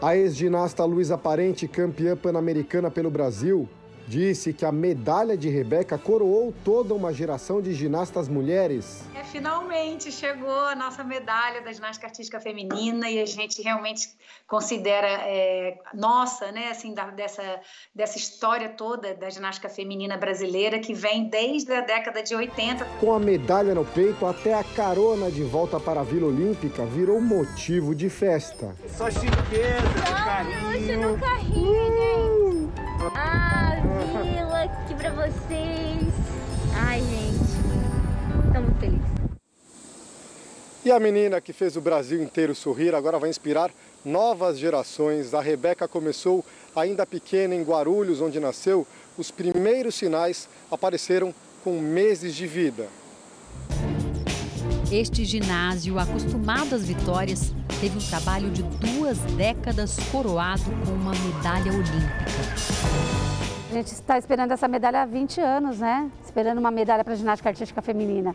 A 0.00 0.16
ex-ginasta 0.16 0.84
Luísa 0.84 1.18
Parente, 1.18 1.66
campeã 1.66 2.16
pan-americana 2.16 2.90
pelo 2.90 3.10
Brasil, 3.10 3.68
disse 4.08 4.52
que 4.52 4.64
a 4.64 4.72
medalha 4.72 5.36
de 5.36 5.48
Rebeca 5.48 5.98
coroou 5.98 6.52
toda 6.64 6.94
uma 6.94 7.12
geração 7.12 7.60
de 7.60 7.74
ginastas 7.74 8.26
mulheres. 8.28 9.02
É, 9.14 9.22
finalmente 9.22 10.10
chegou 10.10 10.60
a 10.60 10.74
nossa 10.74 11.04
medalha 11.04 11.60
da 11.60 11.72
ginástica 11.72 12.06
artística 12.06 12.40
feminina 12.40 13.10
e 13.10 13.20
a 13.20 13.26
gente 13.26 13.60
realmente 13.60 14.08
considera 14.46 15.08
é, 15.08 15.78
nossa, 15.92 16.50
né, 16.50 16.70
assim, 16.70 16.94
da, 16.94 17.10
dessa, 17.10 17.60
dessa 17.94 18.16
história 18.16 18.70
toda 18.70 19.14
da 19.14 19.28
ginástica 19.28 19.68
feminina 19.68 20.16
brasileira 20.16 20.78
que 20.78 20.94
vem 20.94 21.28
desde 21.28 21.72
a 21.72 21.82
década 21.82 22.22
de 22.22 22.34
80. 22.34 22.84
Com 23.00 23.12
a 23.12 23.18
medalha 23.18 23.74
no 23.74 23.84
peito, 23.84 24.24
até 24.24 24.54
a 24.54 24.64
carona 24.64 25.30
de 25.30 25.42
volta 25.42 25.78
para 25.78 26.00
a 26.00 26.04
Vila 26.04 26.28
Olímpica 26.28 26.86
virou 26.86 27.20
motivo 27.20 27.94
de 27.94 28.08
festa. 28.08 28.74
Só 28.88 29.10
chiqueza, 29.10 29.88
carinho. 30.24 31.12
no 31.12 31.18
carrinho, 31.18 31.92
gente. 31.96 32.48
Ah, 33.14 33.97
Aqui 34.58 34.92
pra 34.96 35.10
vocês. 35.10 36.02
Ai, 36.74 37.00
gente, 37.00 38.52
tô 38.52 38.60
muito 38.60 38.80
feliz. 38.80 39.00
E 40.84 40.90
a 40.90 40.98
menina 40.98 41.40
que 41.40 41.52
fez 41.52 41.76
o 41.76 41.80
Brasil 41.80 42.20
inteiro 42.20 42.56
sorrir 42.56 42.92
agora 42.92 43.20
vai 43.20 43.30
inspirar 43.30 43.70
novas 44.04 44.58
gerações. 44.58 45.32
A 45.32 45.40
Rebeca 45.40 45.86
começou 45.86 46.44
ainda 46.74 47.06
pequena 47.06 47.54
em 47.54 47.62
Guarulhos, 47.62 48.20
onde 48.20 48.40
nasceu. 48.40 48.84
Os 49.16 49.30
primeiros 49.30 49.94
sinais 49.94 50.48
apareceram 50.68 51.32
com 51.62 51.78
meses 51.80 52.34
de 52.34 52.48
vida. 52.48 52.88
Este 54.90 55.24
ginásio, 55.24 56.00
acostumado 56.00 56.74
às 56.74 56.84
vitórias, 56.84 57.52
teve 57.80 57.96
um 57.96 58.08
trabalho 58.08 58.50
de 58.50 58.64
duas 58.64 59.18
décadas 59.36 59.96
coroado 60.10 60.64
com 60.84 60.92
uma 60.92 61.12
medalha 61.12 61.70
olímpica. 61.70 63.27
A 63.68 63.74
gente 63.74 63.88
está 63.88 64.16
esperando 64.16 64.52
essa 64.52 64.66
medalha 64.66 65.02
há 65.02 65.04
20 65.04 65.42
anos, 65.42 65.78
né? 65.78 66.10
Esperando 66.24 66.56
uma 66.56 66.70
medalha 66.70 67.04
para 67.04 67.12
a 67.12 67.16
ginástica 67.16 67.50
artística 67.50 67.82
feminina. 67.82 68.34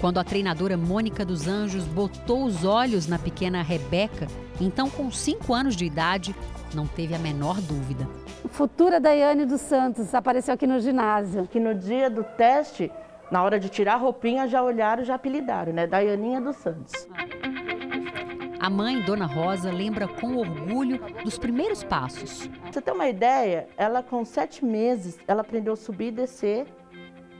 Quando 0.00 0.18
a 0.18 0.24
treinadora 0.24 0.76
Mônica 0.76 1.24
dos 1.24 1.46
Anjos 1.46 1.84
botou 1.84 2.42
os 2.44 2.64
olhos 2.64 3.06
na 3.06 3.16
pequena 3.16 3.62
Rebeca, 3.62 4.26
então 4.60 4.90
com 4.90 5.08
5 5.08 5.54
anos 5.54 5.76
de 5.76 5.84
idade, 5.84 6.34
não 6.74 6.84
teve 6.84 7.14
a 7.14 7.18
menor 7.18 7.60
dúvida. 7.60 8.08
Futura 8.50 8.98
Daiane 8.98 9.46
dos 9.46 9.60
Santos 9.60 10.12
apareceu 10.16 10.52
aqui 10.52 10.66
no 10.66 10.80
ginásio. 10.80 11.46
Que 11.46 11.60
no 11.60 11.76
dia 11.76 12.10
do 12.10 12.24
teste, 12.24 12.90
na 13.30 13.40
hora 13.40 13.60
de 13.60 13.68
tirar 13.68 13.94
a 13.94 13.98
roupinha, 13.98 14.48
já 14.48 14.64
olharam, 14.64 15.04
já 15.04 15.14
apelidaram, 15.14 15.72
né? 15.72 15.86
Daianinha 15.86 16.40
dos 16.40 16.56
Santos. 16.56 16.92
A 18.62 18.70
mãe, 18.70 19.00
Dona 19.00 19.26
Rosa, 19.26 19.72
lembra 19.72 20.06
com 20.06 20.36
orgulho 20.36 21.00
dos 21.24 21.36
primeiros 21.36 21.82
passos. 21.82 22.48
Você 22.70 22.80
ter 22.80 22.92
uma 22.92 23.08
ideia, 23.08 23.66
ela 23.76 24.04
com 24.04 24.24
sete 24.24 24.64
meses, 24.64 25.18
ela 25.26 25.40
aprendeu 25.40 25.72
a 25.72 25.76
subir 25.76 26.06
e 26.06 26.12
descer 26.12 26.68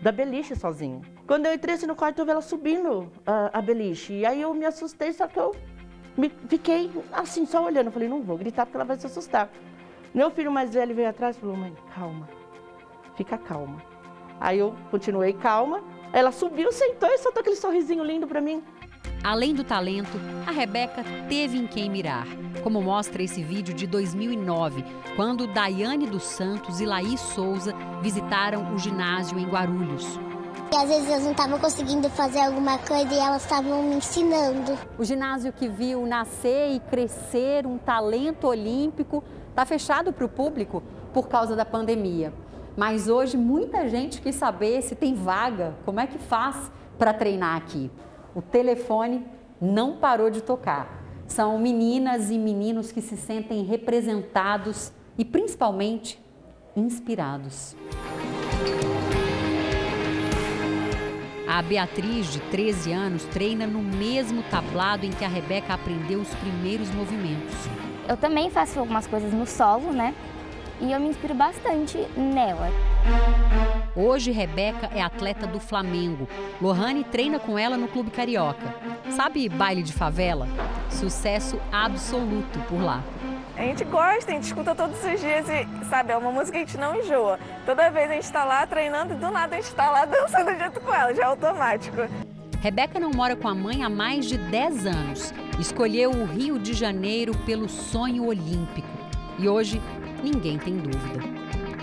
da 0.03 0.11
beliche 0.11 0.57
sozinha. 0.57 1.01
Quando 1.25 1.47
eu 1.47 1.55
entrei 1.55 1.77
assim 1.77 1.87
no 1.87 1.95
quarto, 1.95 2.19
eu 2.19 2.25
vi 2.25 2.33
ela 2.33 2.43
subindo 2.43 3.09
a, 3.25 3.57
a 3.57 3.63
beliche. 3.63 4.15
E 4.15 4.27
aí 4.27 4.43
eu 4.43 4.53
me 4.53 4.67
assustei, 4.67 5.13
só 5.13 5.29
que 5.29 5.39
eu 5.39 5.55
me, 6.17 6.29
fiquei 6.49 6.91
assim, 7.13 7.47
só 7.47 7.65
olhando. 7.65 7.87
Eu 7.87 7.93
falei, 7.93 8.09
não 8.09 8.21
vou 8.21 8.37
gritar 8.37 8.67
porque 8.67 8.77
ela 8.77 8.85
vai 8.85 8.97
se 8.97 9.07
assustar. 9.07 9.49
Meu 10.13 10.29
filho 10.29 10.51
mais 10.51 10.75
velho 10.75 10.93
veio 10.93 11.09
atrás 11.09 11.37
e 11.37 11.39
falou, 11.39 11.57
mãe, 11.57 11.73
calma, 11.95 12.29
fica 13.15 13.39
calma. 13.39 13.81
Aí 14.41 14.59
eu 14.59 14.75
continuei 14.91 15.35
calma. 15.35 15.85
Ela 16.13 16.33
subiu, 16.33 16.73
sentou 16.73 17.09
e 17.09 17.19
soltou 17.19 17.43
aquele 17.43 17.55
sorrisinho 17.55 18.03
lindo 18.03 18.27
para 18.27 18.41
mim. 18.41 18.61
Além 19.25 19.55
do 19.55 19.63
talento, 19.63 20.19
a 20.45 20.51
Rebeca 20.51 21.05
teve 21.29 21.57
em 21.57 21.65
quem 21.65 21.89
mirar, 21.89 22.27
como 22.65 22.83
mostra 22.83 23.23
esse 23.23 23.41
vídeo 23.41 23.73
de 23.73 23.87
2009, 23.87 24.85
quando 25.15 25.47
Daiane 25.47 26.09
dos 26.09 26.25
Santos 26.25 26.81
e 26.81 26.85
Laís 26.85 27.21
Souza 27.21 27.73
visitaram 28.03 28.75
o 28.75 28.79
ginásio 28.79 29.39
em 29.39 29.47
Guarulhos. 29.47 30.19
E 30.73 30.77
às 30.77 30.89
vezes 30.89 31.09
eu 31.09 31.21
não 31.21 31.31
estavam 31.31 31.57
conseguindo 31.61 32.11
fazer 32.11 32.41
alguma 32.41 32.79
coisa 32.79 33.15
e 33.15 33.19
elas 33.19 33.43
estavam 33.43 33.85
me 33.85 33.95
ensinando. 33.95 34.77
O 34.99 35.05
ginásio 35.05 35.53
que 35.53 35.69
viu 35.69 36.05
nascer 36.05 36.73
e 36.73 36.81
crescer 36.81 37.65
um 37.65 37.79
talento 37.79 38.49
olímpico 38.49 39.23
está 39.51 39.65
fechado 39.65 40.13
para 40.13 40.25
o 40.25 40.29
público 40.29 40.83
por 41.15 41.29
causa 41.29 41.55
da 41.55 41.65
pandemia. 41.65 42.33
Mas 42.77 43.07
hoje 43.07 43.37
muita 43.37 43.89
gente 43.89 44.21
quis 44.21 44.35
saber 44.35 44.83
se 44.83 44.97
tem 44.97 45.15
vaga, 45.15 45.77
como 45.85 46.01
é 46.01 46.09
que 46.09 46.19
faz 46.19 46.73
para 46.99 47.13
treinar 47.13 47.57
aqui. 47.57 47.89
O 48.35 48.41
telefone 48.41 49.27
não 49.61 49.97
parou 49.97 50.31
de 50.31 50.41
tocar. 50.41 51.03
São 51.27 51.59
meninas 51.59 52.31
e 52.31 52.39
meninos 52.39 52.91
que 52.91 53.01
se 53.01 53.17
sentem 53.17 53.63
representados 53.65 54.93
e 55.19 55.25
principalmente 55.25 56.19
inspirados. 56.75 57.77
A 61.47 61.61
Beatriz, 61.61 62.33
de 62.33 62.41
13 62.41 62.93
anos, 62.93 63.25
treina 63.25 63.67
no 63.67 63.83
mesmo 63.83 64.43
tablado 64.45 65.05
em 65.05 65.11
que 65.11 65.25
a 65.25 65.29
Rebeca 65.29 65.75
aprendeu 65.75 66.21
os 66.21 66.35
primeiros 66.37 66.91
movimentos. 66.95 67.55
Eu 68.09 68.17
também 68.17 68.49
faço 68.49 68.79
algumas 68.79 69.07
coisas 69.07 69.33
no 69.35 69.47
solo, 69.47 69.93
né? 69.93 70.15
E 70.83 70.91
eu 70.91 70.99
me 70.99 71.09
inspiro 71.09 71.33
bastante 71.33 71.97
nela. 72.17 72.69
Hoje, 73.95 74.33
Rebeca 74.33 74.91
é 74.93 75.01
atleta 75.01 75.47
do 75.47 75.61
Flamengo. 75.61 76.29
Lohane 76.61 77.05
treina 77.05 77.39
com 77.39 77.57
ela 77.57 77.77
no 77.77 77.87
Clube 77.87 78.11
Carioca. 78.11 78.75
Sabe 79.11 79.49
baile 79.49 79.85
de 79.85 79.93
favela? 79.93 80.49
Sucesso 80.91 81.57
absoluto 81.71 82.59
por 82.69 82.83
lá. 82.83 83.01
A 83.57 83.63
gente 83.63 83.85
gosta, 83.85 84.33
a 84.33 84.35
gente 84.35 84.45
escuta 84.45 84.75
todos 84.75 84.97
os 85.05 85.21
dias 85.21 85.47
e, 85.49 85.85
sabe, 85.89 86.11
é 86.11 86.17
uma 86.17 86.33
música 86.33 86.59
que 86.59 86.65
a 86.65 86.67
gente 86.67 86.79
não 86.79 86.97
enjoa. 86.97 87.39
Toda 87.65 87.89
vez 87.89 88.11
a 88.11 88.15
gente 88.15 88.25
está 88.25 88.45
lá 88.45 88.67
treinando 88.67 89.13
e 89.13 89.17
do 89.17 89.31
nada 89.31 89.55
a 89.55 89.61
gente 89.61 89.71
está 89.71 89.89
lá 89.89 90.03
dançando 90.07 90.51
junto 90.59 90.81
com 90.81 90.93
ela, 90.93 91.15
já 91.15 91.23
é 91.23 91.27
automático. 91.27 91.97
Rebeca 92.61 92.99
não 92.99 93.11
mora 93.11 93.37
com 93.37 93.47
a 93.47 93.55
mãe 93.55 93.85
há 93.85 93.89
mais 93.89 94.27
de 94.27 94.37
10 94.37 94.87
anos. 94.87 95.35
Escolheu 95.61 96.11
o 96.11 96.25
Rio 96.25 96.59
de 96.59 96.75
Janeiro 96.75 97.37
pelo 97.47 97.69
sonho 97.69 98.27
olímpico. 98.27 98.89
E 99.39 99.49
hoje, 99.49 99.81
ninguém 100.23 100.59
tem 100.59 100.77
dúvida. 100.77 101.21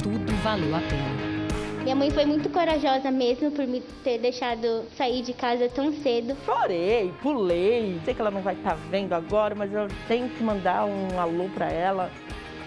Tudo 0.01 0.33
valeu 0.43 0.75
a 0.75 0.79
pena. 0.79 1.39
Minha 1.83 1.95
mãe 1.95 2.11
foi 2.11 2.25
muito 2.25 2.49
corajosa 2.49 3.09
mesmo 3.09 3.51
por 3.51 3.65
me 3.65 3.81
ter 4.03 4.19
deixado 4.19 4.85
sair 4.97 5.21
de 5.21 5.33
casa 5.33 5.69
tão 5.69 5.93
cedo. 5.93 6.35
Chorei, 6.45 7.11
pulei. 7.21 7.99
Sei 8.03 8.13
que 8.13 8.21
ela 8.21 8.29
não 8.29 8.41
vai 8.41 8.53
estar 8.53 8.71
tá 8.71 8.77
vendo 8.89 9.13
agora, 9.13 9.55
mas 9.55 9.73
eu 9.73 9.87
tenho 10.07 10.29
que 10.29 10.43
mandar 10.43 10.85
um 10.85 11.19
alô 11.19 11.49
para 11.49 11.71
ela. 11.71 12.11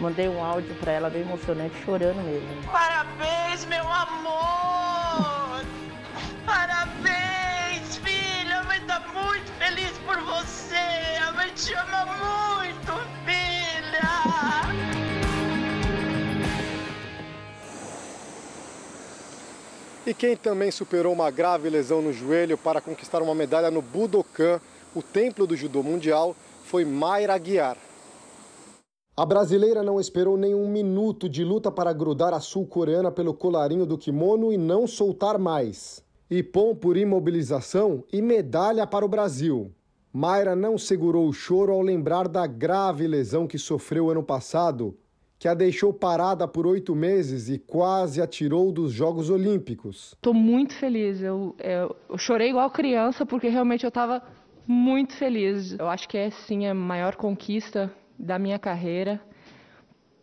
Mandei 0.00 0.28
um 0.28 0.42
áudio 0.42 0.74
para 0.76 0.92
ela 0.92 1.10
bem 1.10 1.22
emocionante, 1.22 1.74
chorando 1.84 2.20
mesmo. 2.24 2.48
Parabéns, 2.72 3.64
meu 3.66 3.84
amor! 3.84 5.62
Parabéns, 6.46 7.98
filha! 7.98 8.58
A 8.60 8.64
mãe 8.64 8.80
tá 8.80 9.00
muito 9.12 9.52
feliz 9.58 9.92
por 10.06 10.18
você! 10.22 11.18
A 11.28 11.32
mãe 11.32 11.50
te 11.54 11.74
ama 11.74 12.06
muito, 12.06 12.41
E 20.12 20.14
quem 20.14 20.36
também 20.36 20.70
superou 20.70 21.10
uma 21.10 21.30
grave 21.30 21.70
lesão 21.70 22.02
no 22.02 22.12
joelho 22.12 22.58
para 22.58 22.82
conquistar 22.82 23.22
uma 23.22 23.34
medalha 23.34 23.70
no 23.70 23.80
Budokan, 23.80 24.60
o 24.94 25.02
templo 25.02 25.46
do 25.46 25.56
judô 25.56 25.82
mundial, 25.82 26.36
foi 26.64 26.84
Mayra 26.84 27.32
Aguiar. 27.32 27.78
A 29.16 29.24
brasileira 29.24 29.82
não 29.82 29.98
esperou 29.98 30.36
nenhum 30.36 30.68
minuto 30.68 31.30
de 31.30 31.42
luta 31.42 31.72
para 31.72 31.94
grudar 31.94 32.34
a 32.34 32.40
sul-coreana 32.40 33.10
pelo 33.10 33.32
colarinho 33.32 33.86
do 33.86 33.96
kimono 33.96 34.52
e 34.52 34.58
não 34.58 34.86
soltar 34.86 35.38
mais. 35.38 36.04
Ipom 36.30 36.74
por 36.74 36.98
imobilização 36.98 38.04
e 38.12 38.20
medalha 38.20 38.86
para 38.86 39.06
o 39.06 39.08
Brasil. 39.08 39.72
Mayra 40.12 40.54
não 40.54 40.76
segurou 40.76 41.26
o 41.26 41.32
choro 41.32 41.72
ao 41.72 41.80
lembrar 41.80 42.28
da 42.28 42.46
grave 42.46 43.06
lesão 43.06 43.46
que 43.46 43.56
sofreu 43.56 44.10
ano 44.10 44.22
passado 44.22 44.94
que 45.42 45.48
a 45.48 45.54
deixou 45.54 45.92
parada 45.92 46.46
por 46.46 46.68
oito 46.68 46.94
meses 46.94 47.48
e 47.48 47.58
quase 47.58 48.22
a 48.22 48.28
tirou 48.28 48.70
dos 48.70 48.92
Jogos 48.92 49.28
Olímpicos. 49.28 50.12
Estou 50.12 50.32
muito 50.32 50.72
feliz. 50.72 51.20
Eu, 51.20 51.56
eu, 51.58 51.96
eu, 52.08 52.16
chorei 52.16 52.50
igual 52.50 52.70
criança 52.70 53.26
porque 53.26 53.48
realmente 53.48 53.82
eu 53.82 53.88
estava 53.88 54.22
muito 54.68 55.16
feliz. 55.16 55.76
Eu 55.76 55.88
acho 55.88 56.08
que 56.08 56.16
é 56.16 56.30
sim 56.30 56.68
a 56.68 56.72
maior 56.72 57.16
conquista 57.16 57.92
da 58.16 58.38
minha 58.38 58.56
carreira. 58.56 59.20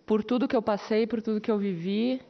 Por 0.05 0.23
tudo 0.23 0.47
que 0.47 0.55
eu 0.55 0.61
passei, 0.61 1.05
por 1.05 1.21
tudo 1.21 1.41
que 1.41 1.51
eu 1.51 1.57
vivi. 1.57 2.21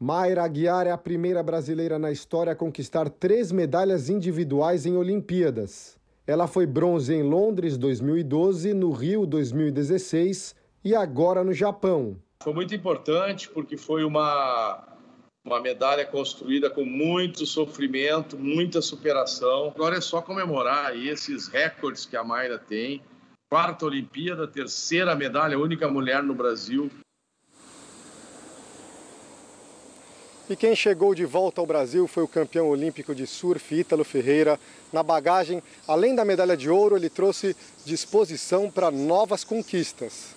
Mayra 0.00 0.44
Aguiar 0.44 0.86
é 0.86 0.92
a 0.92 0.96
primeira 0.96 1.42
brasileira 1.42 1.98
na 1.98 2.10
história 2.10 2.54
a 2.54 2.56
conquistar 2.56 3.10
três 3.10 3.52
medalhas 3.52 4.08
individuais 4.08 4.86
em 4.86 4.96
Olimpíadas. 4.96 5.98
Ela 6.26 6.46
foi 6.46 6.64
bronze 6.66 7.12
em 7.12 7.22
Londres 7.22 7.76
2012, 7.76 8.72
no 8.72 8.92
Rio 8.92 9.26
2016 9.26 10.63
e 10.84 10.94
agora 10.94 11.42
no 11.42 11.54
Japão. 11.54 12.16
Foi 12.42 12.52
muito 12.52 12.74
importante 12.74 13.48
porque 13.48 13.76
foi 13.76 14.04
uma, 14.04 14.86
uma 15.44 15.58
medalha 15.60 16.04
construída 16.04 16.68
com 16.68 16.84
muito 16.84 17.46
sofrimento, 17.46 18.38
muita 18.38 18.82
superação. 18.82 19.72
Agora 19.74 19.96
é 19.96 20.00
só 20.00 20.20
comemorar 20.20 20.94
esses 20.94 21.48
recordes 21.48 22.04
que 22.04 22.16
a 22.16 22.22
Mayra 22.22 22.58
tem. 22.58 23.00
Quarta 23.50 23.86
Olimpíada, 23.86 24.46
terceira 24.46 25.14
medalha, 25.14 25.58
única 25.58 25.88
mulher 25.88 26.22
no 26.22 26.34
Brasil. 26.34 26.90
E 30.50 30.54
quem 30.54 30.76
chegou 30.76 31.14
de 31.14 31.24
volta 31.24 31.62
ao 31.62 31.66
Brasil 31.66 32.06
foi 32.06 32.22
o 32.22 32.28
campeão 32.28 32.68
olímpico 32.68 33.14
de 33.14 33.26
surf, 33.26 33.74
Ítalo 33.74 34.04
Ferreira. 34.04 34.60
Na 34.92 35.02
bagagem, 35.02 35.62
além 35.88 36.14
da 36.14 36.22
medalha 36.22 36.54
de 36.54 36.68
ouro, 36.68 36.96
ele 36.96 37.08
trouxe 37.08 37.56
disposição 37.86 38.70
para 38.70 38.90
novas 38.90 39.42
conquistas. 39.42 40.33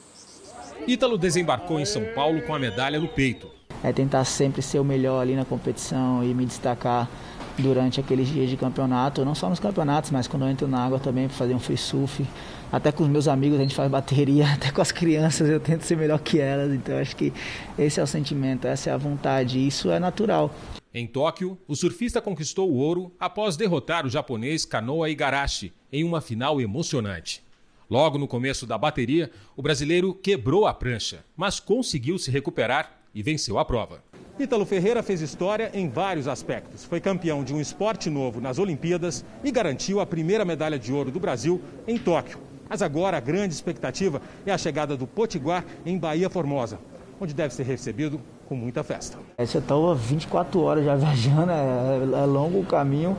Ítalo 0.85 1.17
desembarcou 1.17 1.79
em 1.79 1.85
São 1.85 2.03
Paulo 2.13 2.41
com 2.41 2.53
a 2.53 2.59
medalha 2.59 2.99
no 2.99 3.07
peito. 3.07 3.49
É 3.83 3.93
tentar 3.93 4.25
sempre 4.25 4.61
ser 4.61 4.79
o 4.79 4.83
melhor 4.83 5.21
ali 5.21 5.35
na 5.35 5.45
competição 5.45 6.23
e 6.23 6.33
me 6.33 6.45
destacar 6.45 7.09
durante 7.57 7.99
aqueles 7.99 8.27
dias 8.27 8.49
de 8.49 8.57
campeonato, 8.57 9.25
não 9.25 9.33
só 9.33 9.49
nos 9.49 9.59
campeonatos, 9.59 10.11
mas 10.11 10.27
quando 10.27 10.43
eu 10.43 10.49
entro 10.49 10.67
na 10.67 10.85
água 10.85 10.99
também 10.99 11.27
para 11.27 11.37
fazer 11.37 11.53
um 11.53 11.59
free 11.59 11.77
surf. 11.77 12.25
Até 12.71 12.91
com 12.91 13.03
os 13.03 13.09
meus 13.09 13.27
amigos 13.27 13.57
a 13.57 13.61
gente 13.61 13.75
faz 13.75 13.89
bateria, 13.89 14.47
até 14.53 14.71
com 14.71 14.81
as 14.81 14.91
crianças 14.91 15.49
eu 15.49 15.59
tento 15.59 15.81
ser 15.81 15.97
melhor 15.97 16.19
que 16.19 16.39
elas. 16.39 16.73
Então 16.73 16.97
acho 16.97 17.15
que 17.15 17.33
esse 17.77 17.99
é 17.99 18.03
o 18.03 18.07
sentimento, 18.07 18.67
essa 18.67 18.89
é 18.89 18.93
a 18.93 18.97
vontade, 18.97 19.65
isso 19.65 19.89
é 19.89 19.99
natural. 19.99 20.53
Em 20.93 21.05
Tóquio, 21.05 21.57
o 21.67 21.75
surfista 21.75 22.21
conquistou 22.21 22.71
o 22.71 22.75
ouro 22.75 23.11
após 23.19 23.55
derrotar 23.55 24.05
o 24.05 24.09
japonês 24.09 24.65
Kanoa 24.65 25.09
Igarashi 25.09 25.73
em 25.91 26.03
uma 26.03 26.21
final 26.21 26.59
emocionante. 26.59 27.46
Logo 27.89 28.17
no 28.17 28.27
começo 28.27 28.65
da 28.65 28.77
bateria, 28.77 29.31
o 29.55 29.61
brasileiro 29.61 30.13
quebrou 30.13 30.67
a 30.67 30.73
prancha, 30.73 31.23
mas 31.37 31.59
conseguiu 31.59 32.19
se 32.19 32.29
recuperar 32.29 32.99
e 33.15 33.23
venceu 33.23 33.57
a 33.57 33.63
prova. 33.63 34.03
Ítalo 34.37 34.65
Ferreira 34.65 35.01
fez 35.01 35.21
história 35.21 35.71
em 35.73 35.89
vários 35.89 36.27
aspectos. 36.27 36.83
Foi 36.83 36.99
campeão 36.99 37.43
de 37.43 37.53
um 37.53 37.61
esporte 37.61 38.09
novo 38.09 38.41
nas 38.41 38.59
Olimpíadas 38.59 39.23
e 39.43 39.49
garantiu 39.49 39.99
a 39.99 40.05
primeira 40.05 40.43
medalha 40.43 40.77
de 40.77 40.91
ouro 40.91 41.09
do 41.09 41.19
Brasil 41.19 41.61
em 41.87 41.97
Tóquio. 41.97 42.37
Mas 42.69 42.81
agora 42.81 43.17
a 43.17 43.21
grande 43.21 43.53
expectativa 43.53 44.21
é 44.45 44.51
a 44.51 44.57
chegada 44.57 44.97
do 44.97 45.07
Potiguar 45.07 45.65
em 45.85 45.97
Bahia 45.97 46.29
Formosa, 46.29 46.77
onde 47.19 47.33
deve 47.33 47.53
ser 47.53 47.63
recebido 47.63 48.21
com 48.47 48.55
muita 48.55 48.83
festa. 48.83 49.17
Você 49.37 49.57
estava 49.57 49.95
24 49.95 50.59
horas 50.61 50.85
já 50.85 50.95
viajando, 50.97 51.51
é, 51.51 52.21
é 52.21 52.25
longo 52.25 52.59
o 52.59 52.65
caminho, 52.65 53.17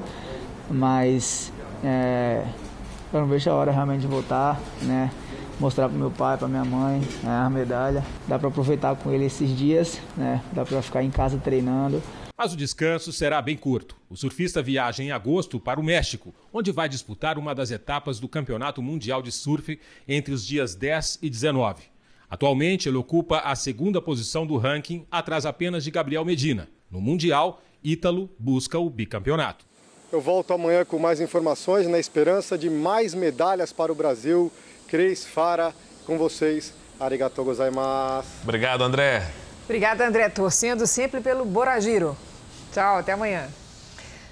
mas 0.71 1.51
é, 1.83 2.45
eu 3.13 3.21
não 3.21 3.27
vejo 3.27 3.51
a 3.51 3.55
hora 3.55 3.73
realmente 3.73 4.03
de 4.03 4.07
voltar, 4.07 4.61
né? 4.83 5.11
Mostrar 5.59 5.89
para 5.89 5.99
meu 5.99 6.11
pai, 6.11 6.37
para 6.37 6.47
minha 6.47 6.65
mãe 6.65 7.01
né, 7.23 7.31
a 7.31 7.51
medalha. 7.51 8.05
Dá 8.29 8.39
para 8.39 8.49
aproveitar 8.49 8.95
com 8.97 9.11
ele 9.11 9.25
esses 9.25 9.57
dias, 9.57 10.01
né? 10.17 10.43
Dá 10.53 10.65
para 10.65 10.81
ficar 10.83 11.03
em 11.03 11.11
casa 11.11 11.39
treinando. 11.39 12.03
Mas 12.37 12.53
o 12.53 12.57
descanso 12.57 13.13
será 13.13 13.43
bem 13.43 13.57
curto. 13.57 13.97
O 14.09 14.17
surfista 14.17 14.63
viaja 14.63 15.03
em 15.03 15.11
agosto 15.11 15.59
para 15.59 15.81
o 15.81 15.83
México, 15.83 16.33
onde 16.53 16.71
vai 16.71 16.89
disputar 16.89 17.37
uma 17.37 17.53
das 17.53 17.73
etapas 17.73 18.21
do 18.21 18.29
Campeonato 18.29 18.81
Mundial 18.81 19.21
de 19.21 19.33
Surf 19.33 19.81
entre 20.07 20.33
os 20.33 20.47
dias 20.47 20.77
10 20.77 21.19
e 21.21 21.29
19. 21.29 21.83
Atualmente, 22.31 22.89
ele 22.89 22.97
ocupa 22.97 23.39
a 23.39 23.57
segunda 23.57 24.01
posição 24.01 24.47
do 24.47 24.57
ranking, 24.57 25.05
atrás 25.11 25.45
apenas 25.47 25.83
de 25.83 25.91
Gabriel 25.91 26.25
Medina. 26.25 26.69
No 26.89 27.01
Mundial, 27.01 27.61
Ítalo 27.83 28.31
busca 28.39 28.79
o 28.79 28.89
bicampeonato. 28.89 29.67
Eu 30.11 30.23
volto 30.23 30.55
amanhã 30.55 30.87
com 30.87 30.99
mais 30.99 31.21
informações 31.21 31.87
na 31.87 31.99
esperança 31.99 32.57
de 32.57 32.71
mais 32.71 33.13
medalhas 33.13 33.75
para 33.75 33.93
o 33.93 33.95
Brasil. 33.95 34.51
Cris 34.89 35.27
Fara, 35.27 35.75
com 36.07 36.17
vocês. 36.17 36.73
Arigatou 36.99 37.45
gozaimasu. 37.45 38.27
Obrigado, 38.43 38.83
André. 38.83 39.23
Obrigada, 39.67 40.07
André. 40.07 40.31
Torcendo 40.31 40.87
sempre 40.87 41.21
pelo 41.21 41.45
Boragiro. 41.45 42.17
Tchau, 42.73 42.97
até 42.97 43.13
amanhã. 43.13 43.49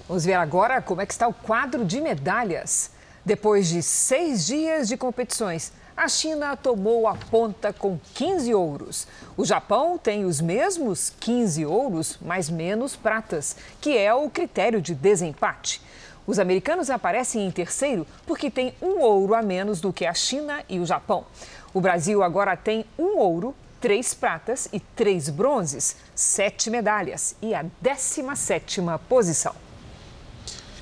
Vamos 0.07 0.25
ver 0.25 0.33
agora 0.33 0.81
como 0.81 0.99
é 0.99 1.05
que 1.05 1.13
está 1.13 1.27
o 1.27 1.33
quadro 1.33 1.85
de 1.85 2.01
medalhas. 2.01 2.89
Depois 3.23 3.67
de 3.67 3.83
seis 3.83 4.47
dias 4.47 4.87
de 4.87 4.97
competições, 4.97 5.71
a 5.97 6.07
China 6.07 6.55
tomou 6.55 7.07
a 7.07 7.15
ponta 7.15 7.73
com 7.73 7.99
15 8.13 8.53
ouros. 8.53 9.07
O 9.35 9.43
Japão 9.43 9.97
tem 9.97 10.25
os 10.25 10.39
mesmos 10.39 11.11
15 11.19 11.65
ouros, 11.65 12.19
mas 12.21 12.51
menos 12.51 12.95
pratas, 12.95 13.57
que 13.81 13.97
é 13.97 14.13
o 14.13 14.29
critério 14.29 14.79
de 14.79 14.93
desempate. 14.93 15.81
Os 16.27 16.37
americanos 16.37 16.91
aparecem 16.91 17.47
em 17.47 17.49
terceiro 17.49 18.05
porque 18.27 18.51
tem 18.51 18.75
um 18.79 18.99
ouro 18.99 19.33
a 19.33 19.41
menos 19.41 19.81
do 19.81 19.91
que 19.91 20.05
a 20.05 20.13
China 20.13 20.63
e 20.69 20.79
o 20.79 20.85
Japão. 20.85 21.25
O 21.73 21.81
Brasil 21.81 22.21
agora 22.21 22.55
tem 22.55 22.85
um 22.99 23.17
ouro, 23.17 23.55
três 23.81 24.13
pratas 24.13 24.69
e 24.71 24.79
três 24.79 25.29
bronzes, 25.29 25.95
sete 26.13 26.69
medalhas 26.69 27.35
e 27.41 27.55
a 27.55 27.65
17ª 27.83 28.99
posição. 29.09 29.66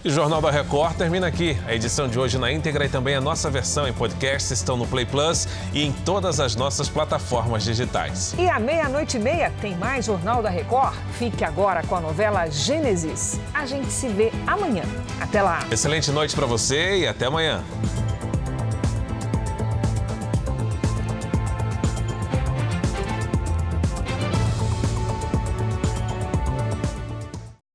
E 0.05 0.07
o 0.07 0.11
Jornal 0.11 0.39
da 0.39 0.51
Record 0.51 0.95
termina 0.97 1.25
aqui. 1.25 1.57
A 1.65 1.73
edição 1.73 2.07
de 2.07 2.19
hoje 2.19 2.37
na 2.37 2.51
íntegra 2.51 2.85
e 2.85 2.89
também 2.89 3.15
a 3.15 3.19
nossa 3.19 3.49
versão 3.49 3.87
em 3.87 3.91
podcast 3.91 4.53
estão 4.53 4.77
no 4.77 4.85
Play 4.85 5.03
Plus 5.03 5.47
e 5.73 5.83
em 5.83 5.91
todas 5.91 6.39
as 6.39 6.55
nossas 6.55 6.87
plataformas 6.87 7.63
digitais. 7.63 8.35
E 8.37 8.47
à 8.47 8.59
meia-noite 8.59 9.17
e 9.17 9.19
meia 9.19 9.51
tem 9.59 9.75
mais 9.75 10.05
Jornal 10.05 10.43
da 10.43 10.49
Record. 10.51 10.93
Fique 11.17 11.43
agora 11.43 11.81
com 11.81 11.95
a 11.95 12.01
novela 12.01 12.45
Gênesis. 12.45 13.39
A 13.51 13.65
gente 13.65 13.87
se 13.87 14.07
vê 14.07 14.31
amanhã. 14.45 14.83
Até 15.19 15.41
lá. 15.41 15.65
Excelente 15.71 16.11
noite 16.11 16.35
para 16.35 16.45
você 16.45 16.97
e 16.97 17.07
até 17.07 17.25
amanhã. 17.25 17.63